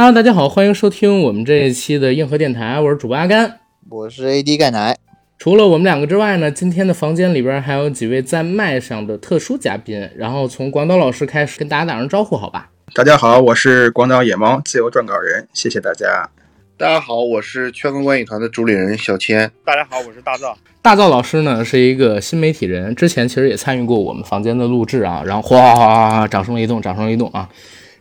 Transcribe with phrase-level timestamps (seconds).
[0.00, 3.58] Hello，大家好，欢迎收听我们这一期的硬核电台，我是主播阿甘，
[3.88, 4.96] 我是 AD 钙奶。
[5.40, 10.08] 除了我们两个之外呢，今天的房间里边还有几位在麦上的特殊嘉宾。
[10.16, 12.70] 然后从广岛老师开始跟大家打声招呼，好吧？
[12.94, 16.30] 大家好，我是广岛野猫自由撰稿人，谢谢大家。
[16.76, 19.50] 大家好，我是圈坑观影团的主理人小千。
[19.64, 20.56] 大家好，我是大造。
[20.80, 25.24] 大造老师呢是一个新媒体人，之前其实也参与过我们房间的录制啊。
[25.26, 27.48] 然后哗哗哗哗，掌声雷动，掌声雷动啊！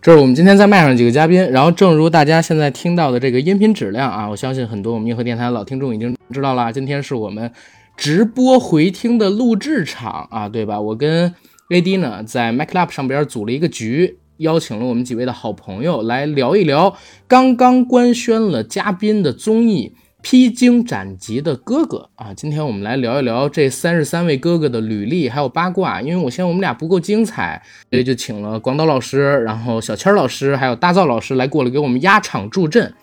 [0.02, 1.50] 这是我们今天在麦上几个嘉宾。
[1.52, 6.72] 然后正如大家现在听到的这个音频质量啊，我相信很多我们硬核电台的老听众已经知道了。
[6.72, 7.52] 今天是我们
[7.96, 10.80] 直播回听的录制场啊，对吧？
[10.80, 11.34] 我跟
[11.70, 14.20] AD 呢在 MacLab 上边组了一个局。
[14.38, 16.96] 邀请了我们几位的好朋友来聊一聊
[17.28, 19.94] 刚刚官宣了嘉宾的综艺
[20.24, 32.94] 《披荆斩棘的哥哥》啊，今天我们来聊一聊这三十三位哥哥的履历还有八卦，因为我嫌我们俩不够精彩，所以就请了广岛老师，然后小千老师还有大造老师来过来给我们压场助阵。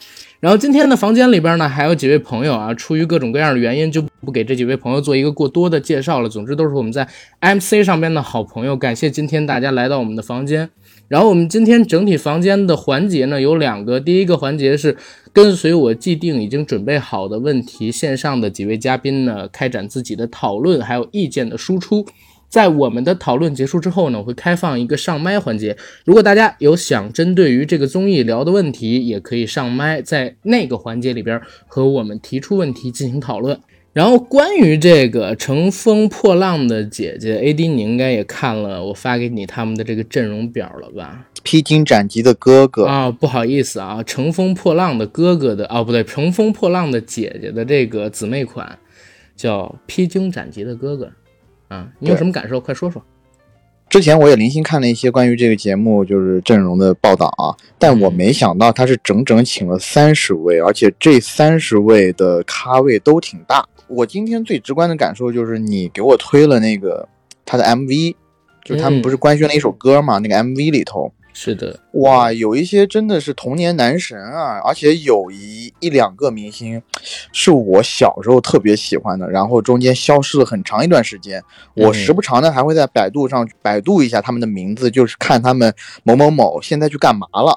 [0.40, 6.28] 然后今天的房间里边呢，还有几位朋友啊，出于各种各样的原因，就不给这几位朋友做一个过多的介绍了。
[6.28, 7.08] 总之都是我们在
[7.40, 10.68] MC 上边的好朋友，感谢今天大家来到我们的房间。
[11.08, 14.96] 然后我们今天整体房间的环节呢有两个，第一个环节是
[15.32, 22.06] 跟随我既定已经准备好的问题，线上的几位嘉宾呢开展自己的讨论，还有意见的输出。
[22.48, 33.58] 在我们的讨论结束之后呢，我会开放一个上麦环节，如果大家有想针对于这个综艺聊的问题，也可以上麦，在那个环节里边和我们提出问题进行讨论。
[33.94, 41.26] 然后关于这个乘风破浪的姐姐 AD，你应该也看了我发给你他们的这个阵容表了吧？
[41.44, 48.76] 披荆斩棘的哥哥啊，不好意思啊，乘风破浪的哥哥的哦，不对，乘风破浪的姐姐的这个姊妹款
[49.36, 51.12] 叫披荆斩棘的哥哥
[51.68, 52.60] 啊，你有什么感受？
[52.60, 53.00] 快说说。
[53.88, 63.64] 之前我也零星看了一些关于这个节目就是阵容的报道啊，但我没想到他是整整请了三十位，而且这三十位的咖位都挺大。
[63.88, 67.08] 我今天最直观的感受就是你给我推了那个
[67.44, 68.14] 他的 MV，
[68.64, 70.18] 就他们不是官宣了一首歌嘛？
[70.18, 76.80] 那个 MV 里头是的，哇，有一些真的是童年男神啊，而且有一一两个明星
[77.32, 81.42] 是我小时候特别喜欢的，然后中间消失了很长一段时间，
[81.74, 85.74] 我时不常的还会在百度上百度一下他们的名字，就是看他们
[86.04, 87.56] 某某某现在去干嘛了，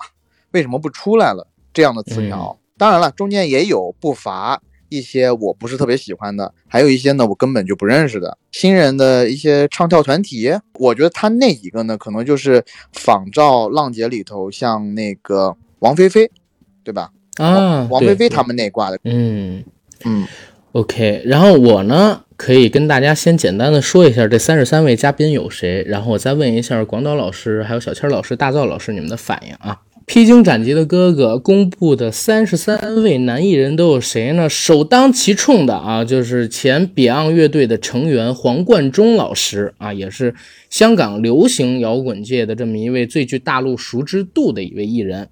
[0.52, 2.58] 为什么不出来了这样的词条。
[2.78, 4.62] 当然了，中间也有不乏。
[4.90, 10.52] 一些我不是特别喜欢的，还有一些呢，我根本就不认识的新人的一些唱跳团体。
[10.80, 16.30] 我觉得他那几个呢，可能就是仿照浪姐里头像那个王菲菲，
[16.84, 17.12] 对吧？
[17.38, 19.00] 啊，王菲菲他们那挂的。
[19.03, 19.64] 嗯
[20.06, 20.28] 嗯
[20.72, 21.22] ，OK。
[21.26, 29.81] 然后我呢，可以跟大家先简单的说一下这三十三位嘉宾有谁，然后我再问一下广岛老师、还有小千老师、大造老师你们的反应啊。
[30.09, 34.47] 披荆斩棘的哥哥公布的三十三位男艺人都有谁呢？
[34.47, 40.34] 首当其冲的啊，就是前 Beyond 乐队的成员黄贯中老师啊，也是
[40.69, 45.28] 香港流行摇滚界的这么一位最具大陆熟知度的一位艺人。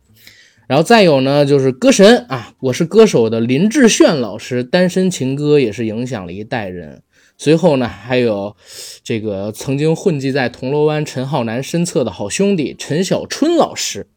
[0.68, 7.02] 然后再有呢，就是歌神啊，我是歌手的林志炫老师，单身情歌也是影响了一代人。
[7.38, 8.54] 随后呢，还有
[9.02, 14.08] 这个曾经混迹在铜锣湾陈浩南身侧的好兄弟陈小春老师。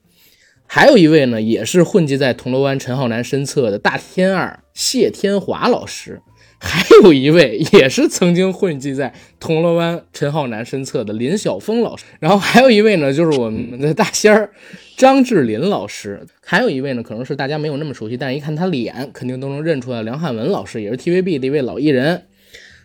[0.70, 6.20] 还有一位呢，也是混迹在铜锣湾陈浩南身侧的大天二谢天华老师，
[6.60, 14.50] 还有一位也是曾经混迹在铜锣湾陈浩南身侧的林晓峰老师，然后还有一位呢，就是我们的大仙儿
[14.96, 22.24] 张智霖老师，还有一位呢，可能是大家没有那么熟悉，但是一看他脸，肯定都能认出来，梁汉文老师也是 TVB 的一位老艺人。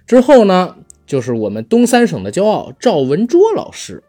[0.08, 4.04] 之后呢，就是我们东三省的骄傲赵文卓老师。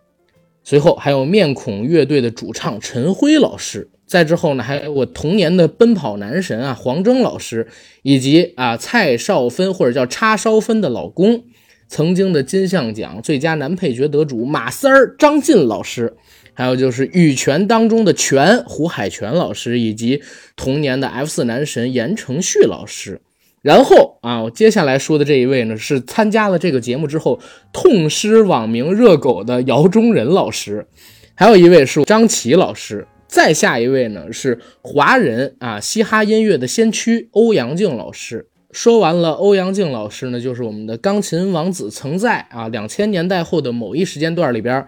[0.65, 7.69] 随后还有面孔乐队的主唱陈辉老师，再之后呢，还有我童年的奔跑男神啊黄征老师，
[8.03, 11.45] 以及啊蔡少芬或者叫叉烧芬的老公，
[11.87, 16.15] 曾经的金像奖最佳男配角得主马三儿张晋老师，
[16.55, 20.23] 还有就是羽泉当中的泉胡海泉老师，以及
[20.57, 23.21] 童年的 F 四男神言承旭老师。
[23.65, 27.41] 然后啊，我接下来说的这一位呢，是参加了这个节目之后
[27.73, 30.87] 痛失网名热狗的姚中仁老师，
[31.35, 38.49] 还有一位是张琪老师，再下一位呢是华人啊嘻哈音乐的先驱欧阳靖老师。
[38.71, 44.87] 说完了欧阳靖老师呢，就是我们的钢琴王子，曾在啊两千年代后的某一时间段里边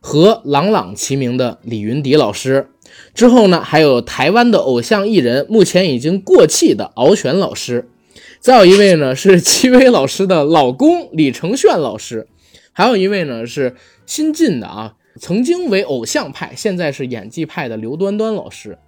[0.00, 2.70] 和朗朗齐名的李云迪老师。
[3.14, 7.86] 之后呢，还有台湾的偶像艺人，目前已经过气的敖犬老师。
[8.40, 12.28] 再有一位呢是戚薇老师的老公李承铉老师，
[12.72, 13.74] 还有一位呢是
[14.04, 18.78] 新晋的啊，曾经为偶像派，现在是演技派的刘端端老师。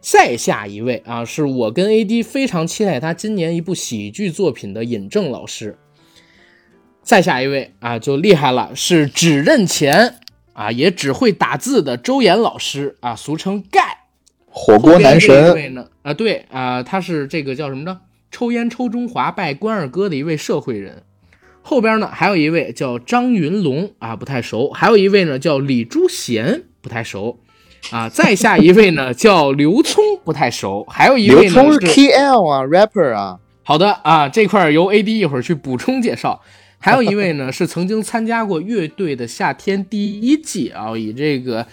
[0.00, 5.78] 再下一位啊，是我跟 AD 非常期待他今年一部喜剧作品的尹正老师。
[7.02, 10.16] 再下一位啊，就厉害了，是只认钱
[10.52, 14.06] 啊，也只会打字的周岩老师啊，俗称盖
[14.46, 15.54] 火锅男神。
[15.54, 18.00] 位呢啊，对啊，他是这个叫什么呢？
[18.32, 21.04] 抽烟抽中华拜关二哥的一位社会人。
[21.60, 27.38] 后边呢还有一位叫张云龙啊，不太熟；还有一位呢叫李朱贤，不太熟
[27.92, 28.08] 啊。
[28.08, 33.38] 再下一位呢叫刘聪，不太熟；还有一位刘聪是 KL 啊，rapper 啊。
[33.62, 36.42] 好的啊，这块由 AD 一会儿去补充介绍。
[36.78, 41.68] 还有一位呢，是曾经参加过《乐队的夏天》第一季啊， 以这个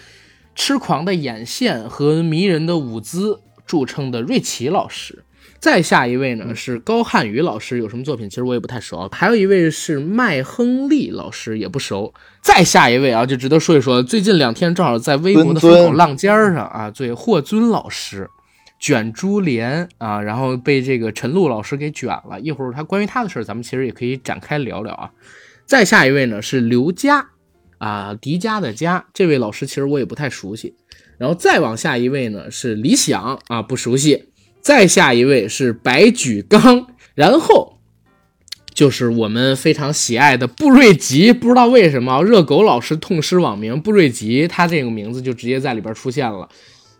[0.54, 5.24] 痴狂的眼线和迷人的舞姿著称的瑞奇老师。
[5.60, 9.08] 再下一位呢是高瀚宇老师，有什么作品其实我也不太熟。
[9.12, 12.14] 还有一位是麦亨利老师，也不熟。
[12.40, 18.28] 再下一位啊，就值得说一说，最近两天正好在微博的风口浪尖上啊，对霍尊老师。
[18.78, 22.40] 卷珠帘啊，然后被这个陈露老师给卷了。
[22.40, 25.10] 一会儿他关于他的事儿，咱们其实也可以展开聊聊啊。
[25.66, 27.28] 再下一位呢是刘佳
[27.76, 30.74] 啊，迪迦的迦，这位老师其实我也不太熟悉。
[31.18, 34.29] 然后再往下一位呢是李想啊，不熟悉。
[34.60, 37.78] 再下一位是白举纲， 然后
[38.72, 41.32] 就是我们非常喜爱的布瑞吉。
[41.32, 46.48] 不知道为什么热狗老师痛失网名布瑞吉，他这个名字就直接在里边出现了。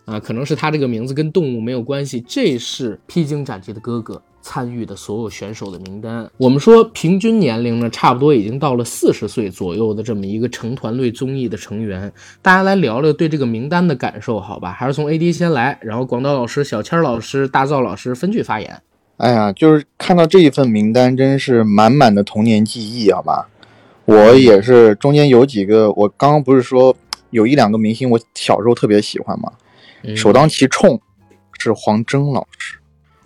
[0.05, 2.19] 啊，可能是他这个名字跟动物没有关系。
[2.27, 6.29] 这是披荆斩棘的哥哥参与的所有选手的名单。
[6.37, 12.11] 我们说平均年龄呢，差不多已经到了四十岁左右的这么一个成团队综艺的成员。
[12.41, 14.71] 大家来聊聊对这个名单的感受，好吧？
[14.71, 18.81] 还是从 AD 先来，然后广岛老师、小千老师、大造老师分句发言。
[19.17, 23.47] 哎呀，就是看到这一份名单，真是满满的童年记忆，好吧？
[24.05, 26.95] 我也是，中间有几个，我刚刚不是说
[27.29, 29.51] 有一两个明星，我小时候特别喜欢吗？
[30.15, 30.99] 首当其冲
[31.59, 32.79] 是黄征老师。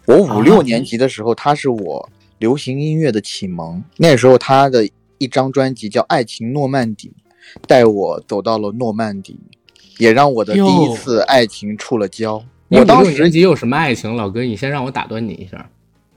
[0.08, 2.10] 我五六年级的时候，他是我
[2.40, 3.84] 流行音乐的启蒙。
[3.98, 4.88] 那时候他的
[5.18, 7.12] 一张专辑叫《爱情诺曼底》，
[7.68, 9.40] 带我走到了诺曼底，
[9.98, 12.44] 也让我的第一次爱情触了礁。
[12.70, 14.16] 我当时年级有什么爱情？
[14.16, 15.70] 老哥，你先让我打断你一下。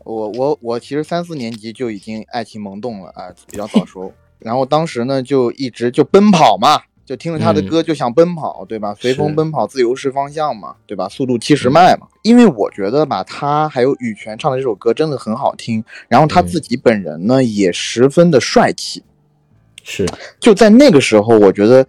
[0.04, 4.12] 我我我其实三四年级就已经爱情萌动了啊，比较早熟。
[4.40, 6.80] 然后当时呢，就一直就奔跑嘛。
[7.08, 8.94] 就听了他的歌就想奔跑，对吧？
[9.00, 11.08] 随风奔跑，自由是方向嘛，对吧？
[11.08, 12.06] 速度七十迈嘛。
[12.20, 19.02] 因为我觉得吧，他还有羽泉唱的这首歌真的很好听，然后他自己本人呢也十分的帅气。
[19.82, 20.04] 是，
[20.38, 21.86] 就在那个时候，我觉得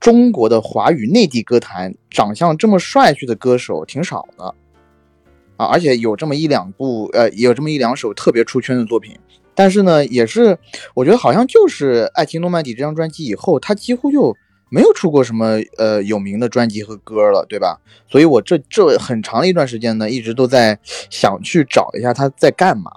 [0.00, 4.54] 中国的华语内地歌坛长相这么帅气的歌手挺少的
[5.58, 9.14] 啊，而且有这么一两部，呃，有这么一两首特别出圈的作品。
[9.54, 10.56] 但是呢，也是
[10.94, 14.34] 我觉得好像就是《爱情诺曼底》这张专辑以后，他几乎就。
[14.68, 17.80] 没有出过什么呃有名的专辑和歌了，对吧？
[18.08, 20.78] 所以我这这很长的一段时间呢，一直都在
[21.10, 22.90] 想去找一下他在干嘛。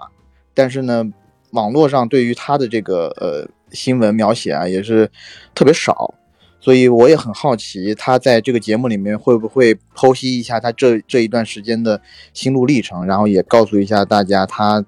[0.52, 1.04] 但是呢，
[1.50, 5.10] 网络上对于他的这个呃新闻描写啊，也是
[5.54, 6.14] 特别少。
[6.62, 12.02] 所以我也很好奇，他在这个节目里面会不会剖析一下他这这一段时间的
[12.34, 14.84] 心路历程，然后也告诉一下大家，他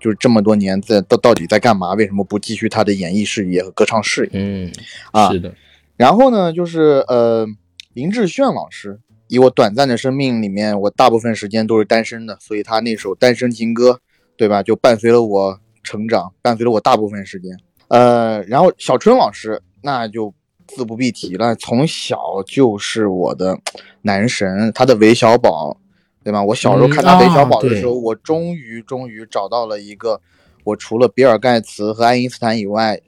[0.00, 1.92] 就是这么多年在到到底在干嘛？
[1.92, 4.30] 为什么不继续他的演艺事业和歌唱事业？
[4.32, 4.72] 嗯，
[5.12, 5.52] 啊，是的。
[6.00, 7.46] 然后呢，就是呃，
[7.92, 13.90] 林志炫老师，以我短暂的生命里面，我大部分时间都是单身的，所以他那首《单身情歌》，
[14.34, 17.54] 对吧，就伴随了我成长，伴随了我大部分时间。
[17.88, 20.32] 呃，然后小春老师，那就
[20.68, 23.58] 自不必提了，从小就是我的
[24.00, 25.76] 男神，他的韦小宝，
[26.24, 26.42] 对吧？
[26.42, 30.18] 我小时候看他韦小宝的时候，我终于终于找到了一个
[30.64, 32.98] 我除了比尔盖茨和爱因斯坦以外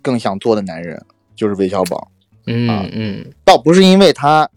[0.00, 1.04] 更想做的男人，
[1.36, 2.10] 就是韦小宝。
[2.50, 4.48] 嗯嗯，倒不是因为他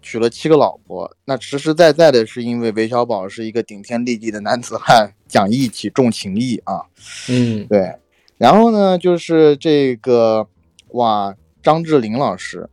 [0.00, 6.82] 娶了七个老婆，那实实在在的是因为韦小宝是一个顶天立地的男子汉，讲义气，重情义啊。
[7.28, 7.92] 嗯，对。
[8.38, 10.46] 然后呢，就是这个
[10.88, 12.68] 哇，张智霖老师，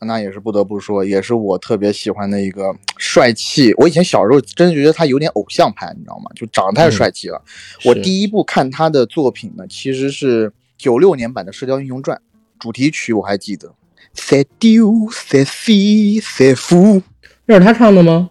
[0.00, 3.72] 那也是不得不说，也是我特别喜欢的一个帅气。
[3.78, 6.30] 我以前小时候真觉得他有点偶像派，你知道吗？
[6.36, 7.42] 就长得太帅气了。
[7.84, 12.16] 我第一部看他的作品呢，其实是九六年版的《射雕英雄传》
[12.60, 13.74] 主题曲，我还记得。
[14.16, 17.02] 赛丢塞西塞夫，
[17.44, 18.30] 那是他唱的吗？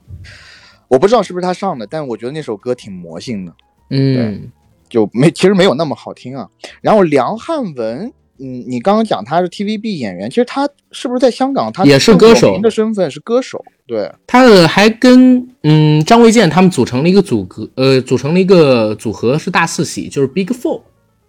[0.88, 3.54] 我不知道是不是他唱的，但我觉得那首歌挺魔性的。
[3.90, 4.52] 嗯，
[4.90, 6.50] 就没其实没有那么好听啊。
[6.82, 11.72] 然后梁汉文，嗯，你刚刚讲他是 TVB 演员，其实他是不是在香港？
[11.72, 13.64] 他也是歌手的身份是歌手。
[13.88, 20.82] 对，他的还跟嗯张卫健他们组成了一个组合，呃，组成了一个组合是大四喜，就是 Big Four。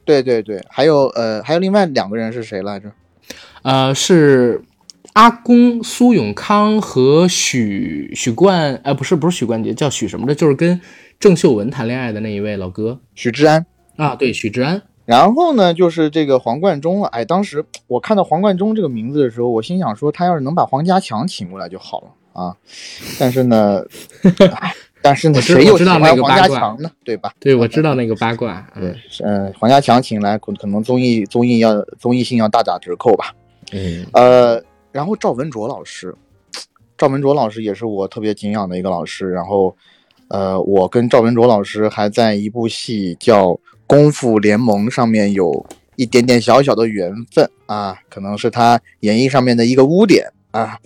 [0.05, 2.91] 对对对，还有呃还有另外两个人是谁来着？
[3.63, 4.63] 呃，是
[5.15, 10.81] 阿公苏永康和许许冠，呃，不是不是许冠杰，叫许什么的，就是跟
[11.19, 13.67] 郑秀文谈恋爱的那一位老哥许志安。
[13.97, 14.83] 啊，对，许志安。
[15.07, 17.09] 然后呢，就是这个黄贯中了。
[17.09, 22.57] 哎，当时我看到黄贯中这个名字的时候，我心想说，他要是能把黄家强请过来就好了啊。
[23.19, 23.85] 但是呢，
[24.23, 24.75] 哎
[25.33, 26.91] 但是谁又道那欢黄个八卦家强呢？
[27.05, 27.33] 对吧？
[27.39, 28.67] 对，我知道那个八卦。
[28.75, 28.95] 对，
[29.25, 33.35] 嗯、黄家强请来，可可能综艺综艺要综艺性要大打折扣吧。
[33.73, 36.15] 嗯呃，然后赵文卓老师，
[36.97, 39.31] 赵文卓老师也是我特别敬仰的一个老师。
[39.31, 39.77] 然后，
[40.29, 43.49] 呃，我跟赵文卓老师还在一部戏叫
[43.87, 50.79] 《功夫联盟》上面有一点点小小的缘分啊，可能是他演绎上面的一个污点啊。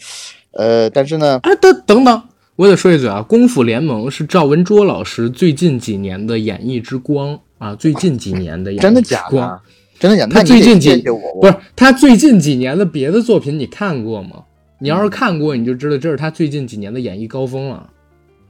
[0.53, 2.23] 呃，但是呢，哎，等等等，
[2.61, 9.63] 我得说一嘴啊，《功夫联盟》是赵文卓老师最近几年的演绎之光啊，最近几年的演绎真的之光假的？
[9.99, 10.35] 真的假的？
[10.35, 10.95] 他最近几
[11.41, 14.45] 不是他最近几年的别的作品你看过吗？
[14.79, 17.89] 你要是看过，你就知道这是他最近几年的演艺高峰了。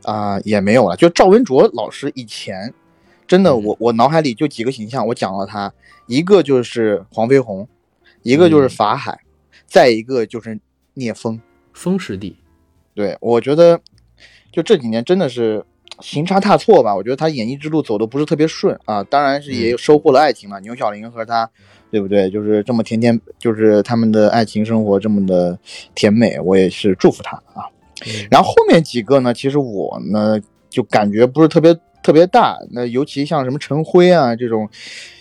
[0.02, 0.96] 啊、也没有了。
[0.96, 2.74] 就赵文卓老师以前，
[3.28, 5.72] 真的，嗯我我脑海里就几个形象，我讲了他，
[6.08, 7.68] 一个就是黄飞鸿，
[8.24, 9.20] 一个就是嗯法海，
[9.68, 10.58] 再一个就是
[10.94, 11.40] 聂风。
[11.72, 12.34] 风师弟，
[12.92, 13.80] 对我觉得，
[14.52, 15.64] 就这几年真的是
[16.00, 16.94] 行差踏错吧。
[16.94, 20.60] 我觉得他演艺之路走的不是特别顺啊，当然是也收获了爱情了。
[20.60, 21.48] 牛小玲和他，
[21.90, 22.30] 对不对？
[22.30, 25.58] 就是这么甜甜，就是他们的爱情生活这么的
[25.94, 27.64] 甜美，我也是祝福他啊。
[28.06, 30.40] 嗯然后后面几个呢，其实我呢
[30.70, 32.58] 就感觉不是特别特别大。
[32.70, 34.66] 那尤其像什么陈辉啊这种，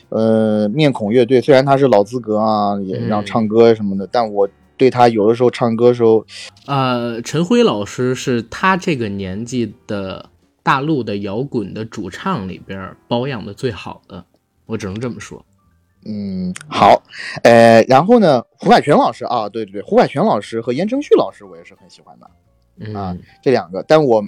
[0.07, 4.47] 呃，面孔乐队，虽然他是老资格啊，也让嗯唱歌什么的，但我
[4.79, 6.25] 对他有的时候唱歌时候，
[6.65, 10.29] 呃，陈辉老师是他这个年纪的
[10.63, 14.23] 大陆的摇滚的主唱里边保养的最好的，
[14.65, 15.45] 我只能这么说。
[16.05, 17.03] 嗯，好，
[17.43, 22.31] 呃，然后呢，胡海泉老师啊，对对对，胡海泉老师和言承旭老师我也是很喜欢的
[22.79, 24.21] 嗯，啊这两个，但我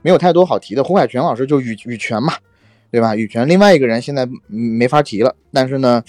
[0.00, 0.82] 没有太多好提的。
[0.82, 2.32] 胡海泉老师就羽羽泉嘛，
[2.90, 3.14] 对吧？
[3.14, 6.02] 羽泉，另外一个人现在嗯没法提了，但是呢，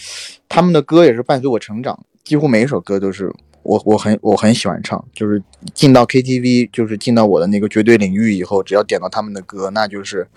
[0.47, 3.29] 他们的歌也是伴随我成长，几乎每一首歌都是
[3.63, 5.41] 我我很我很喜欢唱，就是
[5.73, 10.27] 进到 KTV，就是进到我的那个绝对领域以后，只要点到他们的歌，那就是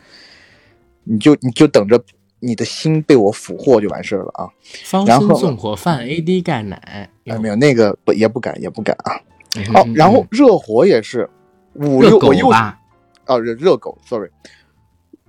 [1.04, 2.02] 你就你就等着
[2.40, 4.48] 你的心被我俘获就完事儿了啊。
[4.84, 6.76] 方然后心纵火犯 AD 钙奶，
[7.24, 9.20] 哎，没有那个不也不敢也不敢啊。
[9.56, 11.30] 嗯哦，然后热火也是
[11.74, 12.78] 五六我又吧，
[13.26, 14.28] 哦热热狗，sorry，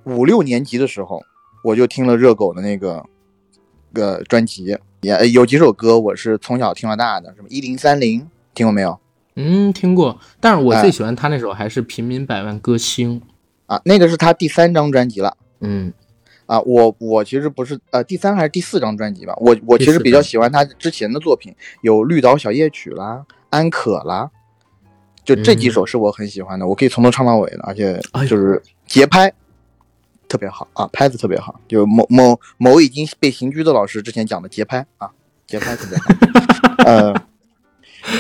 [0.04, 1.22] 五六年级的时候
[1.64, 3.06] 我就听了热狗的那个
[3.96, 9.00] 个专辑，也有几首歌我是从小听到大的，什么一零三零听过没有
[9.36, 13.20] 嗯，听过，但是我哎最喜欢他那首还是《平民百万歌星》。
[13.66, 13.82] 啊？
[13.84, 15.36] 那个是他第三张专辑了。
[15.60, 15.92] 嗯
[16.46, 24.30] 啊，我我其实不是呃第三还是第四张专辑吧，我我其实比较喜欢他之前的作品，有《绿岛小夜曲》啦，《安可》啦，
[25.24, 28.00] 就这几嗯首是我很喜欢的，我可以从头唱到尾的，而且
[28.30, 29.34] 就是节拍
[30.36, 35.10] 特别好啊，拍子特别好，就某某某已经被刑拘的老师之前讲的节拍啊，
[35.48, 37.16] 节拍特别好， 呃。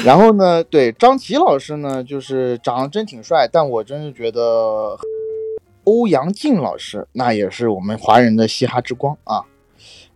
[0.04, 4.98] 然后呢，对张琪老师呢，就是长得真挺帅，但我真是觉得
[5.84, 9.44] 欧阳靖老师那也是我们华人的嘻哈之光啊。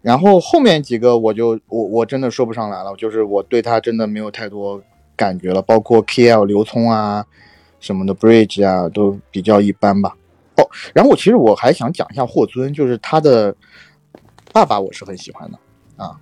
[0.01, 4.81] 然后后面几个我就我我真的说不上来了，就是我对他真的没有太多
[5.15, 7.25] 感觉了，包括 KL 刘聪啊
[7.79, 10.15] 什么的 Bridge 啊都比较一般吧。
[10.59, 13.55] 哦，然后我其实我还想讲一下霍尊，就是他的
[14.51, 15.57] 爸爸我是很喜欢的
[16.03, 16.15] 啊。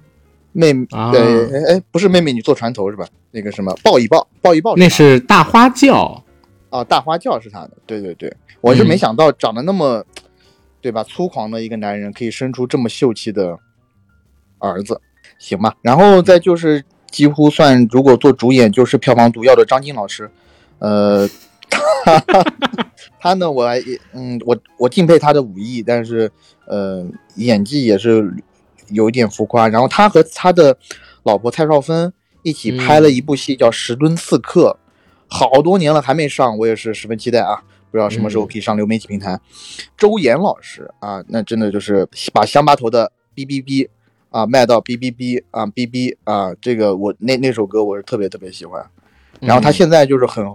[0.54, 3.06] 妹妹啊对，哎哎，不是妹妹，你坐船头是吧？
[3.30, 6.24] 那个什么抱一抱，抱一抱，那是大花轿。
[6.70, 10.04] 啊，大花轿是他的，对对对，我是没嗯想到长得那么，
[10.82, 11.04] 对吧？
[11.04, 13.58] 粗狂的一个男人可以生出这么秀气的
[14.58, 15.00] 儿子，
[15.38, 15.76] 行吧？
[15.82, 20.30] 然后再就是几乎算如果做主演就是票房毒药的张晋老师，
[20.80, 21.30] 呃，
[21.70, 22.24] 他
[23.20, 23.82] 他呢，我还
[24.14, 26.32] 嗯，我我敬佩他的武艺，但是
[26.66, 27.06] 呃，
[27.36, 28.34] 演技也是
[28.90, 29.68] 有一点浮夸。
[29.68, 30.78] 然后他和他的
[31.24, 32.12] 老婆蔡少芬
[32.44, 34.78] 一起拍了一部戏叫《十吨刺客》。
[35.30, 37.62] 好多年了还没上，我也是十分期待啊！
[37.92, 39.38] 不知道什么时候可以上流媒体平台。
[39.98, 43.90] 周岩老师啊，那真的就是把乡巴头的哔哔哔
[44.30, 48.82] 啊卖到哔哔哔啊哔哔啊，这个我那那首歌我是特别特别喜欢。
[49.42, 50.46] 然后他嗯现在就是很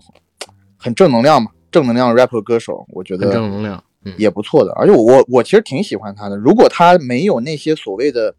[0.83, 3.83] 很正能量嘛，正能量 rapper 歌手，我觉得正能量。
[4.05, 4.73] 嗯，也不错的。
[4.73, 6.37] 而且我我我其实挺喜欢他的。
[6.37, 8.35] 如果他没有那些所谓的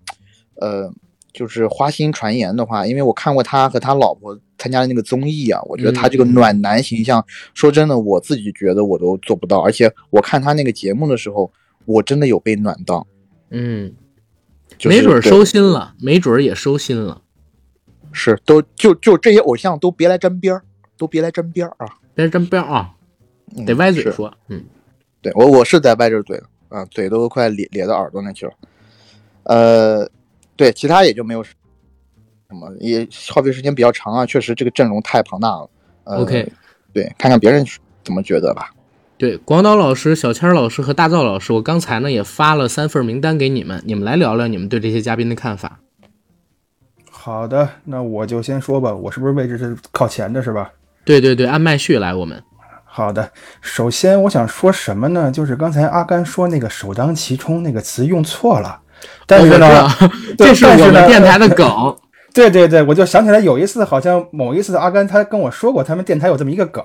[0.55, 0.91] 呃
[1.31, 9.61] 就是花心传言的话，因为我看过他和他老婆参加的那个综艺啊，我觉得他这个嗯暖男形象，说真的，我自己觉得我都做不到。
[9.61, 11.49] 而且我看他那个节目的时候，
[11.85, 13.07] 我真的有被暖到，
[13.49, 13.93] 嗯，
[14.77, 17.21] 就是没准儿收心了，没准儿也收心了。
[18.11, 20.63] 是都就就这些偶像都别来沾边儿，
[20.97, 21.87] 都别来沾边儿啊！
[22.15, 22.93] 别沾边啊，
[23.55, 24.33] 嗯得歪嘴说。
[24.47, 24.63] 嗯，
[25.21, 28.53] 对我我是在歪着嘴啊，嘴都快咧咧到耳朵那去了。
[29.43, 30.09] 呃，
[30.55, 31.53] 对，其他也就没有什
[32.49, 35.69] 么，也耗费时间比较长啊，确实这个阵容太庞大了。
[36.05, 36.51] 呃、OK，
[36.93, 37.65] 对，看看别人
[38.03, 38.73] 怎么觉得吧。
[39.17, 45.79] 对，广岛老师、小千老师和大灶老师，我刚才呢也发了三份名单给你们，你们来聊聊你们对这些嘉宾的看法。
[47.09, 50.73] 好的，那我就先说吧，我是不是位置是靠前的，是吧？
[51.05, 52.41] 对对对，按麦序来，我们
[52.85, 53.31] 好的，
[53.61, 55.31] 首先我想说什么呢？
[55.31, 58.79] 就是刚才阿甘说那个“首当其冲”那个词用错了，
[59.25, 59.89] 但是呢，
[60.37, 61.67] 这是我们电台的梗。
[62.33, 66.83] 对对对，我就想起来有一次，好像某一次阿甘他跟我说过，他们电台有这么一个梗，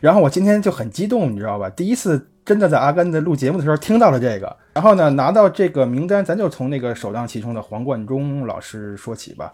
[0.00, 1.68] 然后我今天就很激动，你知道吧？
[1.68, 9.52] 第一次真的在阿甘的录节目的时候听到了这个，然后呢，拿到这个名单，咱就从那个首当其冲的黄贯中老师说起吧。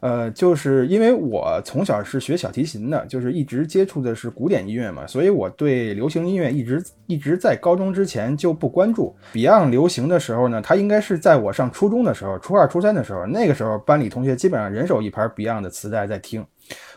[0.00, 9.14] 呃，就是因为我从小是学小提琴的，就是一直接触的是古典音乐嘛，所以我对流行音乐一直一直在高中之前就不关注。
[9.32, 16.44] Beyond 流行的时候呢，它应该是在我上初中的时候，初二、初三的时候，那个时候班里同学基本上人手一盘 Beyond 的磁带在听。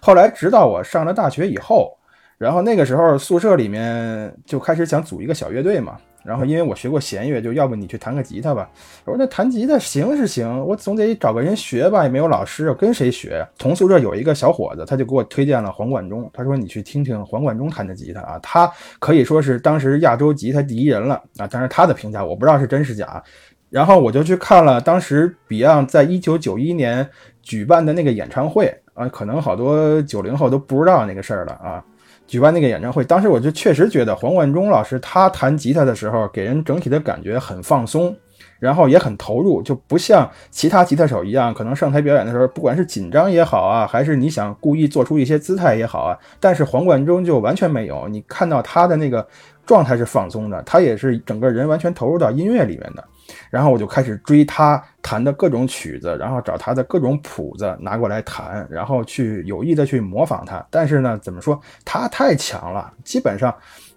[0.02, 1.98] 后来直到我上了大学以后，
[2.38, 5.98] 然后那个时候宿舍里面就开始想组一个小乐队嘛。
[6.28, 8.70] 然后因为我学过弦乐，就要不你去弹个吉他吧。
[9.06, 13.48] 我说那弹吉他行是行，我总得找个人学吧，也没有老师，跟谁学？
[13.58, 18.70] 同宿舍有一个小伙子，他就给我推荐了黄贯中，他说你去听听黄贯中弹的吉他啊，他
[19.00, 21.48] 可以说是当时亚洲吉他第一人了啊。
[21.48, 23.24] 当然他的评价我不知道是真是假。
[23.70, 27.08] 然后我就去看了当时 Beyond 在一九九一年
[27.42, 31.84] 举办的那个演唱会啊，可能好多九零后都不知道那个事儿了啊。
[32.28, 38.14] 举办那个演唱会，当时我就确实觉得黄贯中老师他弹吉他的时候，给人整体的感觉很放松，
[38.60, 49.26] 然后也很投入，就不像其他吉他手一样，可能上台表演的时候，不管是紧张也好啊，还是你想故意做出一些姿态也好啊，但是黄贯中就完全没有，你看到他的那个
[49.66, 53.04] 状态是放松的，他也是整个人完全投入到音乐里面的。
[53.50, 60.66] 然后我就开始追他弹的各种曲子，然后找他的各种谱子拿过来弹，然后去有意的去模仿他。
[60.70, 63.54] 但是呢，怎么说，他太强了，基本上，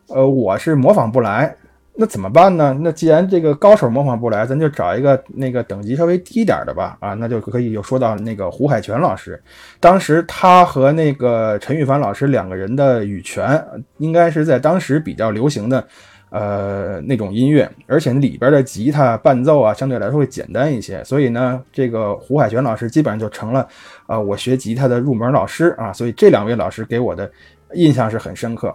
[0.09, 1.55] 呃，我是模仿不来。
[1.93, 2.75] 那怎么办呢？
[2.81, 6.97] 那既然这个高手模仿不来，咱就找一个那个等级稍微低一点的吧。
[7.01, 9.43] 啊，那就可以又说到那个胡海泉老师，
[9.81, 13.62] 当时他和那个陈羽凡老师两个人的羽泉，
[13.99, 15.87] 应该是在当时比较流行的。
[16.31, 23.61] 呃，那种音乐，而且里边的吉他伴奏啊，相对来说会简单一些，所以呢，这个胡海泉老师基本上就成了
[24.07, 27.31] 啊、呃，我学吉他的入门老师啊，所以这两位老师给我的
[27.75, 28.75] 印象是很深刻。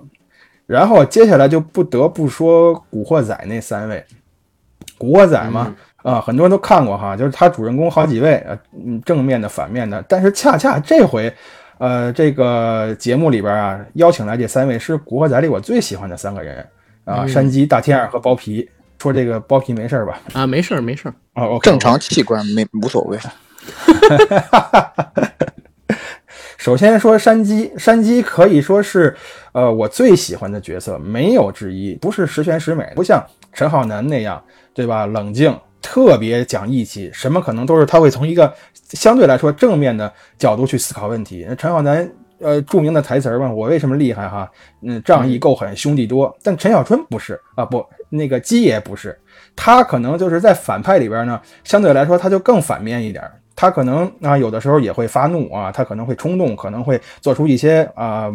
[0.65, 4.03] 然后接下来就不得不说《古惑仔》那三位，
[4.97, 11.33] 《古惑仔》嘛，啊、很多人都看过哈，就是他主人公好几位，呃，嗯，正面的、反面的，但是恰恰这回。
[11.77, 16.65] 呃，这个节目里边啊，邀请来这三位是《古惑仔》里我最喜欢的三个人。
[17.05, 18.67] 啊，山鸡、大天二和包皮，
[18.99, 20.19] 说这个包皮没事吧？
[20.33, 21.13] 啊，没事儿，没事儿。
[21.35, 23.17] 哦正常器官没无所谓。
[26.57, 29.15] 首先说山鸡，山鸡可以说是
[29.51, 31.93] 呃我最喜欢的角色，没有之一。
[31.95, 35.05] 不是十全十美，不像陈浩南那样，对吧？
[35.05, 38.51] 冷静，特别讲义气，什么可能都是他会从一个
[38.89, 41.45] 相对来说正面的角度去思考问题。
[41.47, 42.11] 那陈浩南。
[42.39, 44.51] 呃，著名的台词儿嘛，我为什么厉害哈？
[44.81, 46.35] 嗯，仗义够狠，兄弟多。
[46.43, 49.17] 但陈小春不是啊，不，那个鸡爷不是，
[49.55, 53.23] 他可能就是在反派里边呢，相对来说他就更反面一点。
[53.55, 58.29] 他可能啊，有的时候也会发怒啊，他可能会冲动，可能会做出一些啊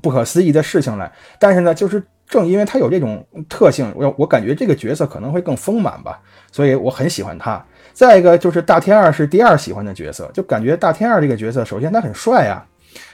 [0.00, 1.12] 不可思议的事情来。
[1.38, 6.18] 但是呢，就是正因为他有这种特性，我我感觉这个角色可能会更丰满吧，
[6.50, 7.62] 所以我很喜欢他。
[7.92, 12.64] 再一个就是大天二是第二喜欢的角色，就感觉大天二这个角色，首先他很帅啊。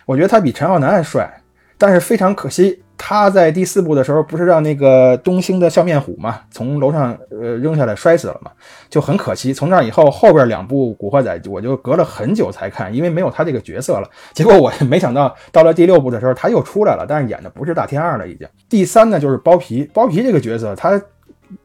[0.06, 1.40] 我觉得他比陈浩南还帅，
[1.78, 8.50] 但是非常可惜，他在第四部的时候不是让那个东兴的笑面虎嘛，从楼上呃扔下来摔死了嘛，
[8.88, 9.52] 就很可惜。
[9.52, 14.08] 从那以后，后边两部《古惑仔》我就隔了很久才看，因为没有他这个角色了。
[14.32, 18.46] 结果我没想到，到了第六部的时候他又出来了，但是演的不是大天二了，已经。
[18.68, 21.00] 第三呢，就是包皮，包皮这个角色，他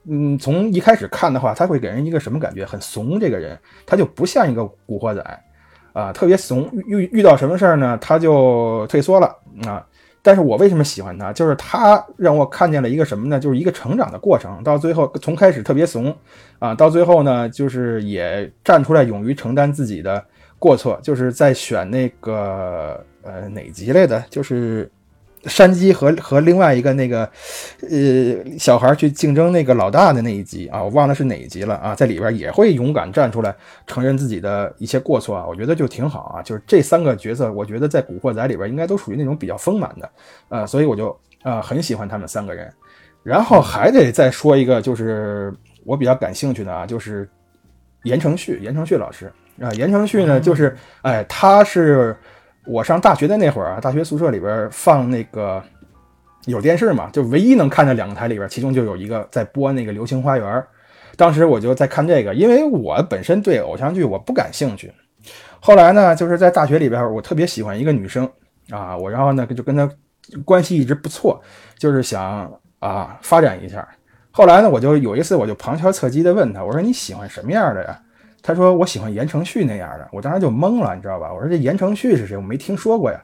[0.10, 2.66] 嗯，从一开始看的话，他会给人一个什么感觉？
[2.66, 5.44] 很怂，这个人他就不像一个古惑仔。
[6.00, 9.36] 啊，特别怂，遇遇到什么事儿呢，他就退缩了
[9.68, 9.86] 啊。
[10.22, 11.32] 但是我为什么喜欢他？
[11.34, 13.40] 就是他让我看见了一个什么呢？
[13.40, 14.62] 就是一个成长的过程。
[14.64, 16.16] 到最后，从开始特别怂
[16.60, 20.24] 啊，到最后呢，就是也站出来，勇于承担自己的
[20.58, 21.00] 过错。
[21.02, 24.24] 就是在选那个呃哪集来的？
[24.30, 24.92] 就是
[25.46, 27.24] 山鸡和和另外一个那个
[27.90, 33.56] 呃小孩去竞争那个老大的那一集啊，我忘了是哪一集了啊，在里边也会勇敢站出来
[33.88, 36.42] 承认自己的一些过错啊，我觉得就挺好啊。
[36.42, 40.10] 就是这三个角色，我觉得在《古惑仔》里边应该都属于那种比较丰满的，
[40.50, 42.70] 呃，所以我就呃很喜欢他们三个人。
[43.24, 45.54] 然后还得再说一个，就是
[45.86, 47.30] 我比较感兴趣的啊，就是
[48.04, 52.16] 言承旭，言承旭老师啊，言承旭呢，就是哎，他是。
[52.66, 55.62] 我上大学的那会儿啊，大学宿舍里边放那个
[56.46, 60.46] 有电视嘛，就唯一能看的两个台里边，其中就有一个在播那个《流星花园》。
[61.16, 64.92] 当时我就在看这个，因为我本身对偶像剧我不感兴趣。
[65.60, 68.30] 后来呢，就是在大学里边，我特别喜欢一个女生
[68.70, 69.90] 啊，我然后呢就跟她
[70.46, 71.42] 关系一直不错，
[71.78, 73.86] 就是想啊发展一下。
[74.32, 78.00] 后来呢，我就有一次我就旁敲侧击的问她，我说你喜欢什么样的呀？
[78.42, 81.32] 他说：“我喜欢言承旭那样的。”我当时就懵了，你知道吧？
[81.34, 82.36] 我说：“这言承旭是谁？
[82.38, 83.20] 我没听说过呀。”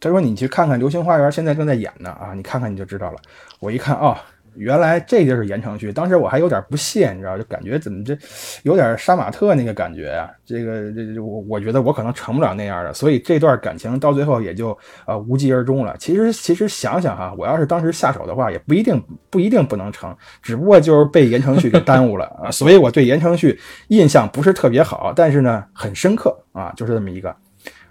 [0.00, 3.18] 他说：“你去看看《流星花园》，现在正在演呢啊，你看看你就知道了。”
[3.60, 4.22] 我一看啊。
[4.58, 8.16] 原来这就是言承旭，当时我还有点不屑，你知道，就感觉怎么这
[8.64, 10.30] 有点杀马特那个感觉呀？
[10.44, 15.96] 这个这我我觉得我可能成不了那样的，所以这段感情到最后也就呃无疾而终了。
[15.98, 22.50] 其实其实想想哈，我要是当时下手的话，也不一定不一定不能成，只不过就是被言承旭给耽误了 啊。
[22.50, 27.34] 所以我对言承旭印象不是特别好，但是呢很深刻啊，就是这么一个。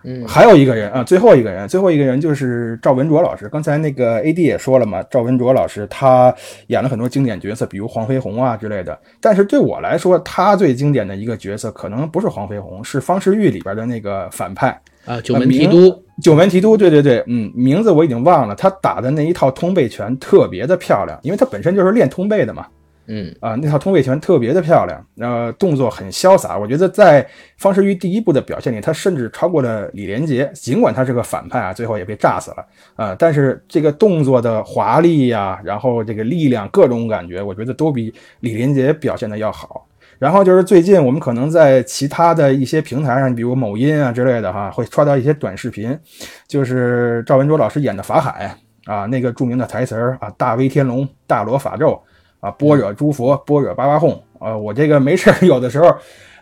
[0.03, 3.49] 嗯，还有一个人啊，最后一个人，最后一个人就是赵文卓老师。
[3.49, 6.33] 刚才那个 A D 也说了嘛，赵文卓老师他
[6.67, 8.97] 演了很多经典角色，比如黄飞鸿啊之类的。
[9.19, 16.03] 但是对我来说，他最经典的一个角色可能不是黄飞鸿，是方世玉里边的那个反派啊，九门提督。
[16.21, 18.55] 九门提督，对对对，嗯，名字我已经忘了。
[18.55, 22.65] 他打的那一套通背拳特别的漂亮，因为他本身就是练通背的嘛。
[23.07, 26.57] 嗯啊，那套通背拳特别的漂亮，呃，动作很潇洒。
[26.57, 27.25] 我觉得在
[27.57, 30.51] 方世玉第一部的表现里，他甚至超过了李连杰。
[30.53, 32.65] 尽管他是个反派啊，最后也被炸死了
[32.95, 39.87] 啊，但是这个动作的华丽呀，然后这个力量各种感觉，我觉得都比李连杰表现的要好。
[40.19, 45.97] 然后就是最近我们可能在其他的一些平台上，比如某音啊之类的哈，会刷到一些短视频，
[46.47, 48.53] 就是赵文卓老师演的法海
[48.85, 52.01] 啊，那个著名的台词儿啊，大威天龙，大罗法咒。
[52.39, 54.21] 啊，般若诸佛，般若巴巴哄。
[54.39, 55.91] 啊，我这个没事 有的时候，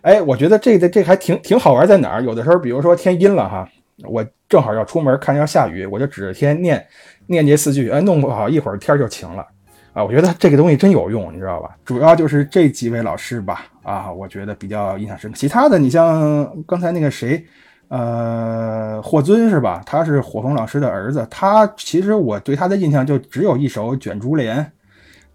[0.01, 2.23] 哎，我觉得这个这还挺挺好玩，在哪儿？
[2.23, 3.65] 有的时候，比如说天阴了哈，
[4.03, 6.85] 我正好要出门，看要下雨，我就指着天念
[7.27, 9.45] 念这四句，哎，弄不好一会儿天就晴了。
[9.93, 11.69] 啊，我觉得这个东西真有用，你知道吧？
[11.85, 15.37] 主要就是这几位老师吧，啊，我觉得比较印象深刻。
[15.37, 17.41] 其他的，你像刚才那个谁，
[17.87, 19.81] 呃，霍尊是吧？
[19.85, 24.57] 他是火风老师的儿子，他其实我对他的印象就只有一首《卷珠帘》。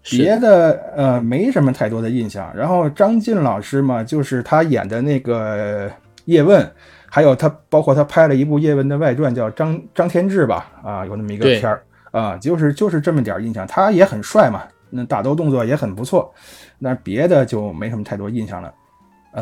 [0.09, 5.89] 别的呃没什么太多的印象，然后张晋老师嘛，就是他演的那个
[6.25, 6.69] 叶问，
[7.05, 13.65] 还有他包括他拍了一部叶问的外传，叫张张天志吧，啊，有那么一个片儿啊，就是就是这么点印象。
[13.67, 16.33] 他也很帅嘛，那打斗动作也很不错，
[16.79, 18.73] 那别的就没什么太多印象了。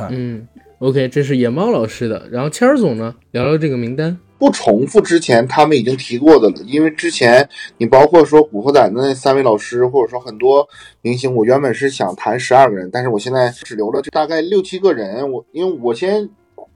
[0.09, 0.47] 嗯
[0.79, 4.17] ，OK，这是野猫老师的，然后谦儿总呢，聊聊这个名单。
[4.37, 10.65] 不重复之前他们已经提过的了，因为之前你包括说古惑仔的那三位老师，或者说很多
[11.01, 15.29] 明星，我原本是想谈十二个人，但是我现在只留了大概六七个人。
[15.29, 16.29] 我因为我先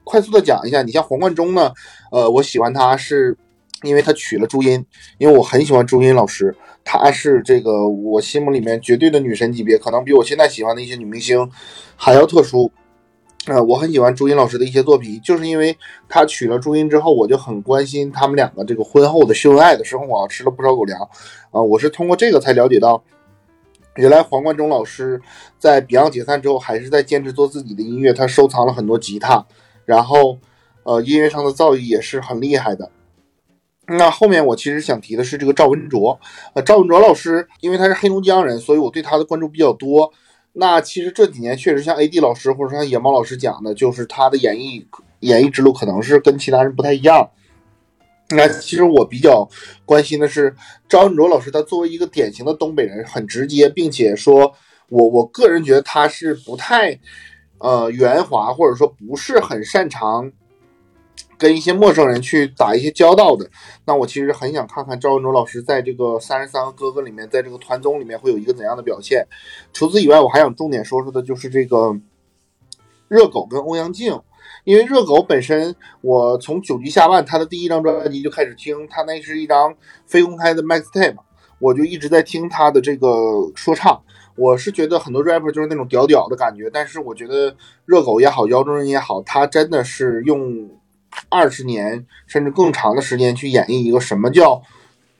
[0.04, 1.72] 快速的讲一下，你像黄贯中呢，
[2.12, 3.34] 呃，我喜欢他是
[3.82, 4.84] 因为他娶了朱茵，
[5.16, 11.50] 因为我很喜欢朱茵老师，她是这个我心目里面绝对的女神级别，可能比我现在喜欢的一些女明星
[11.96, 12.70] 还要特殊。
[13.46, 15.76] 呃，我很喜欢朱茵老师的一些作品，就是因为
[16.08, 20.98] 他娶了朱茵之后，我就很关心他们两个这个婚后的秀恩爱的生活，吃了不少狗粮。
[21.50, 23.04] 啊，我是通过这个才了解到，
[23.96, 25.20] 原来黄贯中老师
[25.58, 28.14] 在 Beyond 解散之后，还是在坚持做自己的音乐。
[28.14, 29.44] 他收藏了很多吉他，
[29.84, 30.38] 然后
[30.84, 32.90] 呃，音乐上的造诣也是很厉害的。
[33.86, 36.18] 那后面我其实想提的是这个赵文卓，
[36.54, 40.10] 呃，赵文卓老师，因为他是黑龙江人，所以我对他的关注比较多。
[40.56, 44.86] 那其实这几年确实像 A D 老师或者说像野猫老师讲的，就是他的演艺
[45.20, 47.28] 演艺之路可能是跟其他人不太一样。
[48.30, 49.48] 那其实我比较
[49.84, 50.54] 关心的是
[50.88, 54.54] 张文卓老师，他作为一个典型的东北人，很直接，并且说
[54.88, 56.98] 我我个人觉得他是不太
[57.58, 60.30] 呃圆滑，或者说不是很擅长。
[61.36, 63.50] 跟一些陌生人去打一些交道的，
[63.84, 69.26] 那我其实很想看看赵文卓老师在这个三十三个哥哥里面，在这个团综里面会有一个怎样的表现。
[69.72, 71.96] 除此以外，我还想重点说说的就是这个
[73.08, 74.20] 热狗跟欧阳靖，
[74.64, 79.74] 因为热狗本身，我从九局下半他的第一张专辑就开始听，他那是一张
[80.06, 81.16] 非公开的 max tape，
[81.58, 83.08] 我就一直在听他的这个
[83.56, 84.00] 说唱。
[84.36, 90.70] 我是觉得很多 rapper 就是那种屌屌的感觉，但是我觉得热狗也好，姚中人也好，他真的是用。
[91.28, 94.62] 二十年甚至更长的时间去演绎一个什么叫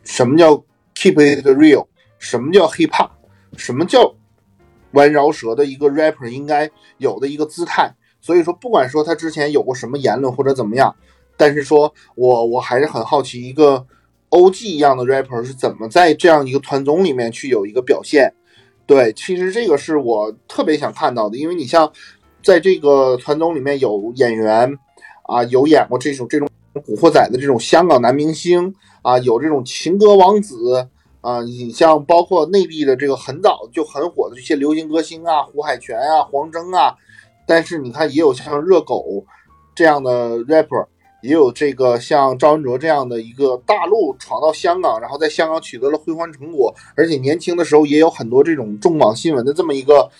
[0.05, 0.55] 什么叫
[0.95, 1.87] keep it real，
[2.19, 3.11] 什么叫 hip hop，
[3.57, 4.15] 什么叫
[4.93, 7.95] 玩饶舌的一个 rapper 应该有的一个姿态。
[8.21, 10.97] 所以说，不管说他之前有过什么言论或者怎么样，
[11.37, 13.87] 但是说我我还是很好奇，一个
[14.31, 18.33] OG 一样的 rapper 是怎么在这样一个团综里面去有一个表现。
[18.87, 21.93] 对，其实这个是我特别想看到的，因为你像
[22.43, 24.79] 在这个团综里面有演员
[25.25, 26.49] 啊，有演过这种这种
[26.87, 30.89] 古惑仔的这种香港男明星啊，有这种情歌王子
[31.21, 36.95] 啊，你像包括内地的这个很早就很火的这些流行歌星啊，胡海泉啊，黄征啊。
[37.47, 39.25] 但是你看，也有像热狗
[39.75, 40.87] 这样的 rapper，
[41.23, 50.11] 也有这个像赵文卓这样的一个大陆闯到香港，然后在香港取得了辉煌成果，而且年轻的时候也有很多这种重磅新闻的这么一个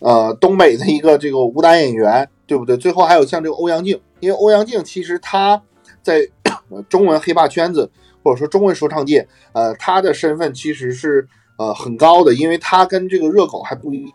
[0.00, 2.76] 呃东北的一个这个武打演员，对不对？
[2.76, 5.60] 最后还有像这个欧阳靖，因为欧阳靖其实他
[6.02, 6.28] 在
[6.88, 7.90] 中文黑怕圈子
[8.22, 11.26] 或者说中文说唱界，呃，他的身份其实是
[11.58, 14.12] 呃很高的，因为他跟这个热狗还不一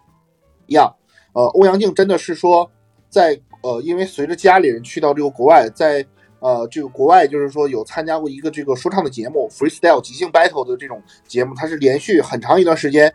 [0.68, 0.94] 样。
[1.34, 2.70] 呃，欧阳靖真的是说，
[3.10, 6.06] 在呃，因为随着家里人去到这个国外，在
[6.40, 13.14] 呃这个国外就是说有参加过一个这个说唱的节目，freestyle 即兴 battle 的这种节目，他是连续很长一段时间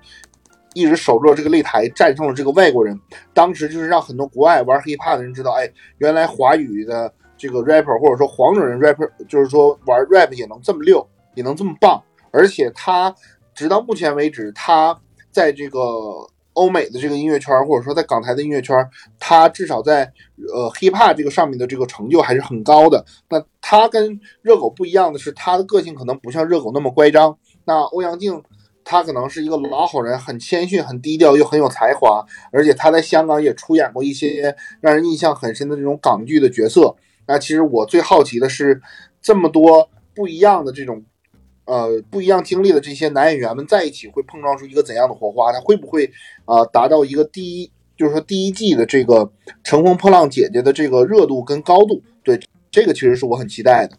[0.76, 3.00] 一直守住了这个擂台，战胜了这个外国人。
[3.32, 12.02] 当时就是让很多国外玩 hip hop 的人知道，哎，原来华语的这个 rapper 或者说黄种人 rapper，就是说玩 rap 也能这么溜，也能这么棒。
[12.30, 13.14] 而且他
[13.54, 15.80] 直到目前为止，他在这个。
[16.56, 18.74] 欧美的这个音乐圈，或者说在港台的音乐圈，
[19.18, 20.10] 他至少在
[20.54, 23.04] 呃 hiphop 这个上面的这个成就还是很高的。
[23.28, 27.36] 那他跟热狗不一样的是，他的个性可能不像热狗那么乖张。
[27.66, 28.42] 那欧阳靖，
[28.86, 32.24] 他可能是一个老好人，很谦逊、很低调，又很有才华。
[32.52, 36.94] 而且他在香港也出演过一些让人印象很深的这种港剧的角色。
[37.26, 38.80] 那其实我最好奇的是，
[39.20, 41.04] 这么多不一样的这种。
[41.68, 45.50] 呃，不一样经历的这些男演员们在一起会碰撞出一个怎样的火花？
[45.52, 46.08] 他会不会
[46.44, 49.14] 啊达到一个第一，就是说第一季的这个
[49.64, 52.00] 《乘风破浪姐姐》的这个热度跟高度？
[52.22, 52.38] 对，
[52.70, 53.98] 这个其实是我很期待的。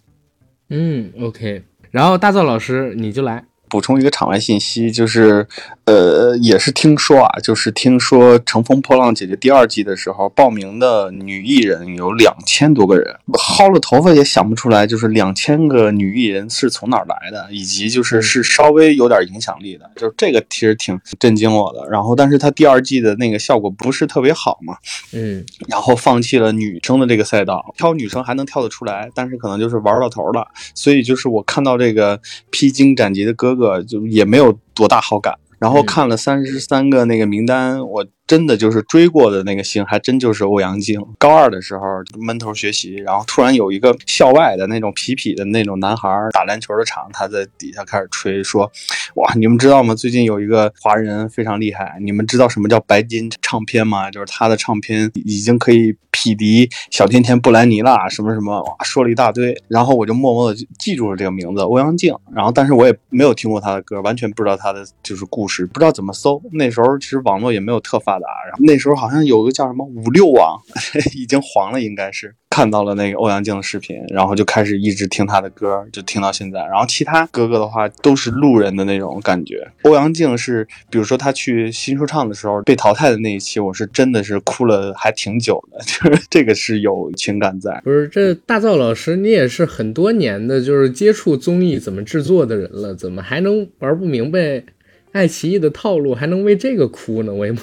[0.69, 3.43] 嗯，OK，然后大造老师你就来。
[3.69, 5.45] 补充一个场外信息，就是，
[5.85, 21.89] 呃，也是听说啊，就是听说《乘风破浪姐姐》第二季的时候，报名的女艺人有两千多个人，薅了头发也想不出来，就是两千个女艺人是从哪儿来的，以及就是是稍微有点影响力的，就是这个其实挺震惊我的。
[21.89, 24.77] 然后，但是她第二季的那个效果不是特别好嘛，
[25.11, 30.47] 嗯，然后放弃了女生的这个赛道，挑女生还能挑得出来，但是可能就是玩到头了。
[30.73, 33.56] 所以就是我看到这个披荆斩棘的歌。
[33.57, 38.05] 个就也没有多大好感，然后看了三十三个那个名单，我。
[38.27, 41.01] 真的就是追过的那个星，还真就是欧阳靖。
[41.17, 41.81] 高二的时候
[42.19, 48.69] 闷头学习，然后突然有一个校外的那种痞痞的那种男孩打篮球的场，他在底下开始吹说
[49.15, 49.95] ：“哇，你们知道吗？
[49.95, 54.11] 最近有一个华人非常厉害，你们知道什么叫白金唱片吗？
[54.11, 59.55] 就是他的唱片已经可以匹敌小甜甜布兰妮啦，什么什么，哇，说了一大堆。
[59.69, 62.13] 然后我就默默的记住了这个名字欧阳靖。
[62.35, 66.41] 然后但是我也没有听过他的歌，完全不知道他的就是故事，不知道怎么搜。
[66.51, 68.16] 那时候其实网络也没有特发。
[68.45, 70.59] 然后那时候好像有个叫什么五六网，
[71.15, 76.59] 已经黄了，应该是看到了那个欧阳靖的视频，然后就开始一直听他的歌，就听到现在。
[76.65, 79.67] 然后其他哥哥的话都是路人的那种感觉。
[79.83, 87.79] 欧阳靖是，比如说他去新说唱的时候被淘汰的那一期，我是真的是哭了还挺久的， 就是这个是有情感在。
[87.83, 94.63] 不是这大造老师，你也是很多年的就是接触综艺怎么制作的人了，怎么还能玩不明白？
[95.11, 97.33] 爱奇艺的套路还能为这个哭呢？
[97.33, 97.55] 我也，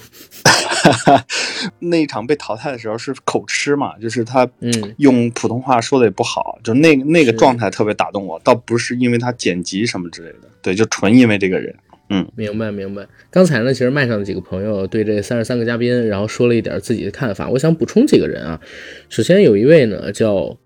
[1.79, 11.75] 那一场被淘汰的时候是口吃嘛，就是他嗯用普通话说的也不好，就那那个状态特别打动我，倒不是因为他剪辑什么之类的，对，就纯因为这个人。
[12.11, 13.07] 嗯，明白明白。
[13.31, 18.61] 刚才呢，其实麦上的几个朋友对这三十三个嘉宾，然后说了一点自己的看法，我想补充几个人啊。
[19.09, 20.59] 首先有一位呢叫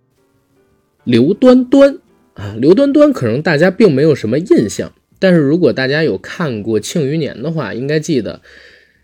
[1.04, 1.98] 刘端端
[2.34, 4.92] 啊，刘端端可能大家并没有什么印象。
[5.18, 8.42] 但是如果大家有看过《庆余年》的话，应该记得《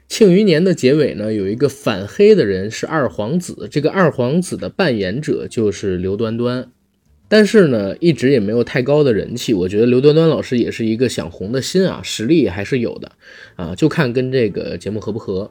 [0.09, 6.70] 庆余年》的结尾呢，有一个反黑的人是二皇子，这个二皇子的扮演者就是刘端端。
[7.27, 9.55] 但是呢，一直也没有太高的人气。
[9.55, 13.12] 我觉得刘端端老师也是一个想红的心啊，实力还是有的
[13.57, 15.50] 啊，就看跟这个节目合不合。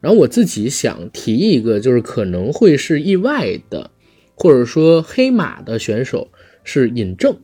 [0.00, 3.92] 然后我自己想提一个，就是可能会是意外的，
[4.34, 6.28] 或者说黑马的选手
[6.64, 7.36] 是尹正。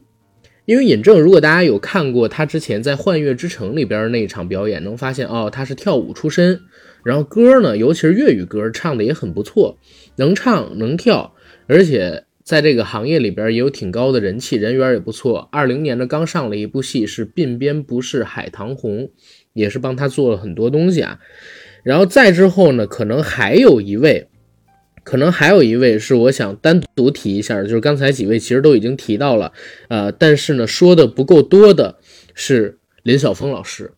[0.68, 6.60] 因为尹正，如果大家有看过他之前在《幻乐之城》里边那一场表演，能发现哦，他是跳舞出身，
[7.02, 9.78] 然后歌呢，尤其是粤语歌唱的也很不错，
[10.16, 11.32] 能唱能跳，
[11.68, 15.48] 而且在这个行业里边也有挺高的人气，人缘也不错。
[15.50, 19.04] 二零年呢，刚上了一部戏是《鬓边不是海棠红》，
[19.54, 21.18] 也是帮他做了很多东西啊。
[21.82, 24.28] 然后再之后呢，可能还有一位，
[25.08, 29.54] 可能还有一位是我想单独提一下，就是刚才几位其实都已经提到了，
[29.88, 31.96] 呃，但是呢说的不够多的
[32.34, 33.92] 是林晓峰老师。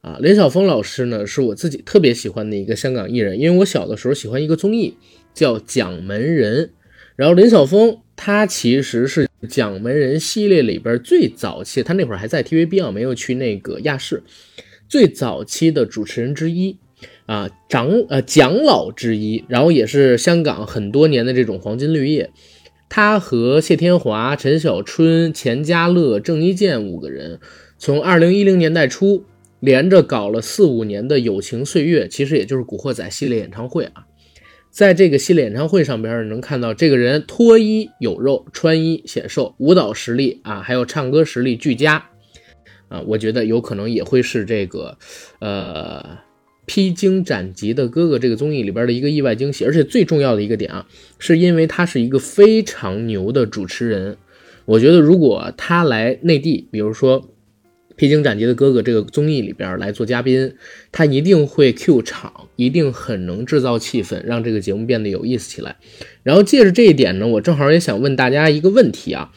[0.00, 4.96] 啊，林晓峰老师呢，是我自己特别喜欢的一个香港艺人，因为我小的时候喜欢一个综艺
[5.34, 6.64] 叫《蒋门人》，
[7.16, 14.22] 然后林晓峰他其实是《蒋门人》系列里边最早期，他那会儿还在 TVB 啊，没有去那个亚视，
[14.88, 16.78] 最早期的主持人之一
[17.26, 22.30] 啊，长呃蒋老之一，然后也是香港很多年的这种黄金绿叶，
[22.88, 27.40] 他和谢天华、陈小春、钱嘉乐、郑伊健五个人，
[27.78, 29.24] 从二零一零年代初。
[29.60, 34.04] 连着搞了四五年的友情岁月，其实也就是《古惑仔》系列演唱会啊。
[34.70, 42.10] 在这个系列演唱会上边，能看到这个人脱衣有肉，穿衣显瘦，舞蹈实力啊，还有唱歌实力俱佳
[42.88, 43.00] 啊。
[43.06, 44.98] 我觉得有可能也会是这个，
[45.40, 46.18] 呃，
[46.66, 49.64] 披荆斩棘的哥哥这个综艺里边的一个意外惊喜。
[49.64, 50.86] 而且最重要的一个点啊，
[51.18, 54.16] 是因为他是一个非常牛的主持人。
[54.64, 57.30] 我觉得如果他来内地，比如说。
[57.96, 60.56] 披荆斩棘的哥哥这个综艺里边来做嘉宾，
[60.90, 65.76] 他一定会 Q 场，一定很能制造气氛，让这个节目变得有意思起来。
[66.24, 69.30] 然后借着这一点呢，我正好也想问大家一个问题啊，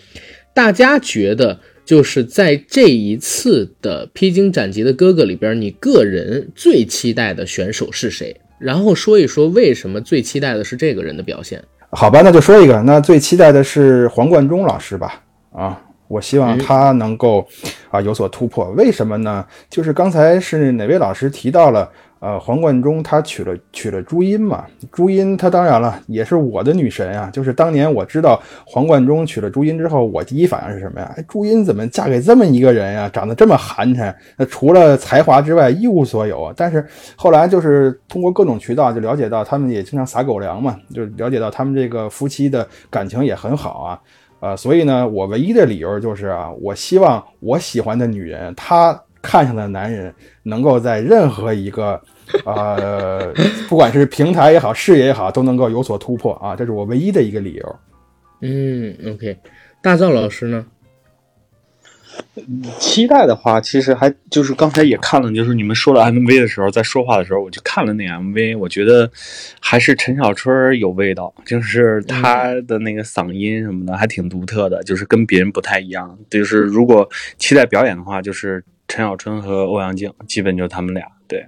[0.55, 8.35] 大家觉得就是在这一次的披荆斩棘的哥哥里边，你个人最期待的选手是谁？
[8.59, 11.63] 然后说一说为什么最期待的是这个人的表现？
[11.91, 15.23] 好吧，那就说一个，那最期待的是黄贯中老师吧，
[15.53, 15.81] 啊。
[16.09, 17.45] 我希望他能够
[17.89, 19.45] 啊有所突破，为什么呢？
[19.69, 24.65] 就是刚才是哪位老师提到了，呃，黄贯中他娶了娶了朱茵嘛？
[24.91, 27.29] 朱茵她当然了，也是我的女神啊。
[27.31, 31.15] 就是当年我知道黄贯中娶了朱茵之后，我第一反应是什么呀？
[31.27, 33.09] 朱茵怎么嫁给这么一个人呀？
[33.13, 36.51] 长得这么寒碜，那除了才华之外一无所有。
[36.57, 43.99] 但是后来就是通过各种渠道就了解到，他们也经常撒狗粮嘛，就了解到他们这个夫妻的感情也很好啊。
[44.39, 52.01] 啊，所以呢，我唯一的理由就是啊，我希望我喜欢的女人，她看上的男人，能够在任何一个，
[52.45, 53.33] 呃，
[53.67, 57.75] 不管是平台也好，事业也好，都能够有所突破啊，这是我唯一的一个理由。
[58.41, 59.37] 嗯，OK，
[59.81, 60.65] 大赵老师呢？
[62.79, 68.57] 期待的话，其实还就是刚才也看了，就是你们说了 MV 的时候，在说话的时候，我就看了那 MV。
[68.57, 69.09] 我觉得
[69.59, 76.17] 还是陈小春有味道，就是他的那个嗓音什么的还挺独特的，就是跟别人不太一样。
[76.27, 81.05] 就是如果期待表演的话，就是陈小春和欧阳靖，基本就他们俩。
[81.27, 81.45] 对，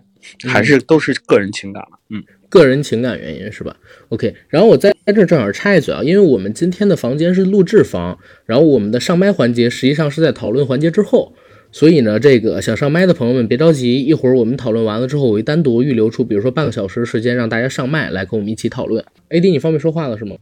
[0.48, 2.00] 还是都是个人情感了。
[2.10, 2.24] 嗯。
[2.50, 3.76] 个人情感原因是吧
[4.10, 11.32] ？OK，然后我在在这正好插一嘴啊，因为我们今天的房间是录制房，然后我们的上麦环节实际上是在讨论环节之后，
[11.72, 19.06] 所以呢，这个想上麦的朋友们别着急，一会儿我们讨论完了之后，我会单独预留出，比如说半个小时时间让大家上麦来跟我们一起讨论。
[19.30, 20.36] AD，你方便说话了是吗？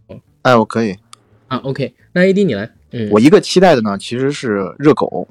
[0.43, 0.95] 哎，我可以
[1.49, 1.57] 啊。
[1.57, 2.71] OK，那 AD 你来。
[2.93, 5.27] 嗯，我一个期待的呢，其实是热狗，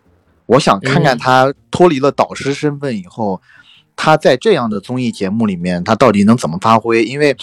[0.46, 3.40] 我想看看他脱离了导师身份以后。
[3.98, 7.02] 他在这样的综艺节目里面，他到底能怎么发挥？
[7.02, 7.34] 因为，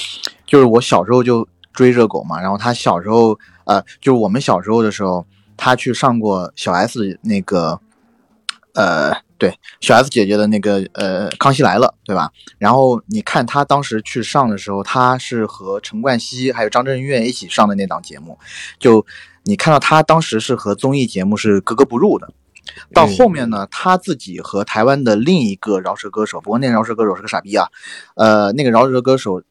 [0.45, 3.35] 就是我小时候就追热狗嘛，然后他小时候，
[3.65, 5.25] 呃，就是我们小时候的时候，
[5.57, 7.79] 他去上过小 S 那个，
[8.75, 12.29] 呃，对，小 S 姐姐的那个，呃，康熙来了，对吧？
[12.59, 18.37] 然后你看他当时去上的时候，他是和陈冠希还有张震岳一起上的那档节目，
[18.77, 19.03] 就
[19.41, 22.31] 你看到他当时是和综艺节目是格格不入的。
[22.93, 27.67] 到后面呢，他自己和台湾的另一个饶舌歌手，不过那个饶舌歌手是个傻逼啊，
[28.15, 29.43] 呃，那个饶舌歌手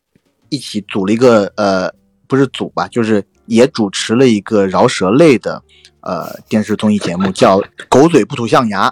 [0.49, 1.93] 一起组了一个呃，
[2.27, 5.63] 不是组吧，就是也主持了一个饶舌类的
[6.01, 8.89] 呃电视综艺节目，叫 《狗嘴不吐象牙》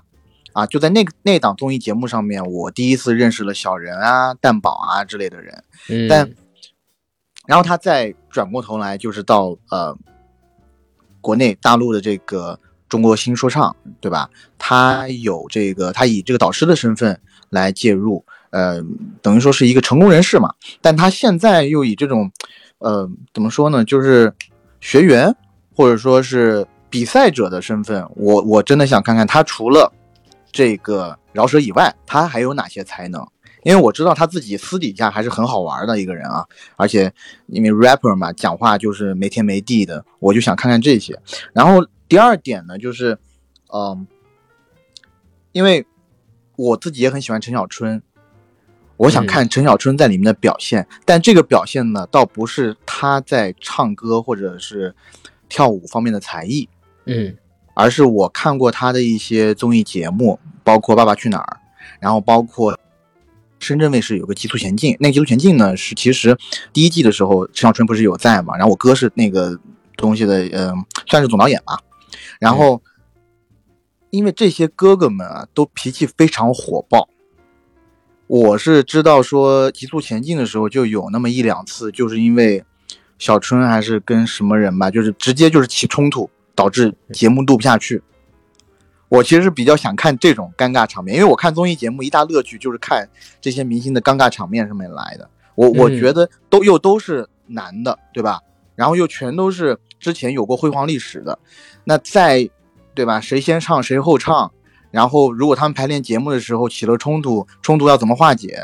[0.53, 5.65] 啊，就在那个那档综艺节目上面，我第一次认识了小人啊、蛋宝啊之类的人，
[6.09, 6.31] 但
[7.47, 9.97] 然后他再转过头来，就是到呃
[11.21, 12.61] 国内大陆的这个。
[12.91, 14.29] 中国新说唱，对吧？
[14.59, 17.19] 他有这个，他以这个导师的身份
[17.49, 18.83] 来介入，呃，
[19.23, 20.53] 等于说是一个成功人士嘛。
[20.83, 22.31] 但他现在又以这种，
[22.79, 23.85] 呃，怎么说呢？
[23.85, 24.35] 就是
[24.81, 25.35] 学员
[25.73, 29.93] 或者说是比赛者的身份，我我真的想看看他除了
[30.51, 33.25] 这个饶舌以外，他还有哪些才能？
[33.63, 37.13] 因为我知道他自己私底下还是很好玩的一个人啊，而且
[37.47, 41.17] 因为 rapper 嘛，讲话就是没天没地的，我就想看看这些，
[41.53, 41.87] 然后。
[42.11, 43.19] 第二点呢，就是，
[43.73, 44.05] 嗯，
[45.53, 45.87] 因为
[46.57, 48.03] 我自己也很喜欢陈小春，
[48.97, 50.89] 我想看陈小春在里面的表现。
[51.05, 54.93] 但这个表现呢，倒不是他在唱歌或者是
[55.49, 56.69] 跳舞方面的才艺，
[57.07, 57.37] 嗯
[57.75, 61.59] 而是我看过他的一些综艺节目，包括《爸爸去哪儿》，
[62.01, 62.77] 然后包括
[63.61, 66.37] 深圳卫视有个《极速前进》，那个《极速前进》呢是其实
[66.73, 69.57] 第一季的时候陈小春不是有在嘛，然后我哥是那个
[69.97, 70.75] 东西的，嗯、
[71.07, 71.79] 算是总导演吧。
[72.41, 72.83] 然后，
[74.11, 77.09] 因为这些哥哥们啊都脾气非常火爆，
[78.27, 82.65] 我是知道说《极速前进》的时候就有那么一两次，就是因为
[83.19, 88.03] 小春还是跟什么人吧，就是直接就是起冲突，导致节目录不下去。
[89.11, 93.11] 我其实是比较想看这种尴尬场面，因为我看综艺节目一大乐趣就是看
[93.41, 95.29] 这些明星的尴尬场面上面来的。
[95.57, 98.41] 我我嗯觉得都又都是男的，对吧？
[98.77, 101.39] 然后又全都是之前有过辉煌历史的，
[101.85, 102.49] 那再
[102.95, 103.21] 对吧？
[103.21, 104.51] 谁先唱谁后唱，
[104.91, 108.59] 然后如果他们排练节目的时候起了冲突，冲突要怎么化解？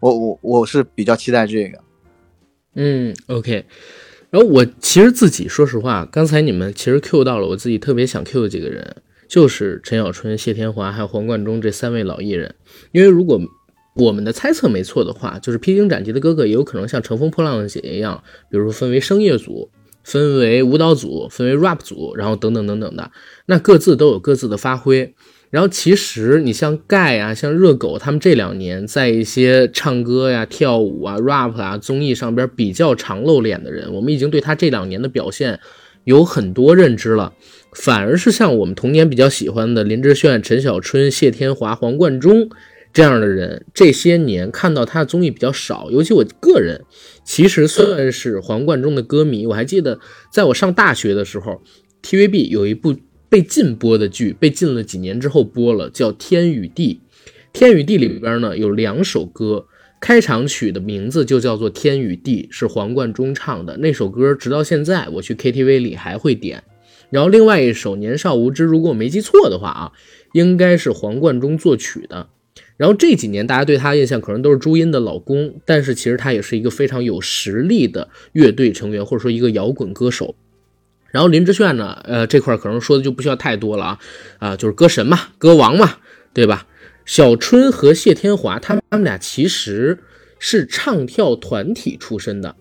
[0.00, 1.78] 我我我是比较期待这个。
[2.74, 3.66] 嗯，OK。
[4.30, 12.54] 然后我其实自己说实话，刚才你们其实 Q 到了我自己特别想 Q 的几个人，就是陈小春、谢天华还有黄贯中这三位老艺人。
[12.92, 13.40] 因为如果
[13.94, 19.70] 我们的猜测没错的话，就是披荆斩棘的哥哥也有可能像乘风破浪的姐姐一样，比如说分为声乐组、
[20.08, 23.10] 分为舞蹈组、分为 rap 组，然后等等等等的，
[23.44, 25.14] 那各自都有各自的发挥。
[25.50, 35.60] 然后其实你像盖啊，像热狗，他们这两年在一些唱歌呀、跳舞啊、rap 啊综艺上边比较常露脸的人，我们已经对他这两年的表现
[36.04, 37.34] 有很多认知了。
[37.72, 42.48] 反而是像我们童年比较喜欢的林志炫、陈小春、谢天华、黄贯中
[42.92, 45.90] 这样的人，这些年看到他的综艺比较少。
[45.90, 46.84] 尤其我个人
[47.24, 50.00] 其实算是黄贯中的歌迷，我还记得
[50.32, 51.62] 在我上大学的时候
[52.02, 52.96] ，TVB 有一部
[53.28, 57.00] 被禁播的剧，被禁了几年之后播了，叫《天与地》。
[57.52, 59.66] 《天与地》里边呢有两首歌，
[60.00, 63.76] 开场曲的名字就叫做《天与地》，是黄贯中唱的。
[63.76, 66.62] 那首歌直到现在我去 KTV 里还会点。
[67.10, 69.92] 然后另外一首《年少无知》，如果我没记错的话啊，
[70.32, 72.28] 应该是黄贯中作曲的。
[72.78, 80.34] 然后这几年大家对他的印象可能都是朱茵的老公，但是其实他也是一个非常有实力的乐队成员，或者说一个摇滚歌手。
[81.10, 83.98] 然后林志炫呢，呃，这块可能说的就不需要太多了啊，
[84.38, 85.96] 啊、就是歌神嘛，歌王嘛，
[86.32, 86.66] 对吧？
[87.04, 89.98] 小春和谢天华，他们他们俩其实
[90.38, 92.54] 是唱跳团体出身的。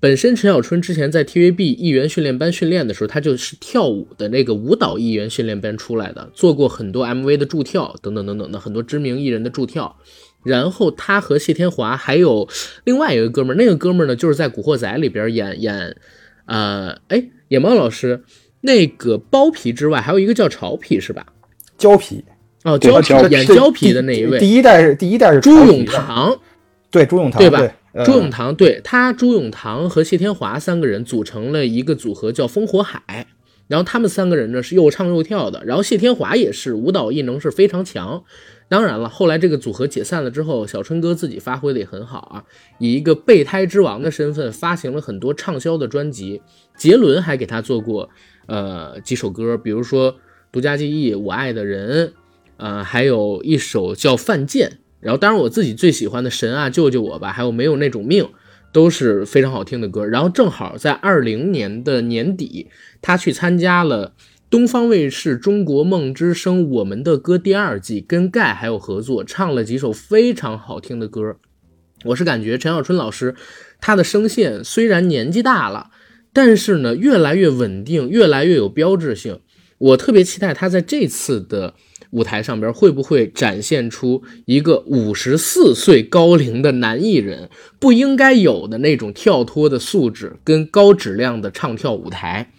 [0.00, 9.96] 本身陈小春之前在 TVB 艺员训练班训练的时候，他就是跳舞的那个舞蹈艺员训练班出来的，做过很多 MV 的助跳等等等等的很多知名艺人的助跳。
[10.44, 12.48] 然后他和谢天华还有
[12.84, 15.96] 另外一个哥们儿，那个哥们儿呢就是在《古惑仔》里边演演，
[16.46, 18.22] 呃，哎，野猫老师
[18.60, 21.26] 那个包皮之外，还有一个叫潮皮是吧？
[21.76, 22.24] 胶皮，
[22.62, 26.40] 哦，胶皮演胶皮的那一位，第一代是第一代是朱永潮皮的，堂。
[26.90, 27.60] 对朱永棠对吧
[28.04, 33.26] 朱永堂对他，朱永堂和谢天华三个人组成了一个组合，叫烽火海。
[33.66, 38.24] 然后他们三个人呢是又唱又跳的，然后谢天华也是舞蹈艺能是非常强。
[38.66, 42.44] 当然了，后来这个组合解散了之后，小春哥自己发挥的也很好啊，
[42.78, 46.40] 以一个备胎之王的身份发行了很多畅销的专辑。
[46.78, 48.08] 杰伦还给他做过
[48.46, 50.12] 呃几首歌，比如说
[50.50, 52.08] 《独家记忆》《我爱的人》，
[52.56, 54.70] 呃，还有一首叫《犯贱》。
[55.00, 58.28] 然后，当然我自己最喜欢的《神啊救救我吧》，还有没有那种命，
[58.72, 60.04] 都是非常好听的歌。
[60.04, 62.68] 然后正好在二零年的年底，
[63.00, 64.14] 他去参加了
[64.50, 71.36] 东方卫视《中国梦之声》我们的歌第二季，跟盖还有合作，唱了几首非常好听的歌。
[72.04, 73.34] 我是感觉陈小春老师
[73.80, 75.90] 他的声线虽然年纪大了，
[76.32, 79.40] 但是呢越来越稳定，越来越有标志性。
[79.78, 81.74] 我特别期待他在这次的
[82.10, 92.52] 舞台上边会不会展现出一个五十四岁高龄的男艺人不应该有的那种跳脱的素质跟高质量的唱跳舞台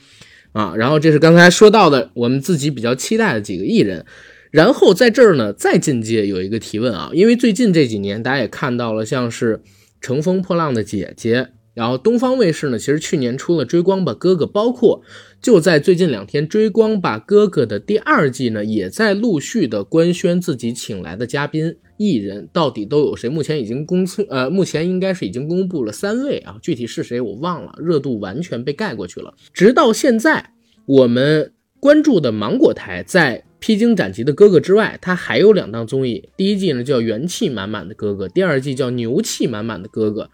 [0.51, 0.75] 啊。
[0.75, 4.05] 然后这是刚才说到的我们自己比较期待的几个艺人。
[4.51, 9.57] 然后在这儿呢，再进阶有一个提问啊，因为最近这几年大家也看到了，像是
[10.01, 11.41] 《乘风破浪的姐姐》，
[11.79, 15.01] 然后东方卫视呢，其实去年出了《追光吧哥哥》，包括
[15.41, 23.29] 就在最近两天，《追光吧哥哥》的第二季呢，也在陆续的官宣自己请来的嘉宾艺人到底都有谁。
[23.29, 29.33] 目前已经公测，呃，目前应该是已经公布了三位啊，具体是谁我忘了，热度完全被盖过去了。
[29.53, 30.51] 直到现在，
[30.85, 33.45] 我们关注的芒果台在。
[33.61, 36.29] 披荆斩棘的哥哥之外，他还有两档综艺。
[36.37, 40.29] 第一季呢叫元气满满的哥哥，第二季叫牛气满满的哥哥。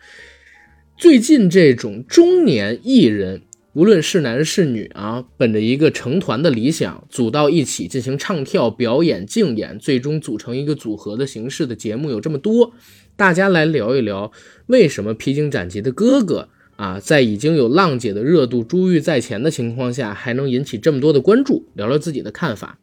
[0.97, 3.41] 最近这种中年艺人，
[3.73, 12.71] 无论是男是女啊，本着一个成团的理想，组到一起进行唱跳、表演、竞演，最终组成一个组合的形式的节目有这么多。
[13.17, 14.31] 大家来聊一聊，
[14.67, 22.79] 为什么披荆斩棘的哥哥啊，在已经有浪姐的热度、珠玉在前的情况下，还能引起这么多的关注，聊聊自己的看法。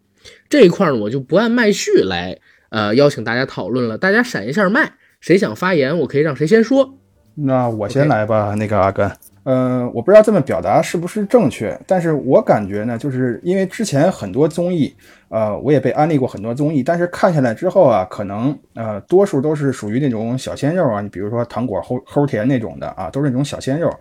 [0.50, 2.38] 这一块呢，我就不按麦序来，
[2.68, 3.96] 呃，邀请大家讨论了。
[3.96, 6.98] 大家闪一下麦，谁想发言，我可以让谁先说。
[7.34, 9.10] 那我先来吧，那个阿甘。
[9.44, 14.94] 嗯，我不知道这么表达是不是正确，但是我感觉呢，就是因为之前很多综艺，
[15.30, 23.92] 呃，我也被安利过很多综艺，但是看下来之后啊，可能呃，多数都是属于那种小鲜肉啊，你比如说糖果齁齁甜那种的啊，都是那种小鲜肉，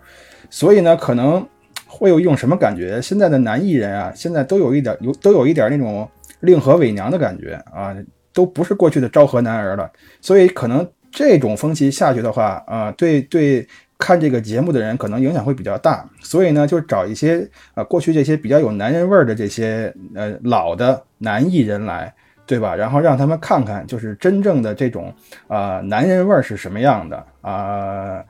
[0.51, 1.43] 所以呢，可能
[1.87, 3.01] 会有一种什么感觉？
[3.01, 6.07] 现在的男艺人啊，现在都有一点有都有一点那种
[6.41, 7.95] 令和伪娘的感觉啊，
[8.31, 9.89] 都不是过去的昭和男儿了，
[10.21, 13.67] 所以可能这种风气下去的话啊，对对。
[14.03, 22.11] 看这个节目的人可能影响会比较大，所以呢，就找一些呃过去这些比较有男人味儿的这些呃老的男艺人来，
[22.47, 22.75] 对吧？
[22.75, 25.13] 然后让他们看看，就是真正的这种
[25.47, 28.25] 啊男人味儿是什么样的啊，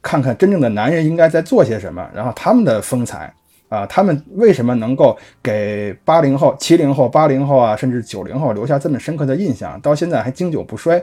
[0.00, 3.34] 看看真正的男人应该在做些什么，然后他们的风采
[3.68, 11.02] 啊，他们为什么能够给八零后、七零后、八零后啊，甚至九零后留下这么深刻的印象，到现在还经久不衰。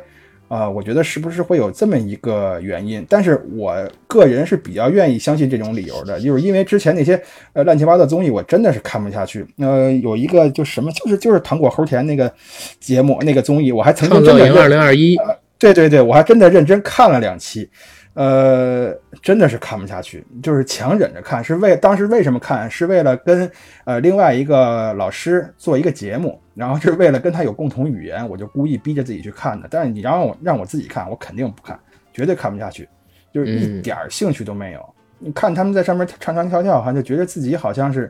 [0.54, 3.04] 啊，我觉得是不是会有这么一个原因？
[3.10, 3.76] 但是我
[4.06, 7.20] 个人是比较愿意相信这种理由的，就是因为之前那些
[7.54, 9.43] 呃乱七八糟综艺，我真的是看不下去。
[9.58, 12.32] 呃，有一个就什么，就是就是糖果齁甜那个
[12.80, 15.18] 节目那个综艺，我还曾经真的二零二一，
[15.58, 17.68] 对对对，我还真的认真看了两期。
[18.14, 21.43] 呃，真的是看不下去，就是强忍着看。
[21.43, 22.70] 是为当时为什么看？
[22.70, 23.49] 是为了跟
[23.86, 29.68] 呃另外一个老师做一个节目，然后是为了跟他有共同语言，我就故意逼着自己去看的。
[29.70, 31.80] 但是你让我让我自己看，我肯定不看，
[32.14, 32.88] 绝对看不下去，
[33.34, 34.93] 就是一点兴趣都没有。
[35.20, 38.09] 你看他们在上面唱唱跳跳，哈，就觉得自己好像是。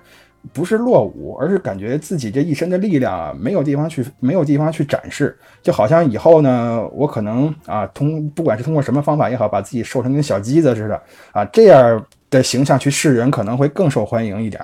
[0.51, 14.61] 不是落伍，而是感觉自己这一身的力量啊，没有地方去，没有地方去展示，就好像以后呢，我可能啊，通不管是通过什么方法也好，把自己瘦成跟小鸡子似的啊，这样的形象去示人，可能会更受欢迎一点。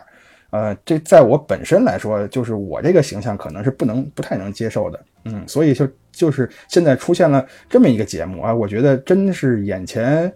[0.51, 10.31] 呃，这在我本身来说，就是我这个形象可能是不能不太能接受的，嗯，所以就就是现在出现了这么一个节目啊，我觉得真是眼前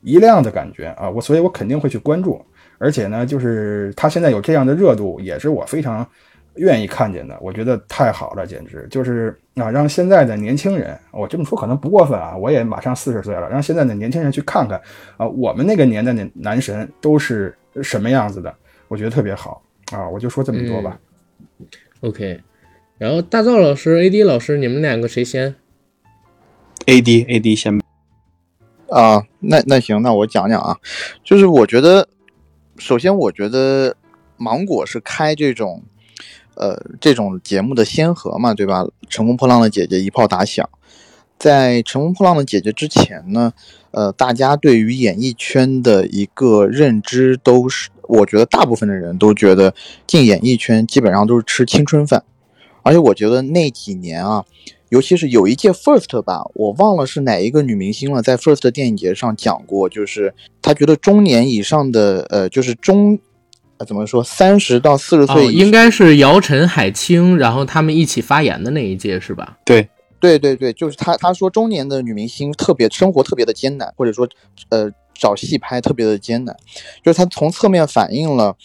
[0.00, 2.42] 一亮的感觉啊，我所以，我肯定会去关注。
[2.78, 6.06] 而且呢，就是他现在有这样的热度，也是我非常
[6.54, 7.36] 愿意看见的。
[7.40, 12.36] 我觉得太好了，简直就是啊，让现在的年轻人，我这么说可能不过分啊。
[12.36, 14.80] 我也马上四十岁了，让现在的年轻人去看看
[15.16, 17.52] 啊，我们那个年代的男神都是
[17.82, 18.54] 什么样子的，
[18.86, 19.60] 我觉得特别好
[19.92, 20.08] 啊。
[20.08, 20.98] 我就说这么多吧。
[22.02, 22.40] OK，
[22.96, 25.56] 然后大赵老师、AD 老师，你们两个谁先
[26.86, 27.80] ？AD，AD 先。
[28.88, 30.76] 啊，那那行，那我讲讲啊，
[31.24, 32.08] 就是我觉得。
[32.78, 33.96] 首先，我觉得
[34.36, 35.82] 芒果是开这种，
[36.54, 38.86] 呃，这种节目的先河嘛，对吧？
[39.08, 40.68] 乘风破浪的姐姐一炮打响，
[41.38, 43.52] 在乘风破浪的姐姐之前呢，
[43.90, 49.74] 呃，大家对于演艺圈的一个认知都是，我觉得大部分的人都觉得
[50.06, 52.22] 进演艺圈基本上都是吃青春饭，
[52.82, 54.44] 而且我觉得那几年啊。
[54.90, 60.32] 尤其是有一届 First 吧，我忘了是哪一个女明星了，在 First 电影节上讲过，就是
[60.62, 63.18] 她觉得中年以上的，呃，就是中，
[63.76, 69.58] 呃，怎么说，三十到四十岁，应该是姚晨、海清，然后他们一起发言的那一届是吧？
[69.64, 74.26] 对，对对对，就是她，她说中年的女明星特别生活特别的艰难，或者说，
[74.70, 76.56] 呃，找戏拍特别的艰难，
[77.04, 78.56] 就是她从侧面反映了，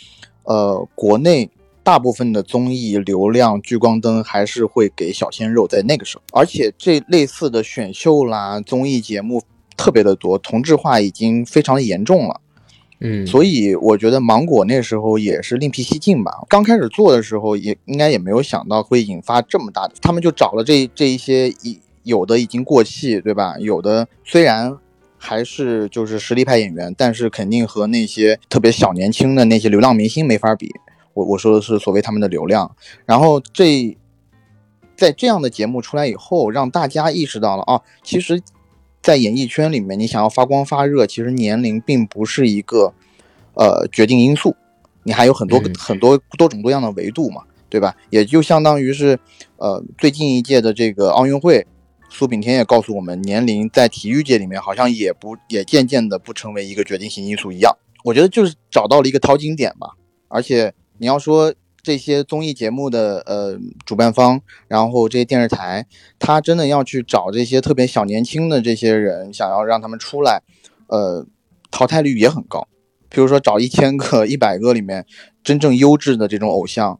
[0.44, 1.50] 呃，国内。
[1.84, 9.44] 大部分的综艺流量聚光灯还是会给小鲜肉，在那个时候，而且这类似的选秀啦、综艺节目
[9.76, 12.40] 特别的多，同质化已经非常的严重了。
[13.02, 16.32] 嗯，所以我觉得芒果那时候也是另辟蹊径吧。
[16.48, 23.56] 刚开始做的时候，也应该也没有想到会引发这么大的，他们就找了这这一些已有的已经过气，对吧？
[23.60, 24.78] 有的虽然
[25.18, 30.72] 还是就是实力派演员，但是肯定和那些特别小年轻的那些流量明星没法比。
[31.14, 33.96] 我我说的是所谓他们的流量，然后这
[34.96, 38.42] 在这样的节目出来以后，让大家意识到了啊，其实，
[39.02, 42.94] 在演艺圈里面，你想要发光发热，其实年龄并不是一个
[43.56, 44.56] 呃决定因素，
[45.04, 47.96] 你还有很多很多多种多样的维度嘛，对吧？
[48.12, 49.20] 也就相当于是
[49.58, 51.66] 呃最近一届的这个奥运会，
[52.10, 57.76] 苏炳添也告诉我们，年龄在体育界里面好像也不也渐渐的不成为一个决定性因素一样。
[58.04, 59.96] 我觉得就是找到了一个淘金点吧，
[60.28, 60.74] 而且。
[61.04, 64.40] 你要说这些综艺节目的呃主办方，
[64.70, 65.86] 然后这些电视台，
[66.18, 70.42] 他真的要去找这些特别小年轻的这些人，想要让他们出来，
[70.88, 71.28] 呃，
[71.70, 72.66] 淘汰率也很高。
[73.10, 75.06] 比如说找一千个、 一百个里面
[75.44, 76.98] 真正优质的这种偶像，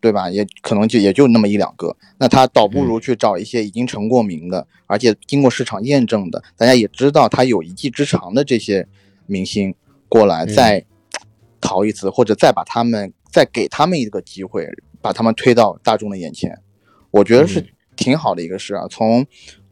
[0.00, 0.30] 对吧？
[0.30, 1.96] 也可能就也就那么一两个。
[2.18, 8.86] 那他倒不如去找一些已经成过名的，而且经过市场验证的，大家也知道他有一技之长的这些
[9.26, 9.74] 明星。
[10.08, 10.84] 过来，嗯再
[11.60, 14.68] 淘一次，或者再把他们再给他们一个机会，
[15.00, 16.60] 把他们推到大众的眼前，
[17.10, 18.86] 我觉得是嗯挺好的一个事啊。
[18.88, 19.26] 从嗯、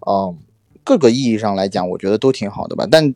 [0.06, 0.36] 呃
[0.82, 2.88] 各个意义上来讲，我觉得都挺好的吧。
[2.90, 3.14] 但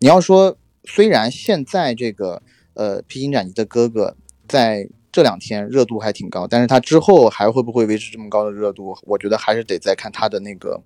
[0.00, 2.42] 你要说，虽然现在这个
[2.74, 4.16] 呃《披荆斩棘的哥哥》
[4.48, 8.96] 在这两天热度还挺高，但是他之后还会不会维持这么高的热度？
[9.04, 10.82] 我觉得还是得再看他的那个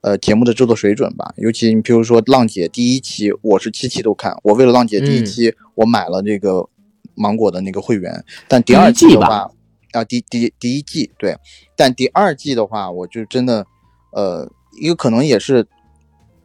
[0.00, 1.34] 呃节目的制作水准吧。
[1.36, 6.68] 尤其你比如说浪姐第一期，我是七期都看，我为了浪姐第一嗯期，我买了这个
[7.14, 9.50] 芒果的那个会员，但第二季的话，
[9.92, 11.36] 啊第第第一季对，
[11.76, 13.66] 但第二季的话，我就真的
[14.12, 14.50] 呃，
[14.80, 15.66] 一个可能也是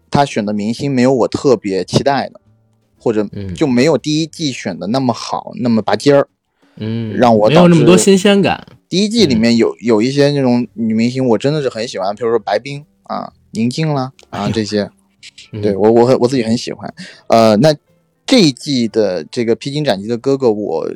[0.09, 2.41] 他选的明星没有我特别期待的，
[2.99, 3.53] 或者嗯。
[3.53, 6.27] 就没有第一季选的那么好，那么拔尖儿。
[6.75, 8.67] 嗯，让我没有那么多新鲜感。
[8.87, 9.39] 第一季里嗯。
[9.39, 14.89] 面有有一些那种女明星，我真的是很喜欢，比如说白冰啊、宁静啦啊这些，
[15.51, 15.61] 嗯。
[15.61, 16.93] 对我我很我自己很喜欢。
[17.27, 17.73] 呃，那
[18.27, 20.93] 这一季的这个披荆斩棘的哥哥，我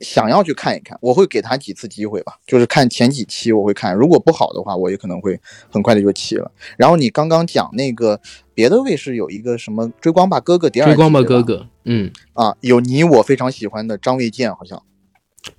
[0.00, 5.38] 想要去看一看，我会给他几次机会吧，就是看前几期我会看，如果不好的话，我也可能会
[5.70, 6.50] 很快的就弃了。
[6.76, 8.20] 然后你刚刚讲那个
[8.54, 14.82] 别的卫视有一个什么《追光吧哥哥》第二季，追光吧哥哥，嗯，啊，有你我非常喜欢的张卫健，好像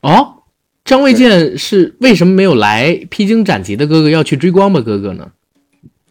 [0.02, 0.44] 哦，
[0.84, 5.32] 张卫健是为什么没有来《披荆斩棘的哥哥》，要去追光吧哥哥呢？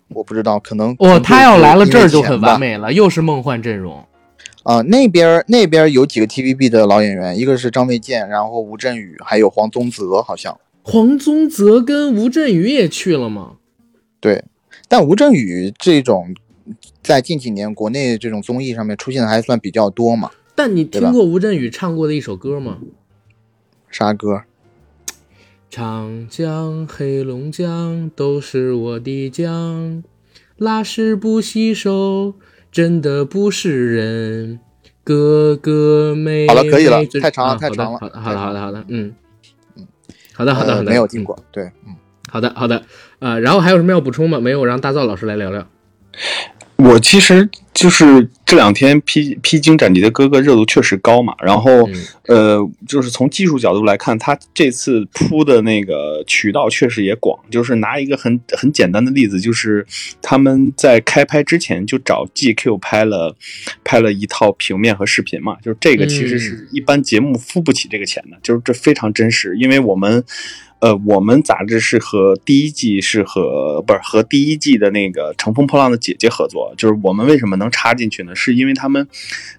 [0.08, 2.58] 我不知道，可能哦，他要来了，这儿就很完。
[2.58, 4.04] 美了，又是梦幻阵容。
[4.66, 13.58] 啊、那边儿那边儿有几个 TVB 的老演员，一个是张卫健，然后吴镇宇，还有黄宗泽，好像黄宗泽跟吴镇宇也去了吗？
[14.18, 14.42] 对。
[14.88, 16.34] 但吴镇宇这种
[17.00, 20.32] 在近几年国内这种综艺上面出现的还算比较多嘛。
[20.56, 22.78] 但你听过吴镇宇唱过的一首歌吗？
[23.88, 24.42] 啥歌？
[25.70, 30.02] 长江、黑龙江都是我的江，
[30.56, 32.34] 拉屎不洗手，
[32.76, 34.60] 真的不是人。
[35.02, 39.14] 哥哥妹妹好了可以了太长了啊太长了好的，好的，好的，好的，嗯
[39.76, 39.86] 嗯，
[40.34, 41.38] 好的，好的，呃好的，嗯没有听过。
[41.50, 41.96] 对，嗯。
[42.30, 42.82] 好的，好的，
[43.20, 44.38] 呃，然后还有什么要补充吗？
[44.38, 45.66] 没有，让大灶老师来聊聊。
[46.76, 57.36] 我其实就是这两天披披荆斩棘的哥哥热度确实高嘛，然后、嗯呃，就是从技术角度来看，他这次铺的那个渠道确实也广。
[57.50, 59.84] 就是拿一个很很简单的例子，就是
[60.22, 63.36] 他们在开拍之前就找 GQ 拍了
[63.82, 70.22] 拍了一套平面和视频嘛，就是这个其实是一般节目付不起这个钱的，就是这非常真实，因为我们。
[70.78, 78.34] 呃，我们杂志是和第一季是和不是和第一季的那个《乘风破浪的姐姐》合作，就是我们为什么能插进去呢？
[78.34, 79.08] 是因为他们，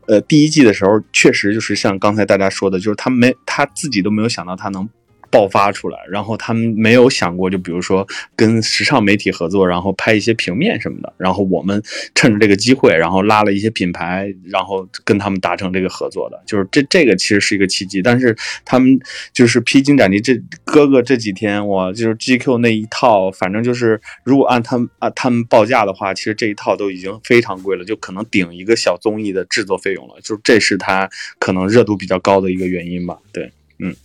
[0.05, 4.87] 呃，第一季的时候确实就是像刚才大家说的，就是他没他自己都没有想到他能
[5.29, 11.81] 爆发出来，然后他们没有想过，就比如说跟时尚媒体合作，然后拍一些平面什么的，然后我们
[12.15, 18.99] 趁着这个机会，然后拉了一些品牌，然后跟他们达成这个合作的， 就是这这个其实是一个契机，但是他们
[19.33, 31.09] 就是披荆斩棘这哥哥这几天，我就是 GQ 那一套，反正就是如果按他们按他们报价的话，其实这一套都已经非常贵了，就可能顶一个小综艺的制作费用了，就是这是他
[31.39, 33.51] 可能热度比较高的一个原因吧，对。
[33.79, 33.95] 嗯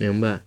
[0.00, 0.40] 明白，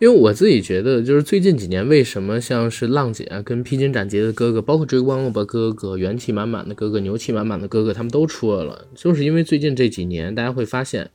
[0.00, 11.10] 因为我自己觉得，就是最近几年，为什么像是浪姐啊、跟披荆斩棘的哥哥，包括追光了吧哥哥、元气满满的哥哥、牛气满满的哥哥，他们都出来了，就是因为最近这几年，大家会发现，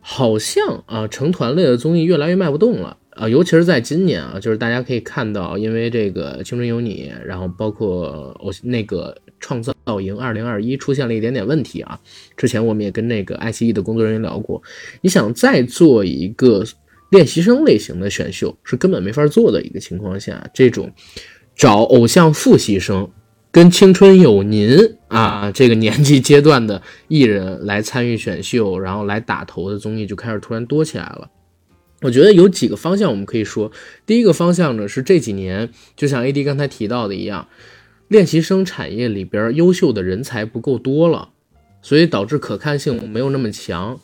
[0.00, 2.98] 好像啊，成团类的综艺越来越卖不动了。
[3.16, 11.98] 啊，尤其是在今年啊，就是大家可以看到，因为这个《青春有你》，然后包括我那个《创造营二零二一》出现了一点点问题啊。
[12.36, 14.62] 之前我们也跟那个爱奇艺的工作人员聊过，
[15.00, 16.62] 你想再做一个
[17.10, 20.92] 练习生类型的选秀，是根本没法做的一个情况下，这种
[21.54, 23.10] 找偶像复习生
[23.50, 24.76] 跟青春有您
[25.08, 31.30] 啊这个年纪阶段的艺人来参与选秀，然后来打头的综艺就开始突然多起来了。
[32.02, 33.72] 我觉得有几个方向我们可以说，
[34.04, 37.48] 第一个方向呢是这几年，就像 AD 刚才提到的一样，
[38.08, 41.30] 练习生产业里边优秀的人才不够多了，
[41.80, 43.98] 所以导致可看性没有那么强。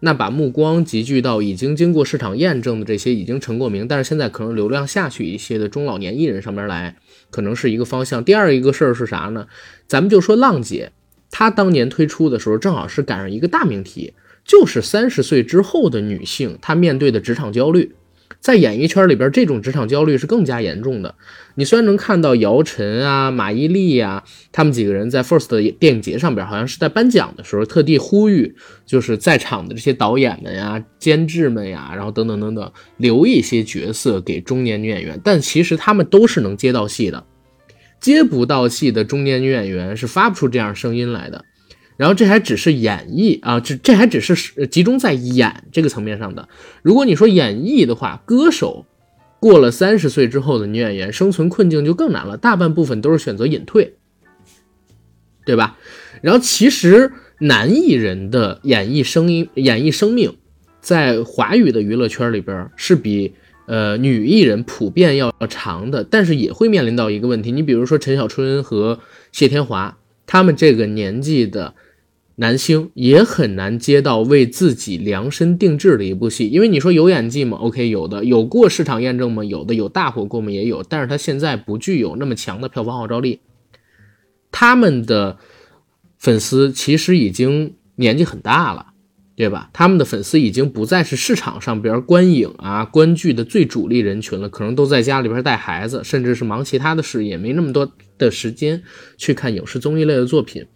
[0.00, 6.96] 那把目光集聚到已经经过市场验证的这些已经成过名，但是现在可能流量下去一些的中老年艺人上面来，
[7.30, 8.22] 可能是一个方向。
[8.24, 9.46] 第二一个事儿是啥呢？
[9.86, 10.92] 咱们就说浪姐，
[11.30, 14.12] 她当年推出的时候，正好是赶上一个大命题。
[14.44, 17.94] 就是三十岁之后的女性，她面对的职场焦虑，
[18.40, 21.14] 在演艺圈里边，这种职场焦虑是更加严重的。
[21.54, 35.18] 你虽然能看到姚晨啊、马伊琍呀、啊，他们几个人在 First 的电影节上边，好像是在颁奖的时候特地呼吁，就是在场的这些导演们呀、监制们呀，然后等等等等，留一些角色给中年女演员。
[35.24, 37.24] 但其实他们都是能接到戏的，
[38.00, 41.44] 接不到戏的中年女演员是发不出这样声音来的。
[41.96, 46.48] 然后这还只是演绎啊，这这还只是集中在演这个层面上的。
[46.82, 48.84] 如果你说演绎的话，歌手
[49.38, 53.94] 过了三十岁之后的女演员生存困境就更难了，大半部分都是选择隐退，
[55.46, 55.78] 对吧？
[56.20, 60.36] 然后其实男艺人的演艺声音、演艺生命，
[60.80, 63.34] 在华语的娱乐圈里边是比
[63.66, 68.98] 呃女艺人普遍要长的，但是也会面临到一个问题，你比如说陈小春和
[69.30, 71.72] 谢天华，他们这个年纪的。
[72.36, 79.44] 男星也很难接到为自己量身定制的一部戏，因为你说有演技吗？OK，有的，有过市场验证吗？
[79.44, 80.50] 有的，有大火过吗？
[80.50, 83.40] 也有，但是他现在不具有那么强的票房号召力。
[84.50, 85.38] 他们的
[86.18, 88.86] 粉丝其实已经年纪很大了，
[89.36, 89.70] 对吧？
[89.72, 98.82] 他们的粉丝已经不再是市场上边观影啊、观剧的最主力人群了，可能都在家里边带孩子，甚至是忙其他的事业，没那么多的时间
[99.16, 100.66] 去看影视综艺类的作品。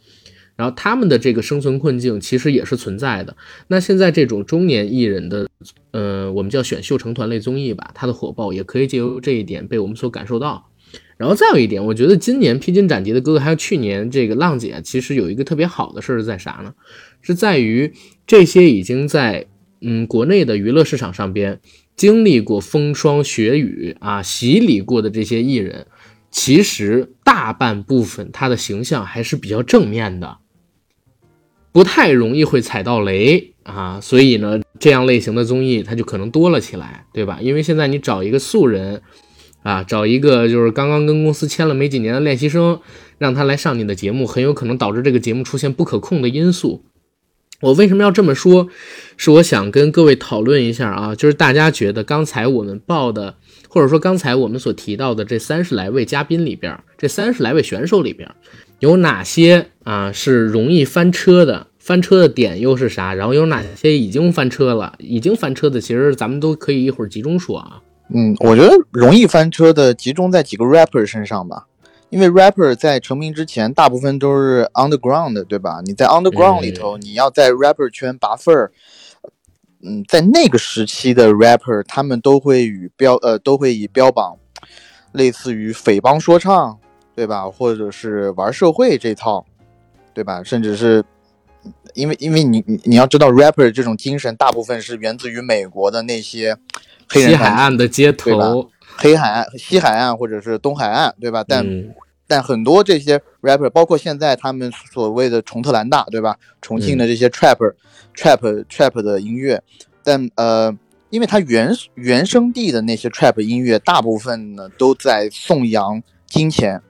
[0.58, 3.36] 然后他们的这个生存困境其实也是存在的。
[3.68, 5.48] 那现在这种中年艺人的，
[5.92, 10.68] 呃，我们叫选秀成团类综艺吧，它的火爆也可以借由这一点被我们所感受到。
[11.16, 16.74] 然后再有一点，我觉得今年披荆斩棘的哥哥，还有去年这个浪姐，其实有一个特别好的事儿在啥呢？
[17.22, 17.92] 是在于
[18.26, 19.46] 这些已经在
[19.80, 21.60] 嗯国内的娱乐市场上边
[21.94, 25.86] 经历过风霜雪雨啊洗礼过的这些艺人，
[26.30, 30.38] 其实大半部分他的形象还是比较正面的。
[31.78, 37.38] 不太容易会踩到雷啊，所以呢，这样类型的综艺它就可能多了起来，对吧？
[37.40, 39.00] 因为现在你找一个素人，
[39.62, 42.80] 啊，找一个就是刚刚跟公司签了没几年的练习生，
[43.18, 46.84] 让他来上你的节目，很有可能导致这个节目出现不可控的因素。
[47.60, 48.66] 我为什么要这么说？
[49.16, 53.36] 是我想跟各位讨论一下啊，就是大家觉得刚才我们报的，
[53.68, 58.28] 或者说刚才我们所提到的这三十来位嘉宾里边，这三十来位选手里边。
[58.80, 61.67] 有哪些啊是容易翻车的？
[61.88, 63.14] 翻车的点又是啥？
[63.14, 64.92] 然后有哪些已经翻车了？
[64.98, 67.80] 已经翻车的，其实咱们都可以一会儿集中说啊。
[68.10, 71.66] 嗯，我觉得容易翻车的集中在几个 rapper 身上吧，
[72.10, 75.80] 因为 rapper 在成名之前大部分都是 underground，对吧？
[75.82, 78.70] 你在 underground 里头，你要在 rapper 圈拔份儿，
[79.82, 84.36] 嗯，在那个时期的 rapper，他们都会与标呃都会以标榜
[85.12, 86.78] 类似于匪帮说唱。
[87.16, 87.48] 对吧？
[87.48, 89.44] 或者是玩社会这套，
[90.14, 90.40] 对吧？
[90.44, 91.02] 甚至是
[91.98, 96.56] 因为，因为你你你要知道，rapper 这种精神大部分是源自于美国的那些
[97.08, 101.44] 黑人西海岸的街头，黑海岸、西海岸或者是东海岸，对吧？
[101.46, 101.64] 但
[102.28, 106.36] 但很多这些 rapper，包括现在他们所谓的重特兰大，对吧？
[106.62, 107.56] 重庆的这些 trap
[108.14, 109.60] trap trap 的音乐，
[110.04, 110.72] 但呃，
[111.10, 116.80] 因为它原原生地的那些 trap 音乐，大部分呢都在颂扬金钱。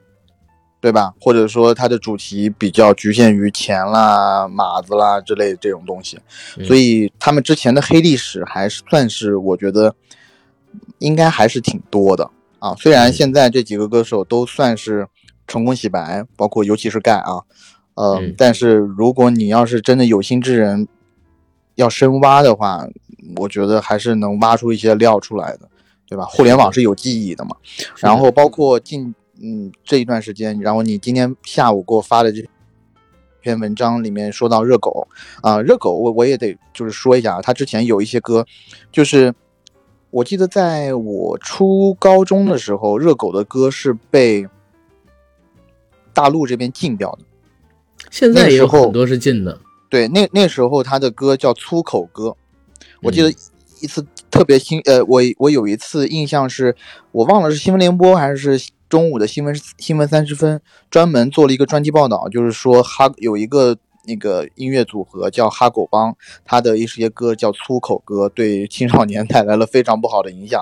[0.81, 1.13] 对吧？
[1.19, 6.17] 或者说它的主题比较局限于钱啦、马子啦之类的这种东西，
[6.63, 9.93] 所以他们之前的黑历史还是算是我觉得
[10.99, 12.73] 应该还是挺多的啊。
[12.75, 15.05] 虽然现在这几个歌手都算是
[15.47, 17.43] 成功洗白，包括尤其是盖啊，
[17.95, 20.87] 嗯，但是如果你要是真的有心之人
[21.75, 22.87] 要深挖的话，
[23.35, 25.67] 我觉得还是能挖出一些料出来的，
[26.07, 26.23] 对吧？
[26.23, 27.57] 互联网是有记忆的嘛，
[27.97, 29.13] 然后包括近。
[29.41, 32.45] 嗯，这一段时间，然后你今天下午给我发的这
[33.41, 35.07] 篇文章里面说到热狗
[35.41, 38.45] 啊，热狗我我也得就是说一下，他之前有一些歌，
[38.91, 39.33] 就是
[40.09, 44.45] 我记得在我初高中的时候，热狗的歌是被
[46.13, 47.19] 大陆这边禁掉的。
[48.11, 49.57] 现在也有很多是禁的。
[49.89, 52.35] 对，那那时候他的歌叫粗口歌，
[53.01, 53.29] 我记得
[53.79, 56.75] 一次特别新，呃，我我有一次印象是
[57.13, 58.59] 我忘了是新闻联播还是。
[58.89, 60.59] 中午的新闻新闻三十分
[60.89, 63.77] 专门做了一个专题报道，就是说哈有一个
[64.07, 70.59] 那个音乐组合叫哈狗帮，他的一些歌叫粗口歌，对青少年 带来了非常不好的影响。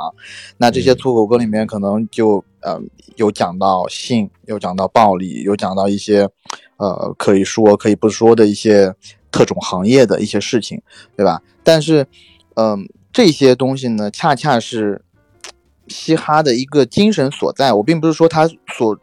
[0.57, 2.78] 那这些粗口歌里面可能就呃
[3.15, 6.28] 有讲到性，有讲到暴力，有讲到一些
[6.75, 8.93] 呃可以说可以不说的一些
[9.32, 10.82] 特种行业的一些事情，
[11.15, 11.41] 对吧？
[11.63, 12.05] 但是
[12.55, 15.01] 嗯这些东西呢，恰恰是。
[15.88, 18.97] 嘻哈的一个精神所在，我并不是说它所，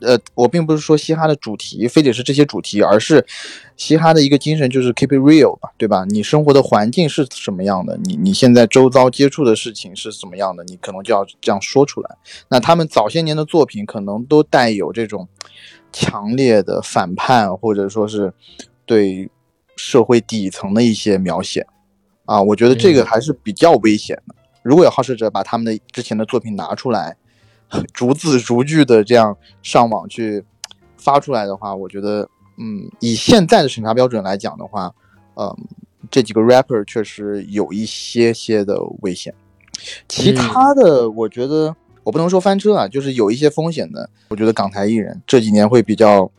[0.00, 3.24] 呃，我并不是说嘻哈的主题非得是这些主题，而是
[3.76, 6.04] 嘻哈的一个精神就是 keep it real 吧，对吧？
[6.08, 12.16] 你生活的环境是什么样的，你你现在周遭接触的事情是什么样的，你可能就要这样说出来。
[12.50, 15.26] 那他们早些年的作品可能都带有这种
[15.92, 18.32] 强烈的反叛，或者说是
[18.84, 19.30] 对
[19.76, 21.66] 社会底层的一些描写，
[22.24, 24.34] 啊，我觉得这个还是比较危险的。
[24.66, 27.16] 如果有好事者把他们的之前的作品拿出来，
[27.94, 30.44] 逐字逐句的这样上网去
[30.96, 34.92] 发出来的话，我觉得嗯，以现在的审查标准来讲的话，
[35.34, 35.56] 嗯，
[36.10, 39.32] 这几个 rapper 确实有一些些的危险。
[40.08, 44.08] 其他的，我觉得我不能说翻车啊，就是有一些风险的。
[44.28, 46.30] 我觉得港台艺人这几年会比较，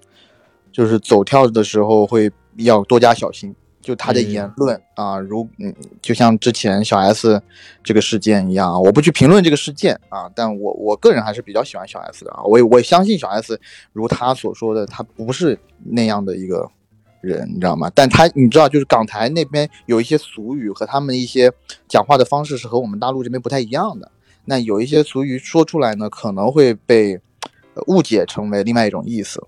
[0.71, 3.55] 就是走跳的时候会要多加小心。
[3.87, 7.41] 就他的言论啊，如嗯，就像之前小 S
[7.81, 13.57] 这个事件一样啊，我不去评论这个事件啊，但我我个人还是比较喜欢小 S 的啊，我也我也相信小 S
[13.93, 16.69] 如他所说的，他不是那样的一个
[17.21, 17.89] 人，你知道吗？
[17.95, 21.49] 但他你知道，就是港台那边有一些俗语和他们一些
[21.87, 24.11] 讲话的方式是和我们大陆这边不太一样的，
[24.43, 27.17] 那有一些俗语说出来呢，可能会被
[27.85, 29.41] 误解成为另外一种意思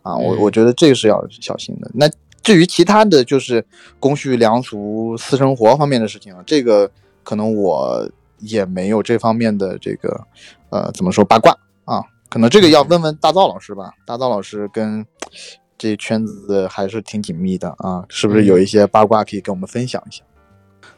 [0.00, 1.90] 啊，我我觉得这个是要小心的。
[1.92, 2.08] 那。
[2.44, 3.64] 至于其他的就是
[3.98, 6.88] 公序良俗、私生活方面的事情啊，这个
[7.22, 8.06] 可能我
[8.40, 10.20] 也没有这方面的这个
[10.68, 13.90] 呃怎么说八卦啊，可能这个要问问大灶老师吧。
[14.06, 15.04] 大灶老师跟
[15.78, 20.22] 这圈子还是挺紧密的啊，是不是有一些八卦可以跟我们分享一下？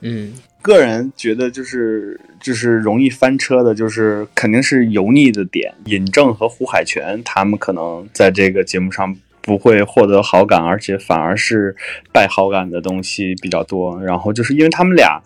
[0.00, 5.72] 嗯，个人觉得就是就是容易翻车的，就是肯定是油腻的点。
[5.84, 9.16] 尹正和胡海泉他们可能在这个节目上。
[9.46, 11.74] 不会获得好感，而且反而是
[12.12, 13.98] 败好感的东西比较多。
[14.02, 15.22] 然后就是因为他们俩，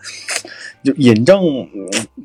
[0.83, 1.41] 就尹正，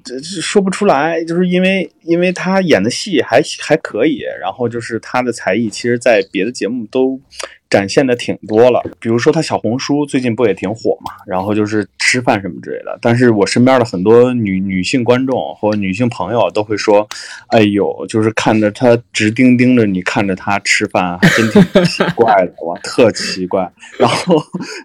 [0.05, 7.21] 这说不出来，就是因为因为他演的戏还还可以，然后就是他的才艺，其实在别的节目都。
[7.69, 12.97] 展现的挺多了，比如说他小红书最近不也挺火嘛，然后就是吃饭什么之类的。
[13.03, 17.07] 但是我身边的很多女女性观众或女性朋友都会说
[17.51, 24.41] ：“哎呦，就是看着他直盯盯着你，看着他吃饭，还真挺奇怪的，哇， 特奇怪。”然后，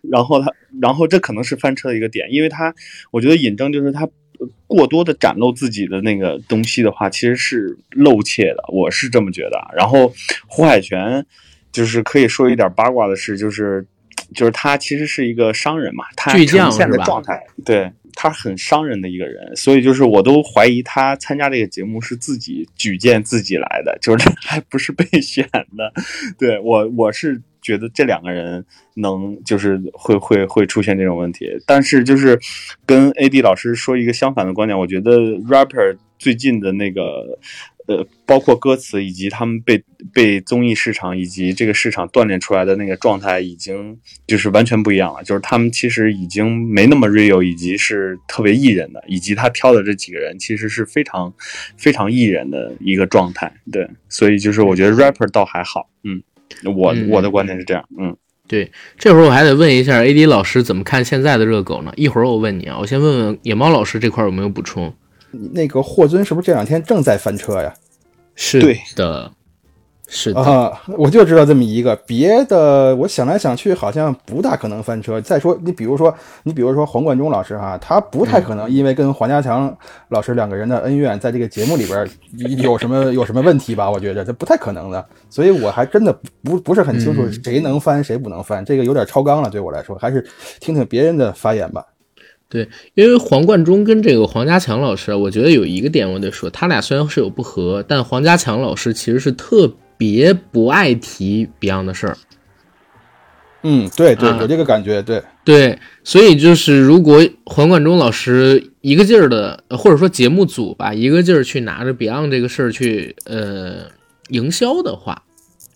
[0.10, 0.52] 然后他，
[0.82, 2.74] 然后这可能是翻车的一个点，因为他，
[3.12, 4.10] 我觉得尹正就是他
[4.66, 9.60] 过多的展露自己的那个东西的话，其实是露怯的，我是这么觉得。
[9.76, 10.12] 然后
[10.48, 11.24] 胡海泉。
[11.72, 13.86] 就是可以说一点八卦的事，就是，
[14.34, 25.48] 就是他其实是一个商人嘛，他呈现的状态，对他很商人的一个人，所以就是我都怀疑他参加这个节目是自己举荐自己来的，就是 还不是被选
[25.78, 25.94] 的。
[26.38, 28.66] 对我，我是觉得这两个人
[28.96, 32.38] 能就是会会会出现这种问题，但是就是
[32.86, 37.40] 跟 AD 老师说一个相反的观点，我觉得 rapper 最近的那个。
[37.88, 45.24] 呃，包括歌词以及他们被被综艺市场以及这个市场锻炼出来的那个状态，已经就是完全不一样了。
[45.24, 51.34] 就是他们其实已经没那么 real，以及是特别艺人的，以及他挑的这几个人其实是非常
[51.78, 53.52] 非常艺人的一个状态。
[53.72, 55.90] 对，所以就是我觉得 rapper 倒还好。
[56.04, 56.22] 嗯，
[56.76, 57.84] 我我的观点是这样。
[58.00, 58.16] 嗯，
[58.48, 61.92] 对，这会儿我还得问一下 AD 老师怎么看现在的热狗呢？
[61.96, 64.94] 一会儿我问你啊，我先问问野猫老师这块有没有补充。
[65.32, 67.74] 那个霍尊是不是这两天正在翻车呀？
[68.36, 68.60] 是
[68.96, 69.32] 的，
[70.08, 75.22] 是的啊，我就知道这么一个，别的我想来想去，好像不大可能翻车。
[75.22, 76.14] 再说，你比如说，
[76.44, 79.76] 你比如说黄贯中老师哈，他不太可能因为跟黄家强
[80.10, 82.10] 老师两个人的恩怨，在这个节目里边
[82.58, 83.92] 有什么 有什么问题吧？
[83.92, 90.26] 我觉得这不太可能的，所以我还真的不不是很清楚谁能翻谁不能翻，这个有点超纲了，对我来说，还是
[90.60, 91.86] 听听别人的发言吧。
[92.52, 102.18] 对，因为黄贯中跟这个黄家强老师，我觉得有一个点我得说，他俩虽然是有不和，但黄家强老师其实是特别不爱提 Beyond 的事儿。
[103.64, 113.86] 嗯，对对，有这个感觉，对对，所以就是如果黄贯中老师一个劲儿的，或者说节目组吧，一个劲儿去拿着 Beyond 这个事儿去呃
[114.28, 115.24] 营销的话。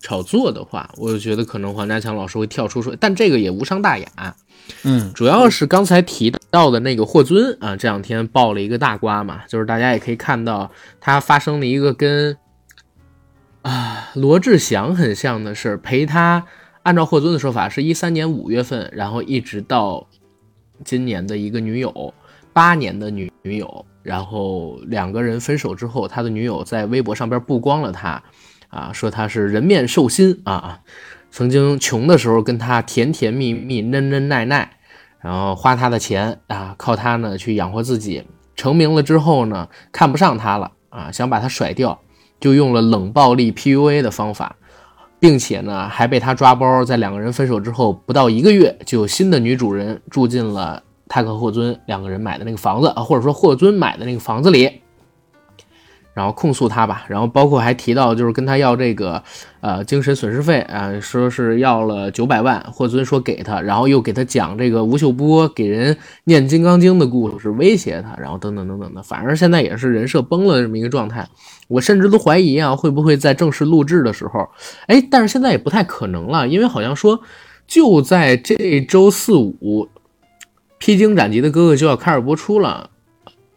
[0.02, 4.06] 炒作的话，我觉得可能黄家强老师会跳出说，但这个也无伤大雅。
[4.84, 12.36] 嗯，主要是刚才提到的那个霍尊啊，这两天爆了一个大瓜嘛，就是大家也可以看到他发生了一个跟
[13.62, 16.44] 啊罗志祥很像的事，陪他
[16.82, 20.06] 按照霍尊的说法，是一三年五月份，然后一直到
[20.84, 22.14] 今年的一个女友，
[22.52, 28.22] 八年的女女友，然后两个人分手之后，他的女友在微博上边曝光了他。
[28.68, 30.80] 啊，说他是人面兽心啊，
[31.36, 34.70] 曾经穷的时候跟他甜甜蜜蜜、嫩嫩耐耐，
[35.20, 38.24] 然后花他的钱啊，靠他呢去养活自己。
[38.54, 42.00] 成名了之后呢，看不上他了啊，想把他甩掉，
[42.40, 44.56] 就用了冷暴力 PUA 的方法，
[45.20, 54.80] 并且呢还被他抓包，在两个人分手之后不到一个月，就有新的女主人住进了他和霍尊两个人买的那个房子啊，或者说霍尊买的那个房子里。
[56.16, 59.22] 然后控诉他吧，然后包括还提到就是跟他要这个
[59.60, 65.94] 呃精神损失费啊，说是要了九百万，霍尊说给他，然后又给他讲这个吴秀波给人
[66.24, 71.28] 念《金刚经》的故事，威胁他，然后等等等等的，反正现在也是人设崩了这么一个状态。
[71.68, 74.48] 我甚至都怀疑啊，会不会在正式录制的时候，
[74.86, 77.20] 哎，但是现在也不太可能了，因为好像说
[77.66, 79.84] 就在这周四五，
[80.78, 82.88] 《披荆斩棘的哥哥》就要开始播出了。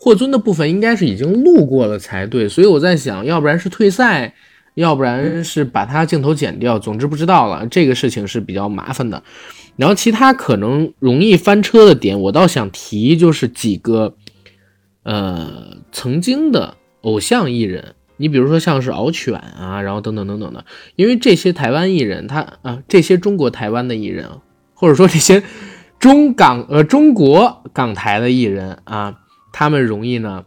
[0.01, 4.33] 霍尊的部分应该是已经录过了才对，所以我在想，要不然是退赛，
[4.75, 6.79] 要不然是把他镜头剪掉。
[6.79, 9.21] 总之不知道了，这个事情是比较麻烦的。
[9.75, 14.15] 然后其他可能容易翻车的点，我倒想提就是几个，
[15.03, 20.63] 呃，曾经的偶像艺人，你比如说像是敖犬啊，然后等等等等的，
[20.95, 24.29] 因为这些台湾艺人，他啊，这些中国台湾的艺人，
[24.73, 25.43] 或者说这些
[25.99, 29.19] 中港呃中国港台的艺人啊。
[29.59, 30.45] 他们容易呢，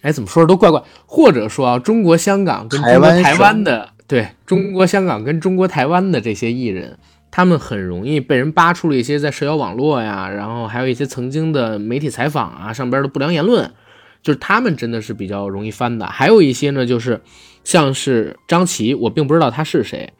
[0.00, 6.96] 哎，怎么说都怪怪，或者说啊，中国香港跟中国台湾的，对中国香港跟中国台湾的这些艺人，
[7.30, 13.70] 他们很容易被人扒出了一些在社交网络呀，然后还有一些曾经的媒体采访啊上边的不良言论，
[14.22, 16.06] 就是他们真的是比较容易翻的。
[16.06, 17.20] 还有一些呢，就是
[17.62, 20.14] 像是张琪，我并不知道他是谁，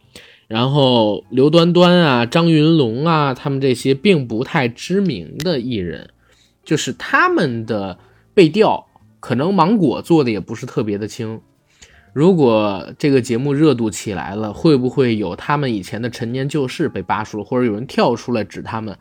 [0.47, 6.11] 然后刘端端啊、张云龙啊，他们这些并不太知名的艺人。
[6.65, 7.99] 就是他们的
[8.33, 8.87] 背调，
[9.21, 11.41] 可能芒果做的也不是特别的轻。
[12.13, 18.97] 如果这个节目热度起来了，会不会有他们以前的陈年旧事被扒出来，或者有人跳出来指他们？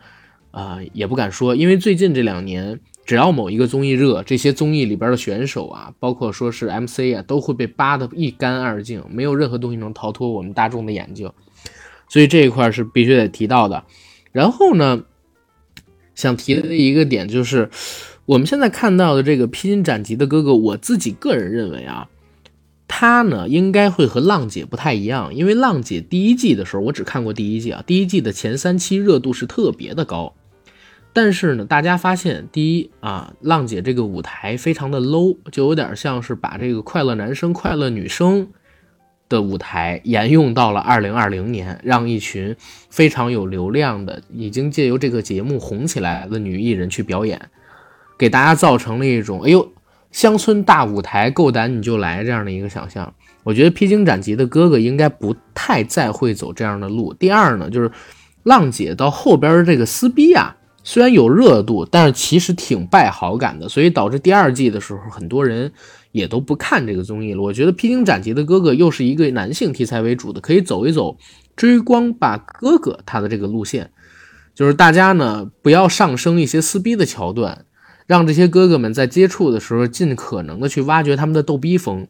[0.49, 11.32] 啊，也不敢说，因为最近这两年，只要某一个综艺热，这些综艺里边的选手啊，包括说是 MC 啊，都会被扒得一干二净，没有任何东西能逃脱我们大众的眼睛。
[12.07, 13.84] 所以这一块是必须得提到的。
[14.32, 15.03] 然后呢？
[16.16, 17.70] 想提的一个点就是，
[18.26, 22.07] 我们现在看到的这个披荆斩棘的哥哥，我自己个人认为啊，
[22.88, 30.34] 他呢应该会和浪姐不太一样，因为浪姐第一季的时候，我只看过第一季啊，第一季的前三期热度是特别的高，
[31.11, 38.47] 但是呢，大家发现第一啊，浪姐这个舞台非常的 low，就有点像是把这个快乐男生、快乐女生。
[39.30, 42.55] 的舞台沿用到了二零二零年，让一群
[42.89, 47.49] 非常有流量的、已经借由这个节目红起来的女艺人去表演，
[48.17, 49.74] 给大家造成了一种“哎呦，
[50.11, 53.13] 乡村大舞台，够胆你就来”这样的一个想象。
[53.43, 57.13] 我觉得披荆斩棘的哥哥应该不太再会走这样的路。
[57.13, 57.91] 第二呢，就是
[58.43, 65.71] 浪姐到后边这个撕逼啊，虽然有热度，但是其实挺败好感的，所以导致第二季的时候很多人。
[66.14, 67.41] 也都不看这个综艺了。
[67.41, 71.18] 我觉得《披荆斩棘的哥哥》又是一个男性题材为主的，可以走一走
[71.57, 73.91] 追光吧哥哥他的这个路线，
[74.55, 77.66] 就是大家呢不要上升一些撕逼的桥段，
[78.07, 82.07] 让这些哥哥们在接触的时候尽可能的去挖掘他们的逗逼风，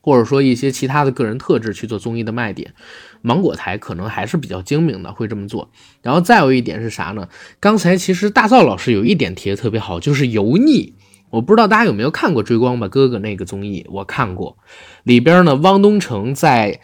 [0.00, 2.72] 或者说一些其他的个人特质去做综艺的卖点。
[3.20, 5.72] 芒果台可能还是比较精明的，会这么做。
[6.02, 7.28] 然后再有一点是啥呢？
[7.58, 10.94] 刚才其实大灶老师有一点提的特别好，就是油腻。
[11.30, 14.56] 我不知道大家有没有看过《追光吧哥哥》那个综艺，我看过，
[15.02, 16.80] 里边呢，汪东城在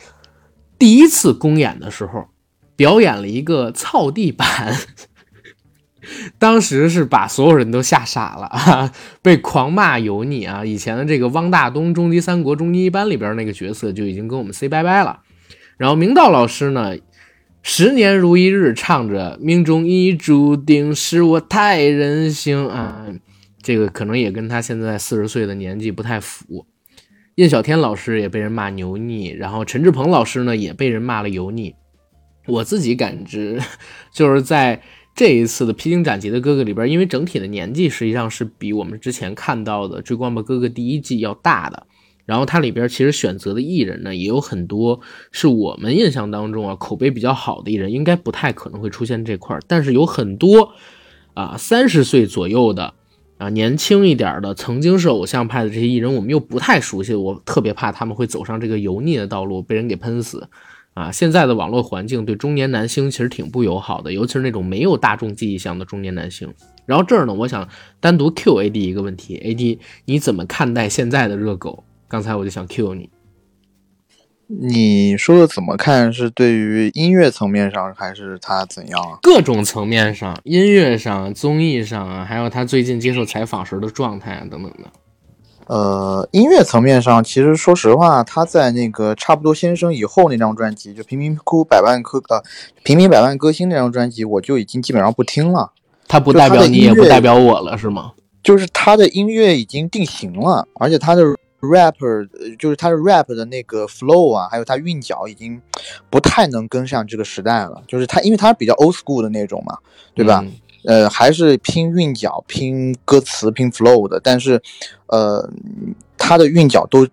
[0.78, 2.28] 第一次公演的时候
[2.76, 4.76] 表演了一个操地板，
[6.38, 8.92] 当时是把所有人都吓傻了啊，
[9.22, 10.64] 被狂骂油腻啊！
[10.64, 15.20] 以前的这个汪大东《终极三国》终极一班里边那个角色就已经跟我们 say 拜拜了。
[15.78, 16.94] 然后明道老师呢，
[17.62, 23.06] 十年如一日唱着“命中已注定是我太任性”啊。
[23.64, 26.66] 这个可能也跟他现在四十岁的年纪不太符。
[27.36, 31.74] 印小天老师也被人骂油腻，然后陈志朋老师呢也被人骂了油腻。
[32.46, 33.58] 我自己感知，
[34.12, 34.82] 就是在
[35.16, 41.86] 这一次的《披荆斩棘的哥哥》里边，因为整体的年纪实际上是比我们之前看到的《追光吧哥哥》第一季要大的。
[42.26, 45.00] 然后它里边其实选择的艺人呢也有很多
[45.32, 49.62] 是我们印象当中啊口碑比较好的艺人，应该不太可能会出现这块儿。
[49.66, 50.74] 但是有很多
[51.32, 52.94] 啊三十岁左右的。
[53.36, 60.48] 啊，年轻一点的，曾经是偶像派的这些艺人，我们又不太熟悉，我特别怕他们会走上这个油腻的道路，被人给喷死。
[60.94, 66.54] 啊，现在的网络环境对中年男星其实挺不友好的，尤其是那种没有大众记忆项的中年男星。
[66.86, 67.68] 然后这儿呢，我想
[67.98, 71.82] 单独 Q A D 一个问题，A D 你怎么看待现在的热狗？
[72.06, 73.10] 刚才我就想 Q 你。
[74.60, 76.12] 你说的怎么看？
[76.12, 79.18] 是对于音乐层面上，还是他怎样啊？
[79.22, 84.90] 各种层面上，音乐上、综艺上啊，还有他最近接受采访时的状态啊，等等的。
[85.66, 92.42] 呃，音乐层面上，其实说实话，他在那个差不多先生以后那张专辑，就贫民窟百万歌呃
[92.82, 95.72] 平民百万歌星那张专辑，我就已经基本上不听了。
[96.06, 98.12] 他不代表你，也不代表我了，是吗？
[98.42, 101.22] 就是他的音乐已经定型了，而且他的。
[101.64, 105.60] rapper，呃就是他的 rap 的那个 flow 啊，还有他韵脚已经
[106.10, 107.82] 不太能跟上这个时代了。
[107.86, 109.78] 就是他，因为他比较 old school 的那种嘛，
[110.14, 110.40] 对吧？
[110.44, 110.52] 嗯
[110.86, 114.60] 呃，还是拼韵脚、拼歌词、拼 flow 的，但是，
[115.06, 115.50] 呃，
[116.18, 117.08] 他的韵脚都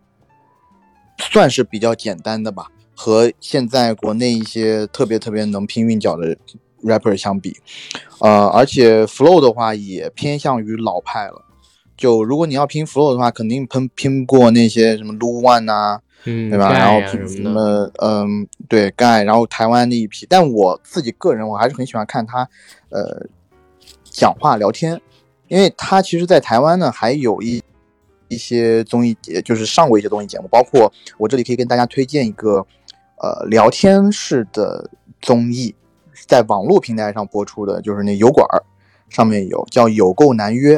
[1.18, 6.36] 算是比较简单的吧，和现在国内一些特别特别能拼韵脚的
[6.84, 7.56] rapper 相比，
[8.20, 11.42] 呃，而且 flow 的话也偏向于老派了。
[12.02, 16.70] 就如果你要拼 flow 的话，肯定拼拼不过那些什么 Lu One 啊，嗯，对吧？
[16.70, 22.50] 盖然后拼什么嗯，对盖，然后台湾那一批，但我自己个人我还是很喜欢看他，
[22.90, 23.28] 呃，
[24.04, 25.00] 讲话聊天，
[25.48, 27.62] 因为他其实，在台湾呢还有一
[28.30, 32.66] 一些综艺节，就是上过一些综艺节目，包括我这里可以跟大家推荐一个，
[33.22, 34.90] 呃，聊天式的
[35.22, 35.76] 综艺，
[36.26, 38.64] 在网络平台上播出的，就是那油管儿
[39.08, 40.78] 上面有叫《有够难约》，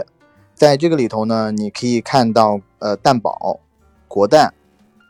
[0.63, 3.59] 在这个里头呢，你可以看到呃蛋宝、
[4.07, 4.53] 国蛋。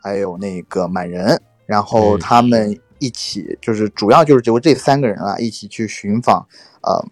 [0.06, 6.46] 还有那个满人，然后嗯他们一起就是主要就是就这三个人啊，一起去寻访，
[6.82, 7.02] 呃，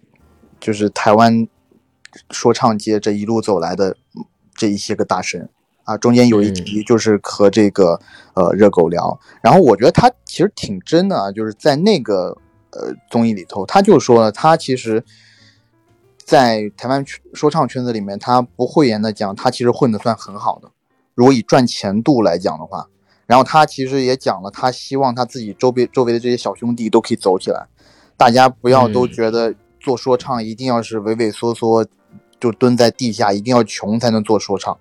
[0.61, 1.49] 就是台湾
[2.31, 4.23] 说唱界这一路走来的嗯
[4.55, 5.49] 这一些个大神
[5.85, 7.99] 啊，中间有一集就是和这个
[8.35, 12.37] 呃热狗聊，然后我觉得他其实挺真的啊，就是在那个
[12.73, 15.03] 呃综艺里头，他就说了，他其实。
[16.25, 17.05] 在台湾
[17.35, 20.71] 说唱圈子里面，他不讳言的讲，他其实混的算很好的。
[21.15, 22.89] 如果以赚钱度来讲的话，
[23.27, 27.67] 然后他其实也讲了，他希望他自己周边周围的这些小兄弟都可以走起来，
[28.17, 31.87] 大家不要都觉得做说唱一定要是畏畏缩缩，
[32.41, 34.79] 就蹲在地下，一定要穷才能做说唱，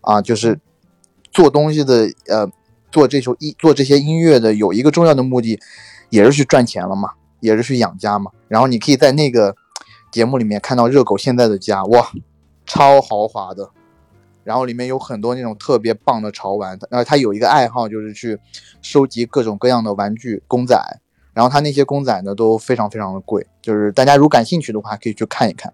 [0.00, 0.58] 啊，就是
[1.30, 2.50] 做东西的，呃，
[2.90, 5.58] 做这首音做这些音乐的有一个重要的目的，
[6.08, 8.30] 也是去赚钱了嘛，也是去养家嘛。
[8.48, 9.54] 然后你可以在那个
[10.10, 12.10] 节目里面看到热狗现在的家，哇，
[12.66, 13.70] 超豪华的。
[14.42, 18.38] 然后里面有很多那种特别棒的潮玩，然后他有一个爱好就是去
[18.80, 20.76] 收集各种各样的玩具公仔，
[21.34, 25.72] 然后他那些公仔呢都非常非常的贵，就是大家如感兴趣的话可以去看一看。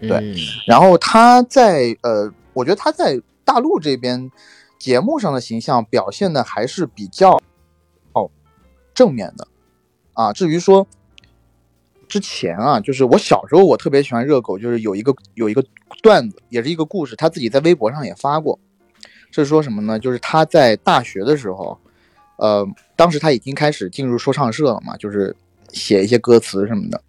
[0.00, 0.36] 对嗯
[0.66, 4.30] 然后他在呃，我觉得他在大陆这边
[4.78, 7.40] 节目上的形象表现的还是比较
[8.12, 8.30] 哦
[8.94, 9.46] 正面的
[10.14, 10.32] 啊。
[10.32, 10.86] 至于说
[12.08, 15.64] 之前啊，就是我小时候我特别喜欢热狗，就是有一个有一个
[16.02, 18.58] 段子，也是一个故事，他自己在微博上也发过，
[19.30, 19.98] 是说什么呢？
[19.98, 21.78] 就是他在大学的时候，
[22.36, 25.34] 呃，当时他已经开始进入说唱社了嘛，就是
[25.72, 27.02] 写一些歌词什么的。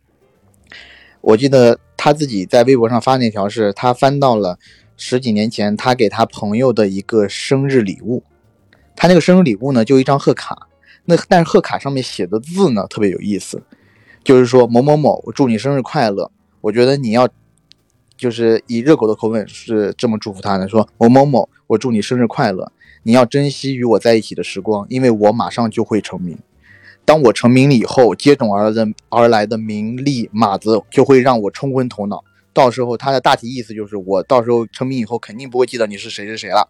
[1.21, 4.57] 我记得他自己在微博上发那条是，他翻到了
[4.95, 8.23] 十几年前他给他朋友的一个生日礼物，
[8.95, 10.67] 他那个生日礼物呢就一张贺卡，
[11.05, 13.61] 那但是贺卡上面写的字呢特别有意思，
[14.27, 16.29] 就是说某某某，我祝你生日快乐。
[16.59, 17.29] 我觉得你要
[18.17, 22.69] 就是以热狗的口吻是这么祝福他的，说某某某，我祝你生日快乐，
[23.03, 26.37] 你要珍惜与我在一起的时光，因为我马上就会成名。
[27.05, 32.25] 当我成名了以后，接踵而的而来的名利马子就会让我冲昏头脑。
[32.51, 36.67] 到时候他的大体意思就是，我到时候成名以后肯定不会记得你是谁是谁了。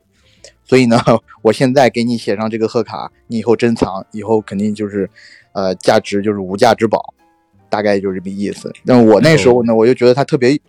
[0.63, 0.99] 所以呢，
[1.41, 5.09] 我现在给你写上这个贺卡，你以后珍藏，以后肯定就是，
[5.53, 7.15] 呃，价值就是无价之宝，
[7.69, 8.71] 大概就是这个意思。
[8.85, 10.59] 但我那时候呢，我就觉得他特别，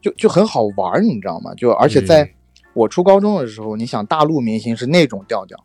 [0.00, 1.52] 就就很好玩儿，你知道吗？
[1.54, 2.30] 就而且在嗯
[2.72, 5.58] 我初高中的时候，你想大陆明星是那种调调，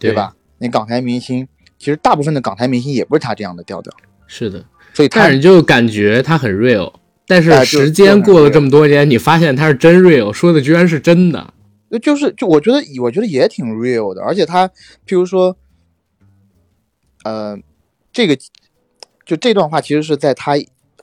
[0.00, 0.34] 对吧？？
[0.58, 1.46] 你港台明星，
[1.78, 3.92] 其实大部分的港台明星也不是他这样的调调，
[4.26, 4.64] 是的，
[4.94, 6.92] 所以他但是你就感觉他很 real，
[7.26, 11.52] 但是时间过了这么多年，你发现他是真 real，说的居然是真的。
[11.90, 14.66] 呃就是就我觉得我觉得也挺 real 的，而且他
[15.06, 15.56] 譬如说，
[17.22, 17.56] 呃，
[18.12, 18.36] 这个
[19.26, 20.54] 就这段话其实是在他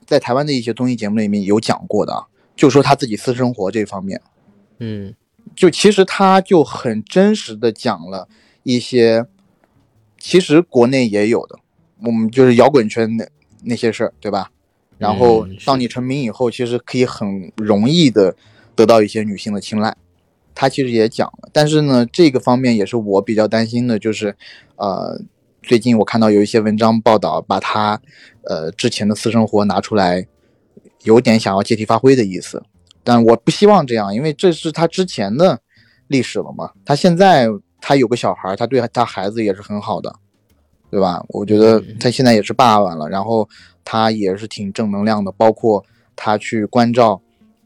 [0.04, 4.20] 在台湾的一些综艺节目里面有讲过的啊，就说他自己私生活这方面，
[4.78, 5.14] 嗯
[5.54, 8.26] 就其实他就很真实的讲了
[8.62, 9.26] 一些，
[10.18, 11.58] 其实国内也有的，
[12.02, 13.28] 我们就是摇滚圈那
[13.62, 14.50] 那些事儿，对吧？
[14.96, 18.34] 然后当你成名以后，其实可以很容易的
[18.74, 19.94] 得到一些女性的青睐。
[20.54, 24.36] 他其实也讲了，但是呢，这个方面也是我比较担心的，就是，
[24.76, 25.20] 呃，
[25.66, 27.98] 最近我看到有一些文章报道，把他
[28.42, 30.26] 呃之前的私生活拿出来，
[31.04, 32.62] 有点想要借题发挥的意思。
[33.02, 35.58] 但我不希望这样，因为这是他之前的
[36.08, 36.70] 历史了嘛。
[36.84, 37.48] 他现在
[37.80, 40.14] 他有个小孩，他对他孩子也是很好的，
[40.90, 41.24] 对吧？
[41.28, 43.48] 我觉得他现在也是爸爸了，然后
[43.84, 45.82] 他也是挺正能量的，包括
[46.14, 47.20] 他去关照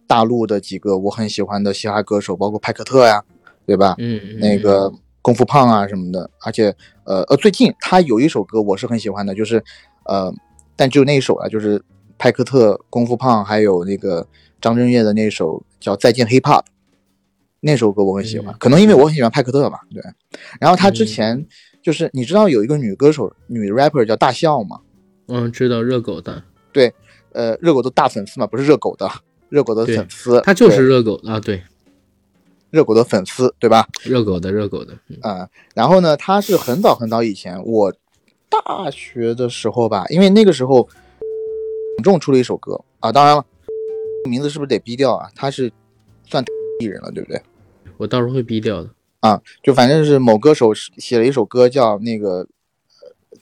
[0.07, 3.23] 大陆的几个我很喜欢的嘻哈歌手，包括派克特呀，
[3.67, 3.97] 对吧？
[3.99, 4.93] 嗯，嗯那个
[5.23, 6.75] 功夫胖啊什么的，而且
[7.05, 9.63] 呃呃，最近他有一首歌我是很喜欢的，就是
[10.05, 10.33] 呃，
[10.77, 11.83] 但只有那一首啊，就是
[12.17, 14.27] 派克特、功夫胖还有那个
[14.61, 16.63] 张震岳的那首叫《再见 Hip Hop》，
[17.61, 18.57] 那首歌我很喜欢，嗯。
[18.59, 20.03] 可能因为我很喜欢派克特吧，对。
[20.61, 21.47] 然后他之前
[21.83, 24.81] 就是你知道有一个女歌手、女 rapper 叫大笑吗？
[25.27, 26.43] 嗯，知道热狗的，
[26.73, 26.95] 对
[27.33, 29.11] 呃，热狗的大粉丝嘛，不是热狗的，
[29.51, 31.63] 热狗的粉丝，他就是热狗啊，对，
[32.71, 33.87] 热狗的粉丝，对吧？
[34.05, 37.93] 热狗的热狗的，嗯啊、然后呢，他是很早很早以前，我
[38.49, 40.89] 大学的时候吧，因为那个时候
[41.97, 43.45] 董仲出了一首歌啊，当然了，
[44.29, 45.31] 名字是不是得逼掉啊？
[45.35, 45.73] 他是
[46.27, 46.45] 算
[46.81, 47.41] 艺人了，对不对？
[47.97, 48.91] 我到时候会逼掉的。
[49.21, 52.47] 啊，就反正是某歌手写了一首歌叫那个呃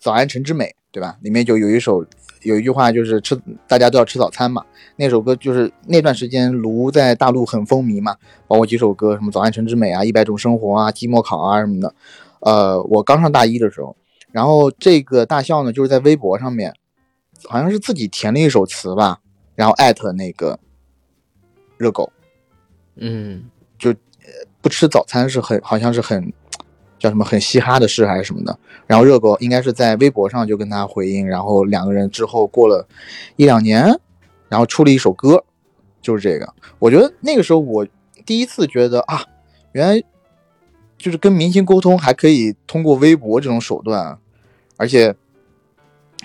[0.01, 1.19] 早安晨之美，对吧？
[1.20, 2.07] 里面就有一首
[2.47, 4.64] 有一句话就是吃大家都要吃早餐嘛。
[4.97, 8.16] 那首歌就是那段时间卢在大陆很风靡嘛，
[8.47, 11.94] 包括几首歌什么早安晨之美啊、一百种生活啊、期末考啊什么的。
[12.40, 13.97] 呃，我刚上大一的时候，
[14.31, 16.73] 然后这个大笑呢就是在微博上面，
[17.48, 19.18] 好像是自己填了一首词吧，
[19.55, 20.59] 然后艾特那个
[21.77, 22.12] 热狗。
[22.98, 23.44] 嗯
[23.78, 23.94] 就
[24.62, 26.32] 不吃早餐是很好像是很
[26.98, 28.59] 叫什么很嘻哈的事还是什么的。
[28.86, 32.86] 然后热狗应该是在微博上就跟他回应，然后两个人之后过了
[33.36, 33.85] 一两年，
[34.48, 35.44] 然后出了一首歌，
[36.01, 36.55] 就是这个。
[36.78, 37.86] 我觉得那个时候我
[38.24, 39.24] 第一次觉得啊，
[39.73, 40.02] 原来
[40.97, 44.18] 就是跟明星沟通还可以通过微博这种手段，
[44.77, 45.14] 而且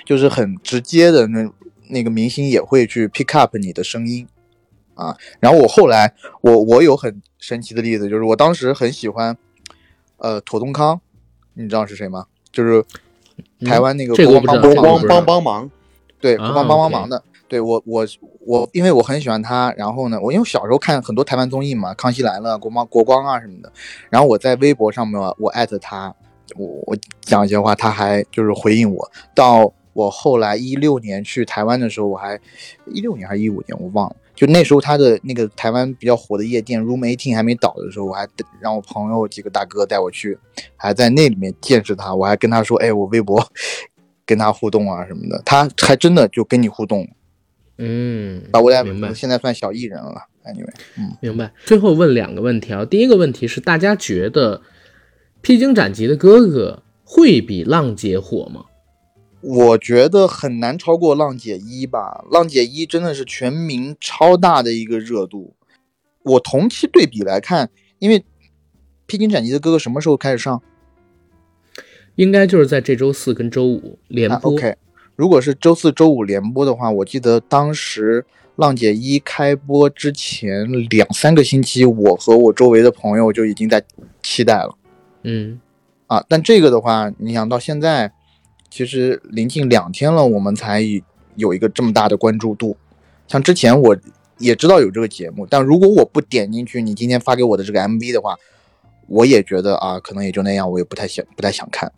[0.05, 1.51] 就是很直接的那
[1.89, 4.27] 那个明星也会去 pick up 你的声音。
[4.93, 9.35] 啊，然后我后来，我我有很神奇的例子，就是我当时很喜欢，
[10.21, 11.01] 呃，妥东康，
[11.55, 12.25] 你知道是谁吗？
[12.51, 12.83] 就是
[13.65, 15.71] 台湾那个国光帮帮帮帮帮忙，
[16.19, 17.23] 对，帮帮 OK 忙的。
[17.47, 18.07] 对我我
[18.45, 23.71] 我，因为我很喜欢他，然后呢，我因为小时候看很多台湾综艺嘛，《康熙来了》、国光国光啊什么的，
[24.09, 26.15] 然后我在微博上面我艾特他，
[26.55, 29.11] 我我讲一些话，他还就是回应我。
[29.35, 32.39] 到我后来一六年去台湾的时候，我还
[32.85, 38.27] 一六年还是一五年我忘了，就那时候他的那个台湾比较火的夜店 Room Eighteen 还没倒的时候，我还
[38.59, 40.37] 让我朋友几个大哥带我去，
[40.75, 43.45] 还在那里面见识他，我还跟他说，哎，我微博
[44.25, 47.07] 跟他互动啊什么的，他还真的就跟你互动。
[47.77, 50.27] 嗯，把我明白现在算小艺人了。
[50.43, 51.51] Anyway，嗯，明白。
[51.65, 54.61] 最后问两个问题啊，第一个问题是大家觉得
[55.41, 58.65] 披荆斩棘的哥哥会比浪姐火吗？
[59.41, 62.23] 我觉得很难超过浪姐一吧。
[62.31, 65.55] 浪姐一真的是全民超大的一个热度。
[66.23, 67.69] 我同期对比来看，
[67.99, 68.23] 因为
[69.07, 70.61] 披荆斩棘的哥哥什么时候开始上？
[72.15, 74.51] 应该就是在这周四跟周五连啊播。
[74.51, 74.75] OK，
[75.15, 78.25] 如果是周四周五连播的话，我记得当时
[78.57, 83.83] 浪姐一开播之前两三个星期，我和我周围的朋友就已经在
[84.21, 84.77] 期待了。
[85.23, 85.59] 嗯
[86.07, 88.11] 啊，但这个的话，你想到现在，
[88.71, 90.81] 其实临近两天了，我们才
[91.35, 92.75] 有一个这么大的关注度。
[93.27, 93.95] 像之前我
[94.39, 98.35] 也知道有这个节目，但如果我不点进去你今天发给我的这个 MV 的话，
[99.07, 101.91] 我也觉得啊，可能也就那样，我也不太想不太想看。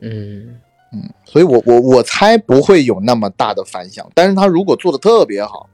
[0.00, 0.58] 嗯
[0.92, 4.10] 嗯，所以我我我猜不会有那么大的反响。
[4.14, 5.68] 但是他如果做的特别好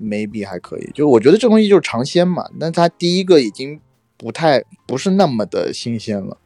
[0.00, 0.90] ，maybe 还可以。
[0.94, 3.80] 就我觉得这东西就是尝鲜嘛，但他第一个已经
[4.16, 6.36] 不太不是那么的新鲜了。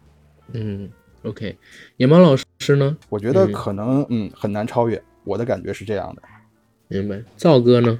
[0.52, 0.90] 嗯
[1.24, 1.56] ，OK。
[1.96, 2.96] 野猫老师呢？
[3.08, 6.22] 我觉得嗯可能嗯很难超越，我的感觉是这样的。
[6.88, 7.22] 明白。
[7.36, 7.98] 赵哥呢？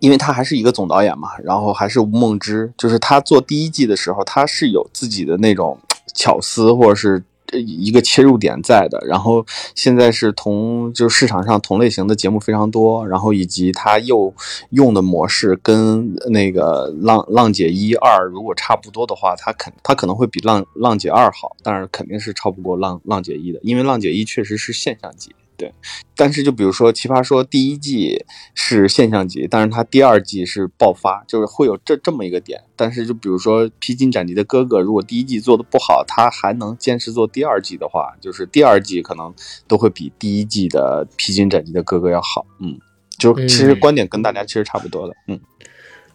[0.00, 5.78] 因为他还是一个总导演嘛，然后还是吴梦之，就是他做第一季的时候，他是有自己的那种
[6.14, 7.22] 巧思或者是呃
[7.60, 8.98] 一个切入点在的。
[9.06, 14.32] 然后现在是同就是市场上同类型的节目非常多，然后以及他又
[14.70, 25.34] 用的模式跟那个浪浪姐一二如果差不多的话，他肯他可能会比浪浪姐二好，但是肯定是超不过浪浪姐一的，因为浪姐一确实是现象级。
[25.62, 25.72] 对，
[26.16, 32.60] 但是就比如说《奇葩说》第一季是现象级，但是它第二季是爆发，就是会有这这么一个点。
[32.74, 39.32] 但是就比如说《披荆斩棘的哥哥》，如果第一季做的不好，他还能坚持做第二季的话，就是第二季可能
[39.68, 42.44] 都会比第一季的《披荆斩棘的哥哥》要好。
[42.58, 42.76] 嗯，
[43.16, 45.14] 就其实嗯观点跟大家其实差不多的。
[45.28, 45.38] 嗯。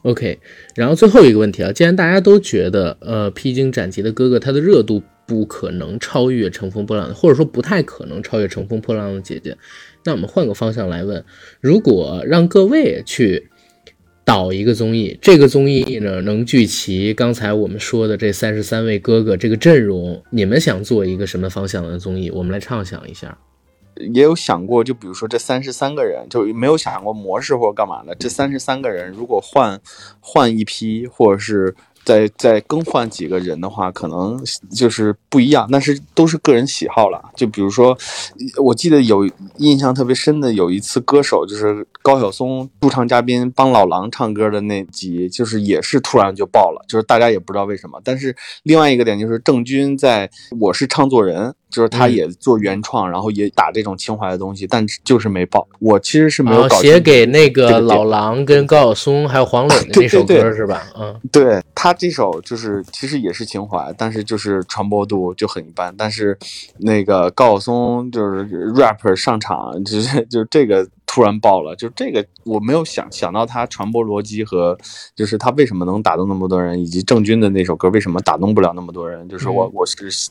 [0.03, 0.39] OK，
[0.75, 9.57] 然后最后一个问题啊，既然大家都觉得呃披荆斩棘的哥哥他的热度不可能超越乘风破浪的，或者说不太可能超越乘风破浪的姐姐，
[10.05, 11.23] 那我们换个方向来问，
[11.59, 13.49] 如果让各位去
[14.23, 22.31] 导一个综艺，这个综艺呢能聚齐刚才我们说的这三十三位哥哥这个阵容，你们想做一个什么方向的综艺？
[22.31, 23.37] 我们来畅想一下。
[24.13, 28.13] 也有想过，就比如说这三十三个人，就没有想过模式或者干嘛的。
[28.13, 29.81] 这三十三个人如果换
[30.19, 31.73] 换一批，或者是
[32.07, 37.21] 再再更换几个人的话，可能就是不一样，但是都是个人喜好了。
[37.35, 37.97] 就比如说，
[38.63, 47.99] 我记得有印象特别深的有一次，歌手就是高晓松驻唱嘉宾帮老狼唱歌的那集，就是也是突然就爆了，就是大家也不知道为什么。
[48.05, 50.27] 但是另外一个点就是郑钧在
[50.61, 51.49] 《我是唱作人》。
[51.69, 55.67] 就是他也做原创，然后也打这种情怀的东西，但就是没爆。
[55.79, 60.81] 我其实是没有搞写给那个老狼跟高晓松还有黄磊的 那首歌是吧？
[60.97, 65.93] 嗯，对他这首就是其实也是情怀，但是就是传播度就很一般。
[65.97, 66.37] 但是
[66.77, 74.77] 那个高晓松就是 rapper 上场，就是 就这个突然爆了，就这个我没有想想到他传播逻辑和
[75.15, 80.29] 就是他为什么能打动那么多人，以及郑钧的那首歌为什么打动不了那么多人，就是我我是。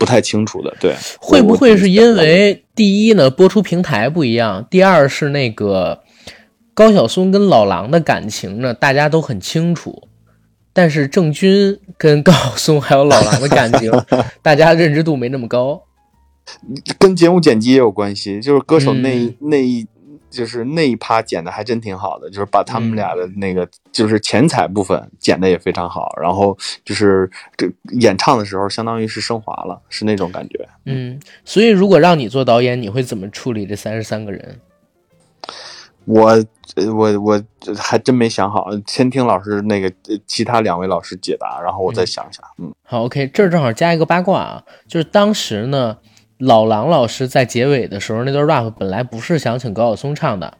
[0.00, 6.00] 不太清楚的，对，会不会是因为第一呢，播出平台不一样；第二是那个
[6.72, 10.08] 高晓松跟老狼的感情呢，大家都很清楚，
[10.72, 13.92] 但是郑钧跟高晓松还有老狼的感情，
[14.40, 15.82] 大家认知度没那么高，
[16.98, 19.86] 跟节目剪辑也有关系，就是歌手那那一。
[20.30, 30.68] 就是那一趴剪的还真挺好的，就是把他们俩的那个就是前彩部分剪的也非常好，然后就是这演唱的时候相当于是升华了，是那种感觉。
[30.86, 34.60] 嗯，所以如果让你做导演，你会怎么处理这三十三个人？
[36.04, 36.44] 我
[36.94, 37.44] 我我
[37.76, 39.92] 还真没想好，先听老师那个
[40.26, 42.44] 其他两位老师解答，然后我再想想。
[42.58, 45.98] 嗯，好，OK，这儿正好加一个八卦啊，就是当时呢。
[46.40, 50.56] 老狼老师在结尾的时候那段 rap 本来不是想请高晓松唱的，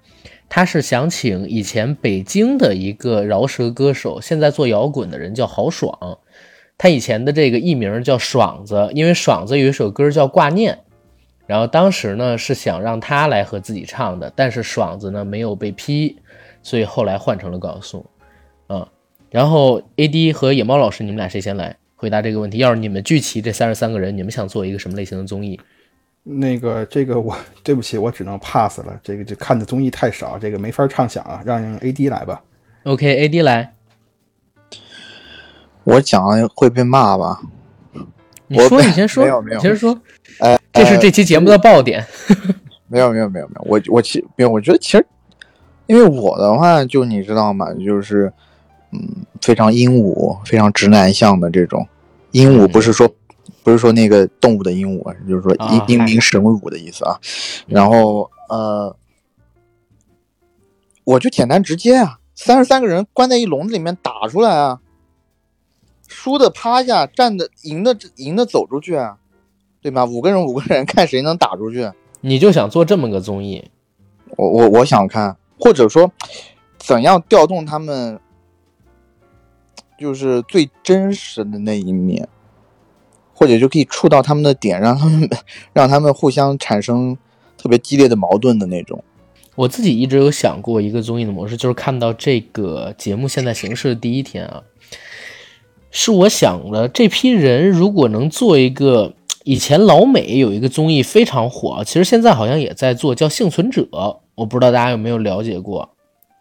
[0.50, 6.18] 他是想请以前北京的一个饶舌歌手，现在做摇滚的人叫豪爽，
[6.76, 10.80] 他以前的这个艺名叫爽子，因为爽子有一首歌叫挂念，
[11.46, 16.18] 然后当时呢是想让他来和自己唱的，但是爽子呢没有被批，
[16.62, 18.04] 所以后来换成了高晓松，
[18.68, 18.86] 嗯，
[19.30, 21.76] 然后 AD 和野猫老师，你们俩谁先来？
[22.00, 25.60] 回答这个问题，要是你们聚齐这三十三个人，你们想做一个什么类型的综艺？
[26.22, 28.98] 那个，这个我对不起，我只能 pass 了。
[29.02, 31.42] 这个这看的综艺太少，这个没法畅想啊。
[31.44, 32.42] 让 AD 来吧。
[32.84, 33.74] OK，AD 来。
[35.84, 36.24] 我讲
[36.54, 37.42] 会被骂吧？
[38.46, 39.22] 你说，你先说。
[39.22, 40.00] 没有没有，先说。
[40.38, 42.02] 哎，这是这期节目的爆点。
[42.88, 45.06] 没有没有没有没有，我我其没有，我觉得其实，
[45.86, 47.66] 因为我的话，就你知道吗？
[47.74, 48.32] 就是。
[48.92, 51.86] 嗯，非常鹦鹉，非常直男向的这种
[52.32, 53.08] 鹦鹉，不是说
[53.62, 57.20] 不是说那个动物的鹦鹉，就是说英英明神武的意思啊。
[57.68, 58.96] 然后呃，
[61.04, 64.80] 我就简单直接啊，三十三个人关在一笼子里面打出来啊，
[66.08, 69.18] 输的趴下，站的赢的赢的走出去啊，
[69.80, 70.04] 对吧？
[70.04, 71.88] 五个人五个人看谁能打出去。
[72.22, 73.70] 你就想做这么个综艺？
[74.36, 76.10] 我我我想看，或者说
[76.76, 78.18] 怎样调动他们。
[80.00, 82.26] 就是最真实的那一面，
[83.34, 85.28] 或者就可以触到他们的点，让他们
[85.74, 87.18] 让他们互相产生
[87.58, 89.04] 特别激烈的矛盾的那种。
[89.56, 94.62] 我自己一直有想过一个综艺的模式，就是看到这个节目现在形式的第一天啊，
[95.90, 99.12] 是我想了这批人如果能做一个，
[99.44, 103.82] 以前老美有一个综艺非常火，其实现在好像也在做，叫《幸存者》，
[104.34, 105.90] 我不知道大家有没有了解过。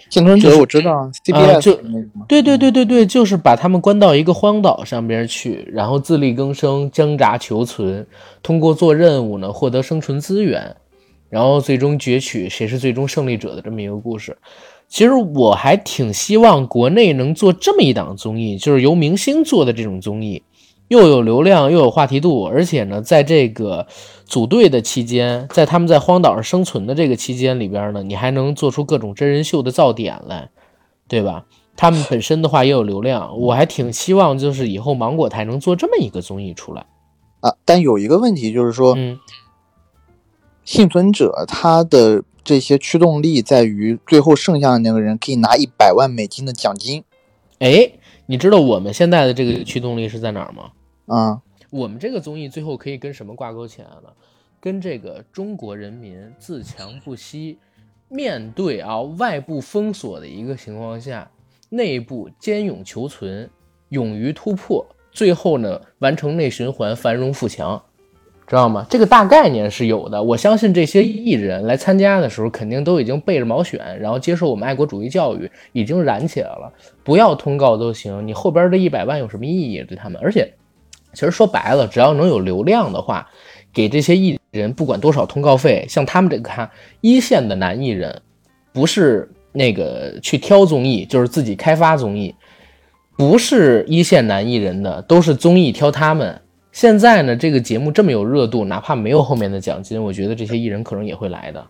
[0.09, 1.79] 幸存者我知道啊，CBS 就
[2.27, 8.05] 对对对对对，就是把他们关到一个荒岛上边去，然后自力更生，挣扎求存，
[8.41, 10.75] 通过做任务呢获得生存资源，
[11.29, 14.35] 然后最终攫取谁是最终胜利者的这么一个故事。
[14.87, 20.41] 其实我还挺希望国内能做这么一档综艺，就是由明星做的这种综艺。
[20.89, 23.87] 又有流量又有话题度，而且呢，在这个
[24.25, 30.49] 组队的期间，在他们在荒岛上生存的这个期间里边呢，你还能做出各种真人秀的噪点来，
[31.07, 31.45] 对吧？
[31.75, 36.85] 他们本身的话也有流量，我还挺希望就是以后芒果台能做这么一个综艺出来
[37.39, 37.53] 啊。
[37.63, 39.17] 但有一个问题就是说，嗯，
[40.65, 47.03] 幸存者他的这些驱动力在于最后剩下的那个人可以拿一百万美金的奖金，
[47.59, 47.91] 哎，
[48.25, 50.71] 你知道我们现在的这个驱动力是在哪儿吗？
[51.09, 54.13] 啊，我们这个综艺最后可以跟什么挂钩起来了？
[54.61, 57.57] 跟这个中国人民自强不息，
[58.09, 61.31] 面对啊外部封锁的一个情况下，
[61.69, 63.49] 内部坚勇求存，
[63.87, 67.81] 勇于突破，最后呢完成内循环，繁荣富强，
[68.45, 68.85] 知道吗？
[68.89, 70.21] 这个大概念是有的。
[70.21, 76.73] 我相信这些艺人来参加的时候，肯定都已经背着毛选，然后接受我们爱国主义教育，已经燃起来了。
[77.01, 79.81] 不要通告都行，你后边这一百万有什么意义？
[79.85, 80.53] 对他们，而且。
[81.13, 83.27] 其实说白了，只要能有流量的话，
[83.73, 86.69] 给这些艺人不管多少通告费，像他们这个看
[87.01, 88.21] 一线的男艺人，
[88.71, 92.35] 不是那个去挑综艺，就是自己开发综艺，
[93.17, 96.41] 不是一线男艺人的，都是综艺挑他们。
[96.71, 101.65] 现在呢，这个节目这么有热度，哪怕没有后面的奖金，我觉得这些艺人可能也会来的。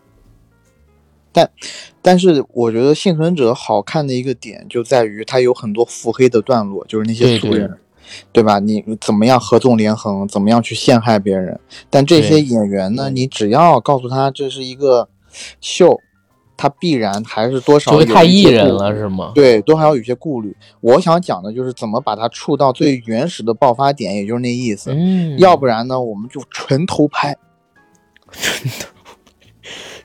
[1.31, 1.49] 但
[2.01, 7.77] 但是我觉得幸存者好看的一个点就在于它有很多腹黑的段落，就是那些素人，对
[8.41, 8.59] 吧？
[8.59, 11.59] 你怎么样合纵连横，怎么样去陷害别人？
[11.89, 15.09] 但这些演员呢，你只要告诉他这是一个
[15.61, 15.99] 秀，
[16.57, 19.31] 他必然还是多少就太艺人了，是吗？
[19.33, 20.55] 对，都还要有些顾虑。
[20.81, 24.91] 我想讲的就是怎么把它触到最原始的爆发点，也就是那意思。
[24.93, 27.37] 嗯，要不然呢，我们就纯偷拍，
[28.31, 28.87] 纯偷。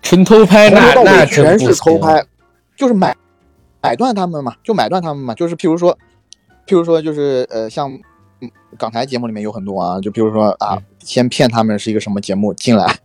[0.02, 2.22] 纯偷拍，那那全是偷拍，
[2.76, 3.16] 就是买
[3.80, 5.96] 买断他们嘛，就买断他们嘛，就是譬如说，
[6.66, 7.92] 譬如说就是呃，像
[8.78, 12.98] 港台节目里面有很多啊，就比如说啊，先骗他们是一个什么节目进来，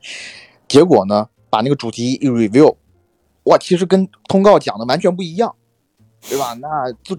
[0.67, 2.75] 结果呢，把那个主题一 review，
[3.43, 5.55] 哇，其实跟通告讲的完全不一样，
[6.29, 6.53] 对吧？
[6.55, 7.17] 那就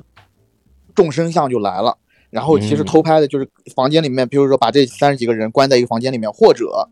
[0.94, 1.96] 众生相就来了。
[2.30, 6.88] 然后其实偷拍的就是房间里面，比如说把这三十几个人关在一个房间里面，或者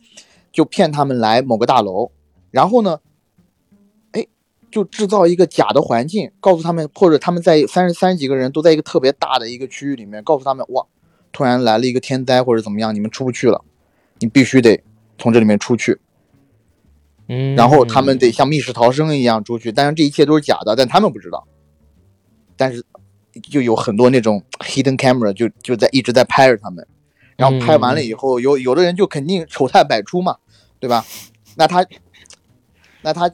[0.50, 2.10] 就骗他们来某个大楼。
[2.50, 3.07] 然后呢，哎，
[4.70, 10.84] 就制造一个假的环境，告诉他们，或者他们在三十三十几个人都在一个特别大的一个区域里面，告诉他们，哇，
[11.32, 13.64] 突然来了一个天灾或者怎么样，你们出不去了，
[14.18, 14.82] 你必须得
[15.16, 15.98] 从这里面出去。
[17.28, 21.46] 嗯，然后他们得像密室逃生一样出去，但是这一切都是假的，但他们不知道。
[22.56, 22.84] 但是
[23.50, 26.86] 就有很多那种 hidden camera 就就在一直在拍着他们，
[27.36, 30.36] 然后拍完了以后，有有的人就肯定 丑态百出嘛，
[30.78, 31.04] 对吧？
[31.56, 31.86] 那他。
[33.00, 33.30] 那他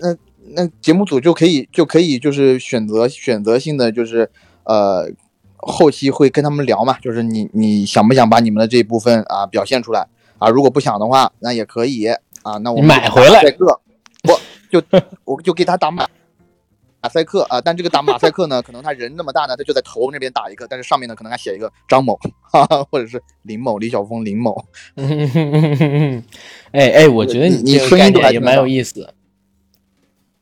[0.00, 0.16] 那
[0.52, 4.30] 那节目组就可以就可以就是选择选择性的就是
[4.64, 5.10] 呃
[5.56, 10.06] 后期会跟他们聊嘛，就是你你想不想把你们的这一部分啊表现出来
[10.38, 10.48] 啊？
[10.48, 12.06] 如果不想的话，那也可以
[12.42, 12.56] 啊。
[12.58, 13.42] 那我买回来，
[14.22, 14.82] 我就
[15.24, 16.06] 我就给他打马
[17.02, 17.60] 马赛克啊。
[17.60, 24.64] 但这个打马赛克呢，可能他人那么大呢，他就在头那边打一个，但是上面呢可能还写一个张某，哈哈，或者是林某李晓峰林某。
[26.70, 29.12] 哎哎，我觉得你这个概念也蛮有意思。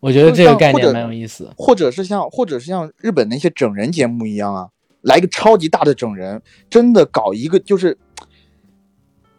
[0.00, 4.68] 我觉得这个概念蛮有意思，或者是像，或者是像日本那些整人节目一样啊，
[5.00, 7.96] 来一个超级大的整人，真的搞一个就是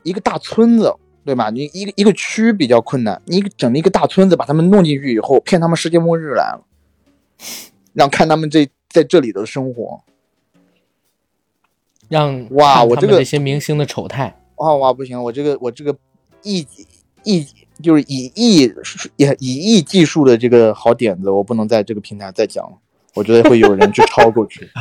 [0.04, 0.94] 一个大村子，
[1.24, 1.52] 对吧？
[1.52, 6.66] 你一个一个区比较困难，你整了一个大村子，把他们弄进去以后，骗他们世界末日来了，
[7.94, 10.02] 让看他们这在这里的生活，
[12.10, 15.96] 让哇，我这个这些明星的丑态，哇哇不行，我这个我这个
[16.42, 16.68] 一
[17.24, 17.46] 一。
[17.82, 18.72] 就是以艺
[19.16, 22.78] 也以艺技术的这个好点子，我不能在这个平台再讲了，
[23.14, 24.68] 我觉得会有人去抄过去。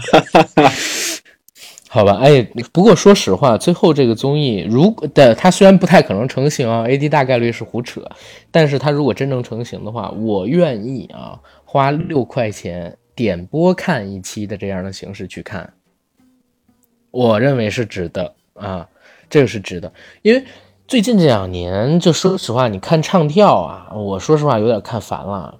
[1.88, 2.42] 好吧，哎，
[2.72, 8.02] 不过说实话，最后这个综艺，如果的它虽然不太可能成型啊，AD 大概率是胡扯，
[8.50, 15.72] 但是它如果真正成型的话，我愿意啊，花六块钱点播看一期的这样的形式去看，
[17.10, 18.86] 我认为是值得啊，
[19.30, 19.92] 这个是值得，
[20.22, 20.44] 因为。
[20.88, 25.58] 最近这两年，就说实话，你看唱跳啊，我说实话有点看烦了。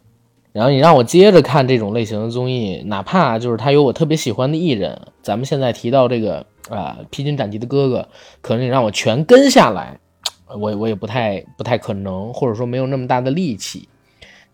[0.52, 8.08] 然后你让我接着看这种类型的综艺，哪怕就是他有我特别喜欢的艺人，咱们现在提到这个啊，披荆斩棘的哥哥，
[8.40, 9.98] 可能你让我全跟下来，
[10.46, 13.88] 我我也不太不太可能，或者说没有那么大的力气。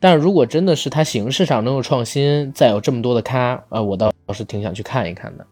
[0.01, 5.47] 但是如果真的是他形式上能有创新，再有这么多的咖，呃，我倒是挺想去看一看的。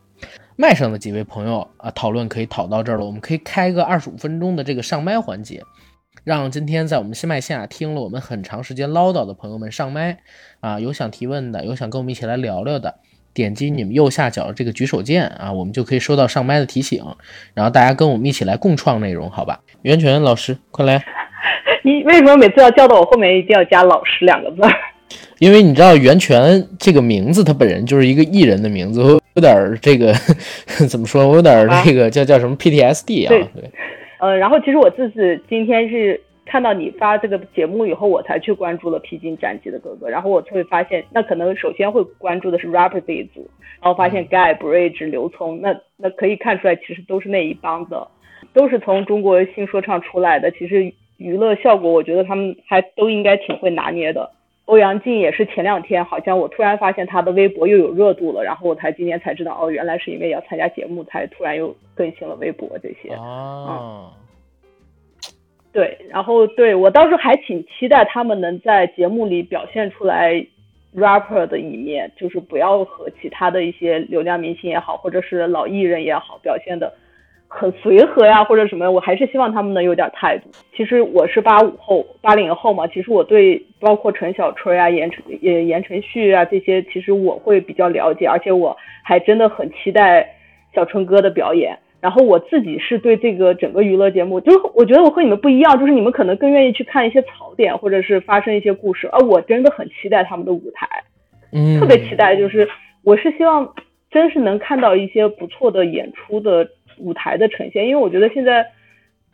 [0.61, 3.07] 麦上的几位朋友啊，讨论可以讨到这儿了。
[3.07, 5.63] 我们可以开个二十五分钟的这个上麦环节，
[6.23, 10.19] 让今天在我们新麦下听了我们很长时间唠叨的朋友们上麦
[10.61, 12.97] 啊，有想提问的，有想跟我们一起来聊聊的，
[13.33, 17.03] 点击你们右下角这个举手键啊，我们就可以收到上麦的提醒，
[17.55, 19.61] 然后大家跟我们一起来共创内容，好吧？
[19.81, 21.03] 袁泉老师，快来！
[21.83, 24.59] 你为什么每次要叫到我后面一定要加“老师”两个字？
[25.39, 29.20] 因为你知道袁泉这个名字，他本人就是一个艺人的名字。
[29.35, 30.13] 有点这个
[30.89, 31.29] 怎么说？
[31.29, 33.29] 我有点这个叫叫什么 PTSD 啊？
[33.29, 33.47] 对，
[34.19, 35.17] 呃，然后其实我自己
[35.49, 43.49] 今天是看到你发这个节目以后，我才去关注了《披荆斩棘的哥哥》，然后我会发现，那可能首先会关注的是 rapper 这一组，
[43.81, 48.09] 然后发现 Guy、Bridge、刘聪，那那可以看出来，其实都是那一帮的，
[48.53, 50.51] 都是从中国新说唱出来的。
[50.51, 54.29] 其实娱乐效果，我觉得他们还都应该挺会拿捏的。
[54.71, 63.13] 欧阳靖也是前两天，好像我突然发现他的微博又有热度了，然后我才今天才知道，哦，原来是因为要参加节目，才突然又更新了微博这些。
[63.15, 64.13] 哦，
[65.73, 70.35] 对，然后对我倒是还挺期待他们能在节目里表现出来
[70.95, 76.95] rapper 的一面，就是不要和其他的一些流量明星也好，或者是老艺人也好表现的。
[77.53, 80.49] 很随和呀，或者什么，我还是希望他们能有点态度。
[80.75, 90.37] 其实我是八五后、八零后嘛，其实我对包括陈小春啊、言承也言承旭啊这些，其实我会比较了解，而且我还真的很期待
[90.73, 91.77] 小春哥的表演。
[92.01, 100.89] 然后我自己是对这个整个娱乐节目，就是我觉得我和你们不一样，就是你们可能更愿意去看一些槽点，或者是发生一些故事，而我真的很期待他们的舞台，
[101.53, 102.37] 嗯，特别期待。
[102.37, 102.67] 就是
[103.05, 103.75] 我是希望
[104.11, 106.67] 真是能看到一些不错的演出的
[107.01, 108.65] 舞台的呈现，因为我觉得现在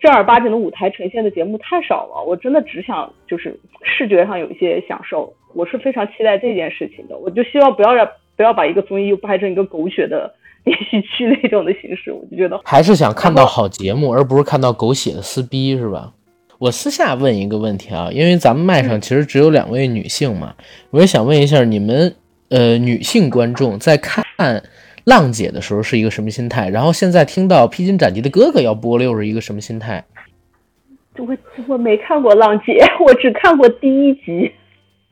[0.01, 7.17] 正儿八经的舞台呈现的节目太少了，我真的只想就是视觉上有一些享受，我是非常期待这件事情的。
[7.17, 10.35] 我就希望不要让不要把一个综艺又拍成一个狗血的。
[10.67, 16.13] 连续剧那种的形式，我就觉得还是想看到好节目，而不是看到狗血的撕逼，是吧？
[16.59, 20.57] 我私下问一个问题啊，因为咱们麦上其实只有两位女性嘛，
[20.91, 22.17] 我也想问一下你们，
[22.49, 24.25] 呃，女性观众在看
[25.07, 26.69] 浪姐的时候是一个什么心态？
[26.69, 30.05] 然后现在听到披荆斩棘的哥哥要播了，又是一个什么心态？
[31.17, 31.37] 我
[31.69, 34.53] 我没看过浪姐， 我只看过第一集，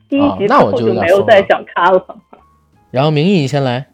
[0.09, 2.19] 第一集那我就没有再想看了。
[2.91, 3.87] 然后明义，你先来。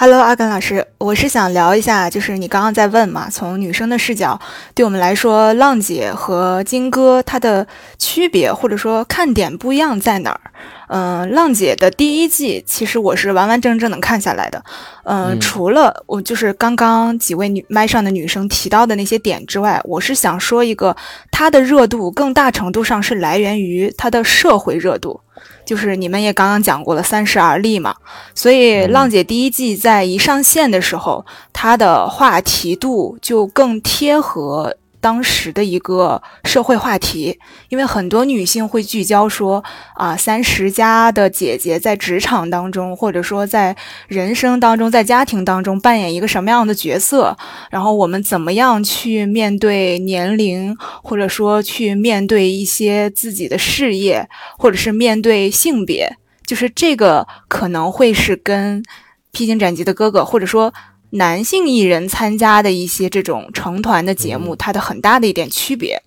[0.00, 4.40] Hello，阿甘老师，我是想聊一下，就是你刚刚在问嘛，从女生的视角，
[4.72, 7.66] 对我们来说，浪姐和金哥它的
[7.98, 10.40] 区别或者说看点不一样在哪儿？
[10.86, 14.62] 嗯，浪姐的第一季其实我是完完整整的看下来的，
[15.02, 20.96] 嗯，除了我就是刚刚几位女麦上的女生提到的那些点之外，我是想说一个，
[21.32, 25.20] 它的热度更大程度上是来源于它的社会热度。
[25.68, 27.94] 就是你们也刚刚讲过了三十而立嘛，
[28.34, 34.74] 所以浪姐第一季在一上线的时候，它的话题度就更贴合。
[35.00, 37.38] 当时的一个社会话题，
[37.68, 39.62] 因为很多女性会聚焦说
[39.94, 43.76] 啊，三十加的姐姐在职场当中，或者说在
[44.08, 47.36] 人生当中，在家庭当中扮演一个什么样的角色，
[47.70, 56.16] 然后我们怎么样去面对年龄，或者说去面对一些自己的事业，或者是面对性别，
[56.46, 58.82] 就是这个可能会是跟
[59.30, 60.72] 披荆斩棘的哥哥，或者说。
[61.10, 66.02] 男性艺人参加的一些这种成团的节目，它的很大的一点区别。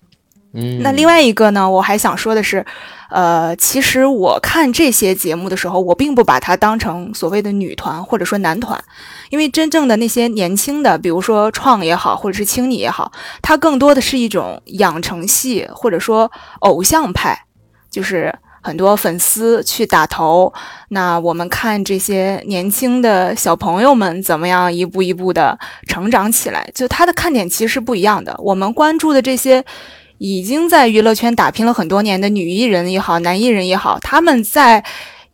[0.54, 2.64] 嗯，那另外一个呢，我还想说的是，
[3.10, 8.82] 呃，其实我看这些节目的时候，我并不把它当成所谓的女团或者说男团，
[9.30, 13.10] 因为真正的那些年轻的，比如说创也好，或者是青你也好，
[13.40, 16.30] 它更多的是一种养成系或者说
[16.60, 17.46] 偶像派，
[17.90, 18.32] 就是。
[18.62, 20.52] 很多粉丝去打头，
[20.90, 25.58] 那我们看这些年轻的小朋友们怎么样一步一步的
[25.88, 28.34] 成长起来，就他的看点其实是不一样的。
[28.38, 29.64] 我们关注的这些
[30.18, 34.84] 已经在娱乐圈打拼了很多年的女艺人也好，男艺人也好，他们在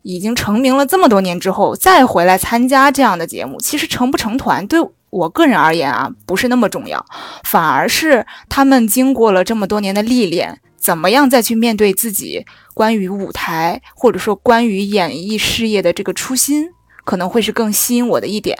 [0.01, 4.79] 已经成名了这么多年之后，再回来参加这样的节目，其实成不成团对
[5.11, 7.05] 我个人而言啊，不是那么重要，
[7.43, 10.59] 反而是他们经过了这么多年的历练。
[10.79, 16.69] 怎么样再去面对自己关于舞台或者说关于演艺事业的这个初心，
[17.05, 18.57] 可能会是更吸引我的一点。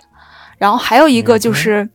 [0.58, 1.86] 然后还有一个就是《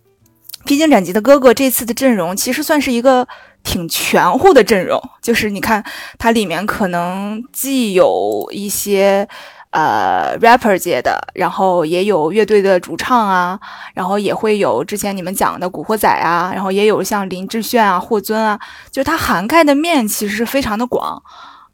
[0.64, 3.28] 披荆斩棘的哥哥》这次的阵容其实算是一个
[3.62, 5.84] 挺全乎的阵容，就是你看
[6.18, 9.28] 它里面可能既有一些。
[9.74, 13.58] 呃，rapper 界的，然后也有乐队的主唱啊，
[13.92, 18.56] 然后也会有之前你们讲的古惑仔啊，然后也有像林志炫啊、霍尊啊，
[18.92, 21.20] 就是它涵盖的面其实是非常的广，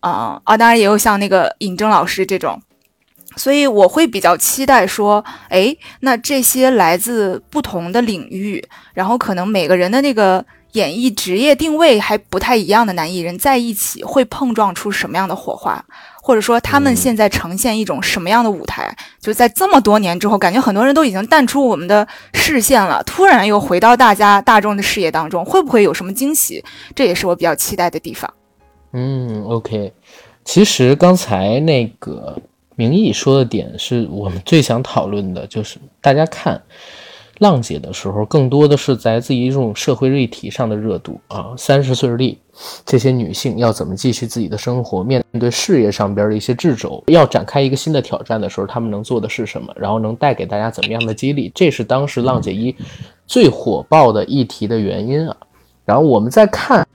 [0.00, 2.58] 啊啊，当然也有像那个尹峥老师这种，
[3.36, 15.84] 所以我会比较期待说，哎，那这些来自不同的领域，然后可能每个人的那个演艺职业定位还不太一样的男艺人在一起，会碰撞出什么样的火花？
[16.22, 18.94] 或者说他们现在呈现一种什么样的舞台？
[19.20, 26.64] 就在这么多年之后，感觉很多人都已经淡出我们的视线了，突然又回到大家大众的视野当中，会不会有什么惊喜？
[26.94, 28.32] 这也是我比较期待的地方。
[28.92, 29.92] 嗯，OK。
[30.44, 32.36] 其实刚才那个
[32.76, 36.60] 明义说的点是我们最想讨论的，就是大家看。
[37.40, 41.54] 浪姐的时候，更多的是来自于一种社会议题上的热度啊。
[41.56, 42.36] 三十岁立，
[42.84, 45.02] 这些女性要怎么继续自己的生活？
[45.02, 49.72] 面对事业上边的一些掣肘，要展开一个新的挑战的时候，她们能做的是什么？
[49.74, 51.50] 然后能带给大家怎么样的激励？
[51.54, 52.76] 这是当时浪姐一
[53.26, 55.34] 最火爆的议题的原因啊。
[55.86, 56.86] 然后我们在看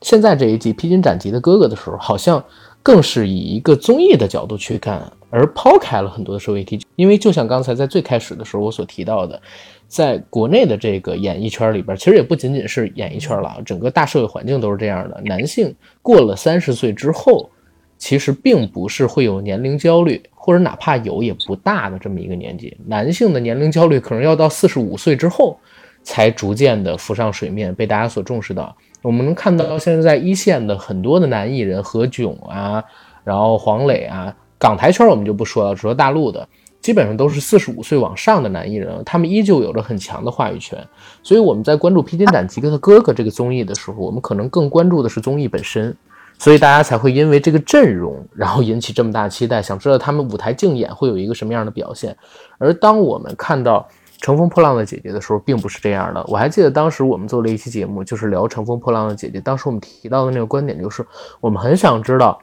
[0.00, 2.42] 现在这一季《披荆斩棘的哥哥》的时候，好像
[2.82, 6.80] 更是以一个综艺的角度去干，而抛开了很多的社会议题。
[6.96, 9.38] 因为就像刚才在最开始的时候我所提到的。
[9.86, 15.20] 在国内的这个演艺圈里边，其实也不仅仅是演艺圈了，整个大社会环境都是这样的。
[15.24, 17.48] 男性过了三十岁之后，
[17.96, 22.76] 其实并不是会有年龄焦虑，或者哪怕有也不大的这么一个年纪。
[22.86, 25.58] 男性的年龄焦虑可能要到四十五岁之后，
[26.02, 28.76] 才逐渐的浮上水面，被大家所重视到。
[29.00, 32.82] 我们能看到现在在一线的很多的男艺人，何炅啊，
[33.22, 36.48] 然后黄磊啊，港台圈我们就不说了，说大陆的。
[36.84, 40.78] 基本上都是四十五岁往上的男艺人，他们依旧有着很强的话语权。
[41.22, 45.96] 所以我们在关注《披荆斩棘的哥哥》这个综艺的时候，我们可能更关注的是综艺本身，
[46.38, 52.14] 所以大家才会因为这个阵容，然后引起这么大期待，想知道他们舞台竞演会有一个什么样的表现。
[52.58, 53.88] 而当我们看到
[54.22, 56.22] 《乘风破浪的姐姐》的时候，并不是这样的。
[56.28, 61.02] 我还记得当时我们做了一期节目，就是聊《乘风破浪的姐姐》，当时我们提到的那个观点就是，
[61.40, 62.38] 我们很想知道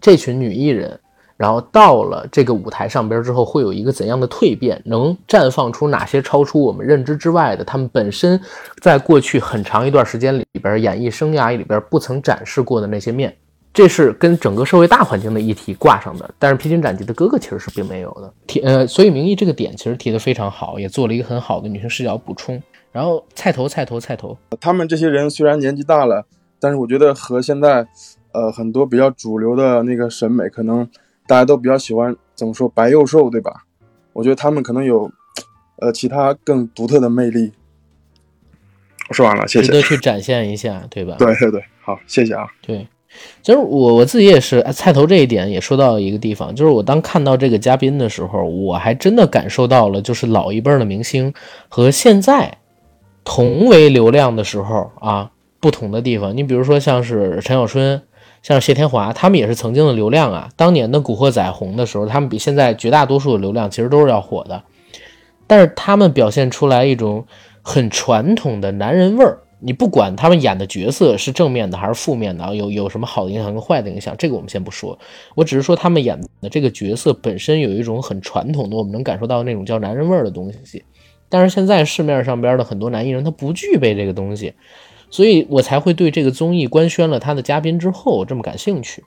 [0.00, 0.98] 这群女艺人。
[1.38, 4.82] 然后到了这个舞台上边之后，会有一个怎样的蜕变？
[4.84, 7.64] 能绽放出哪些超出我们认知之外的？
[7.64, 8.38] 他们本身
[8.80, 13.32] 在过去很长一段时间里边，演艺生涯里边不曾展示过的那些面，
[13.72, 16.28] 这是跟整个社会大环境的议题挂上的。
[16.40, 18.32] 但是《披荆斩棘的哥哥》其实是并没有的。
[18.48, 22.60] 提呃，所以明义这个点其实提得非常好，也做了一个很好的女性视角补充。
[22.90, 26.26] 然后菜头菜头菜头，他们这些人虽然年纪大了，
[26.58, 27.86] 但是我觉得和现在
[28.32, 30.88] 呃很多比较主流的那个审美可能。
[31.28, 33.64] 大家都比较喜欢怎么说白幼瘦，对吧？
[34.14, 35.12] 我觉得他们可能有，
[35.76, 37.52] 呃，其他更独特的魅力。
[39.10, 39.66] 我说完了，谢谢。
[39.66, 41.16] 值得去展现一下，对吧？
[41.18, 42.46] 对对对，好，谢谢啊。
[42.62, 42.88] 对，
[43.42, 51.34] 其实我我自己也是，菜头这一点也说到一个地方，就是我当看到这个嘉宾的时候，我还真的感受到了，就是老一辈的明星
[51.68, 52.56] 和现在
[53.22, 55.30] 同为流量的时候啊，
[55.60, 56.34] 不同的地方。
[56.34, 58.02] 你比如说像是陈小春。
[58.48, 60.48] 像谢天华，他们也是曾经的流量啊。
[60.56, 64.62] 当年的《古惑仔》红的时候，他们比现在绝大多数的流量其实都是要火的。
[65.46, 67.26] 但是他们表现出来一种
[67.60, 69.40] 很传统的男人味儿。
[69.60, 74.98] 你不管他们演的角色是正面的还是负面的，有有什么好的影响跟坏的影响，这个我们先不说。
[75.34, 80.82] 我只是说他们演的这个角色本身有一种很传统的，我们能感受到那种叫男人味儿的东西。
[81.28, 84.54] 但是现在市面上边的很多男艺人，他不具备这个东西。
[85.10, 89.02] 所以我才会对这个综艺官宣了他的嘉宾之后这么感兴趣，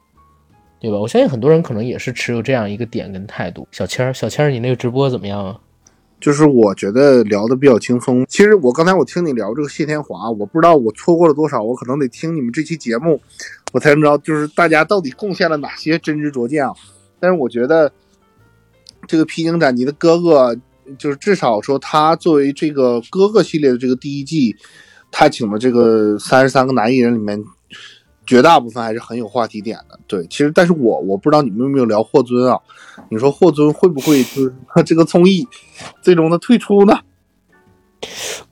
[0.80, 0.98] 对吧？
[0.98, 3.68] 我相信很多人可能也是持有这样一个点跟态度。
[3.72, 5.60] 小千儿，小千儿，你那个直播怎么样啊？
[6.20, 8.26] 就是我觉得聊的比较轻松。
[8.28, 13.22] 其实我刚才我听你聊这个谢天华，我不知道我错过了多少，我可能得听你们这期节目，
[13.72, 16.74] 我才能知道就是大家到底贡献了哪些真知灼见啊。
[17.20, 17.92] 但是我觉得
[19.08, 20.56] 这个披荆斩棘的哥哥，
[20.98, 24.56] 就是至少说他作为这个哥哥系列的这个第一季。
[25.12, 27.44] 他请的这个三十三个男艺人里面，
[28.26, 30.00] 绝大部分还是很有话题点的。
[30.08, 32.60] 对，其实但是我我不知道你们有没有聊霍尊啊？
[33.10, 34.54] 你说霍尊会不会就是
[34.86, 35.48] 这个综艺
[36.02, 37.00] 最终的退出呢？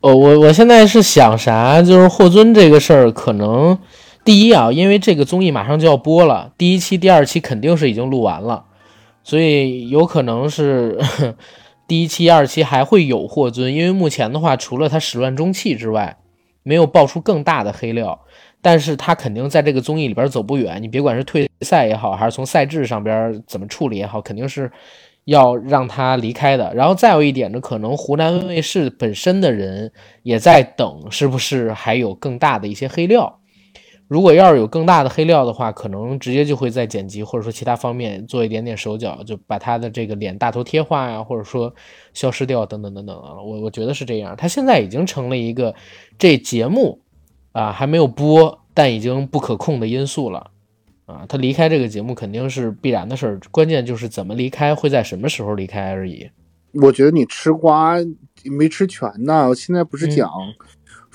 [0.02, 1.82] 哦，我我现在是想啥？
[1.82, 3.78] 就是霍尊这个事儿，可能
[4.24, 8.66] 第一啊，因为这个综艺马上就要播了，第一期、第二期肯定是已经录完了，
[9.24, 11.00] 所以有可能是
[11.88, 13.74] 第一期、二期还会有霍尊。
[13.74, 16.18] 因为目前的话，除了他始乱终弃之外，
[16.64, 18.20] 没有爆出更大的黑料，
[18.62, 20.82] 但是他肯定在这个综艺里边走不远。
[20.82, 24.72] 你别管是退赛也好，还是从赛制上边怎么处理也好，肯定是
[25.26, 26.74] 要让他离开的。
[26.76, 29.92] 然后再有一点呢，可能湖南卫视本身的人
[30.24, 33.39] 也在等，是不是还有更大的一些黑料？
[34.10, 41.72] 如果要是有更大的黑料的话，可能直接就会在剪辑或者说其他方面做一点点手脚，就把他的这个脸大头贴化呀，或者说
[42.16, 43.36] 消失掉等等等等啊。
[43.40, 44.36] 我我觉得是这样。
[44.36, 45.76] 他现在已经成了一个
[46.18, 47.00] 这节目
[47.52, 50.50] 啊还没有播，但已经不可控的因素了
[51.06, 51.24] 啊。
[51.30, 56.28] 他离开这个节目肯定是必然的事儿，关键就是怎么离开，会在什么时候离开而已。
[56.74, 57.98] 我觉得你吃瓜
[58.46, 59.54] 没吃全呢。
[59.54, 60.28] 现在不是讲。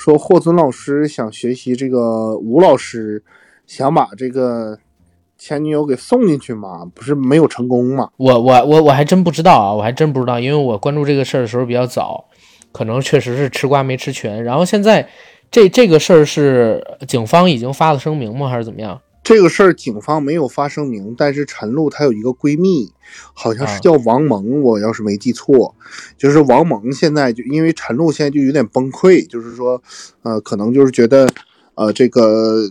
[0.04, 3.24] 说霍尊老师想学习这个吴老师，
[3.66, 4.78] 想把这个
[5.38, 6.84] 前女友给送进去嘛？
[6.94, 8.10] 不是没有成功嘛？
[8.18, 12.22] 我我我我还真不知道啊，我还真不知道，因为我关注这个事儿的时候比较早，
[12.70, 14.44] 可能确实是吃瓜没吃全。
[14.44, 15.08] 然后现在
[15.50, 18.50] 这这个事儿是警方已经发了声明吗？
[18.50, 19.00] 还是怎么样？
[19.24, 22.92] 这个事儿警方没有发声明，但是陈露她有一个闺蜜，
[23.32, 25.74] 好像是叫王萌，我要是没记错，
[26.18, 29.82] 就是王萌现在就因为陈露现在就有点崩溃，就是说，
[30.22, 31.26] 呃，可能就是觉得，
[31.74, 32.70] 呃，这个，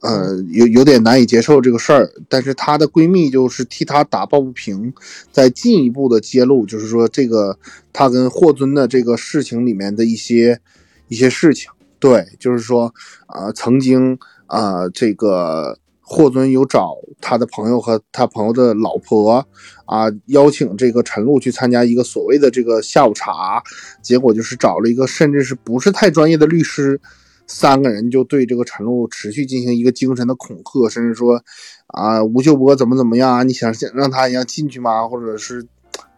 [0.00, 4.92] 呃，有有点难以接受这个事儿，但是她的闺蜜就是替她打抱不平，
[5.30, 7.56] 在进一步的揭露，就是说这个
[7.92, 10.60] 她跟霍尊的这个事情里面的一些
[11.06, 11.70] 一些事情，
[12.00, 12.92] 对，就是说，
[13.26, 14.18] 啊，曾经
[14.48, 15.78] 啊，这个。
[16.14, 19.42] 霍尊有找他的朋友和他朋友的老婆
[19.86, 23.62] 啊，邀请这个陈露去参加一个所谓的这个下午茶，
[24.02, 27.00] 结果就是找了一个甚至是不是太专业的律师，
[27.46, 31.42] 三个人就对这个陈露持续进行一个精神的恐吓，甚至说
[31.86, 35.08] 啊吴秀波怎么怎么样啊，你想想让他一样进去吗？
[35.08, 35.66] 或者是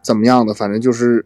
[0.03, 0.53] 怎么样的？
[0.53, 1.25] 反正就是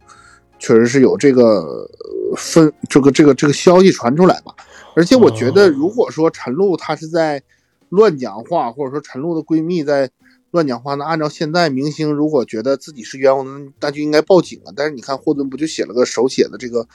[0.58, 1.88] 确实是有这个
[2.36, 4.52] 分这个这个这个消息传出来吧。
[4.94, 7.42] 而且我觉得，如果说陈露他是在。
[7.88, 10.10] 乱讲话，或者说陈露的闺蜜在
[10.50, 10.94] 乱讲话。
[10.94, 14.72] 那按照现在明星如果觉得自己是冤枉的，那就应该报警啊。
[14.76, 16.86] 但是你看霍尊不就写了个手写的这个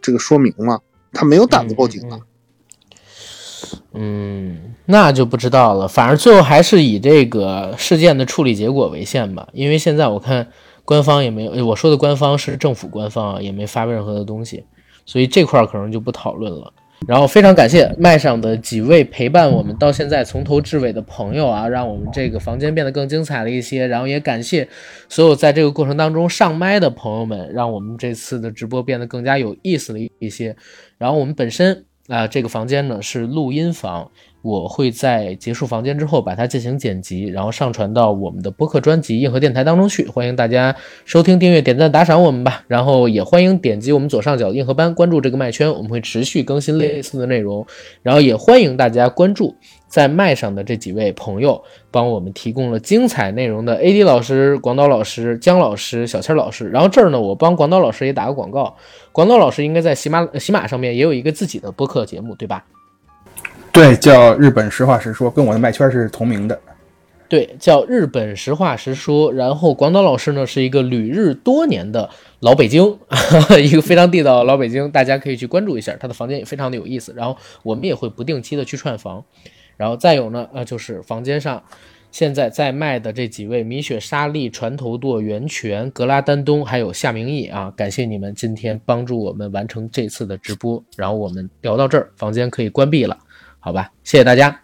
[0.00, 0.80] 这个说明吗？
[1.12, 2.20] 他没有胆子报警啊。
[3.92, 5.88] 嗯，那就不知道了。
[5.88, 9.48] 反正最后还是以这个事件的处理结果为限吧。
[9.52, 10.48] 因为现在我看
[10.84, 14.64] 官方也没有，我说的官方是政府官方，也没发任何的东西，
[15.04, 16.72] 所以这块儿可能就不讨论了。
[17.06, 23.86] 然后非常感谢麦上的几位陪伴我们到现在从头至尾的朋友啊，让我们这个房间变得更精彩了一些。
[23.86, 24.68] 然后也感谢
[25.08, 30.56] 所有在这个过程当中上麦的朋友们，让我们这次的直播变得更加有意思了一些。
[30.98, 34.10] 然后我们本身啊，这个房间呢是录音房。
[34.42, 40.06] 我会在结束房间之后把它进行剪辑，然后上传到我们的播客专辑《硬核电台》当中去。
[40.06, 40.74] 欢迎大家
[41.04, 42.64] 收听、订阅、点赞、打赏我们吧。
[42.68, 47.66] 然后也欢迎点击我们左上角硬核班，关注这个麦圈，我们会持续更新类似的内容。
[48.02, 49.56] 然后也欢迎大家关注
[49.88, 51.60] 在麦上的这几位朋友，
[51.90, 56.68] 帮我们提供了精彩内容的 AD 老师、广岛老师、姜老师、小千老师。
[56.68, 58.76] 然后这儿呢，我帮广岛老师也打个广告，
[59.10, 62.64] 广岛老师应该在喜马喜马上面也有一个自己的播客节目，对吧？
[63.78, 66.60] 对，叫日本实话实说，跟我的麦圈是同名的。
[67.28, 69.32] 对，叫日本实话实说。
[69.32, 72.10] 然后广岛老师呢是一个旅日多年的
[72.40, 72.98] 老北京，
[73.62, 77.14] 一个非常地道的老北京，大家可以去关注一下，他的房间也非常的有意思。
[77.16, 79.24] 然后我们也会不定期的去串房。
[79.76, 81.62] 然后再有呢，呃，就是房间上
[82.10, 90.82] 现在在卖的这几位米雪莎莉、船头舵、源泉、格拉丹东还有夏明义啊，感谢你们今天帮助我们完成这次的直播。
[90.96, 93.16] 然后我们聊到这儿，房间可以关闭了。
[93.60, 94.56] 好吧，谢谢大家。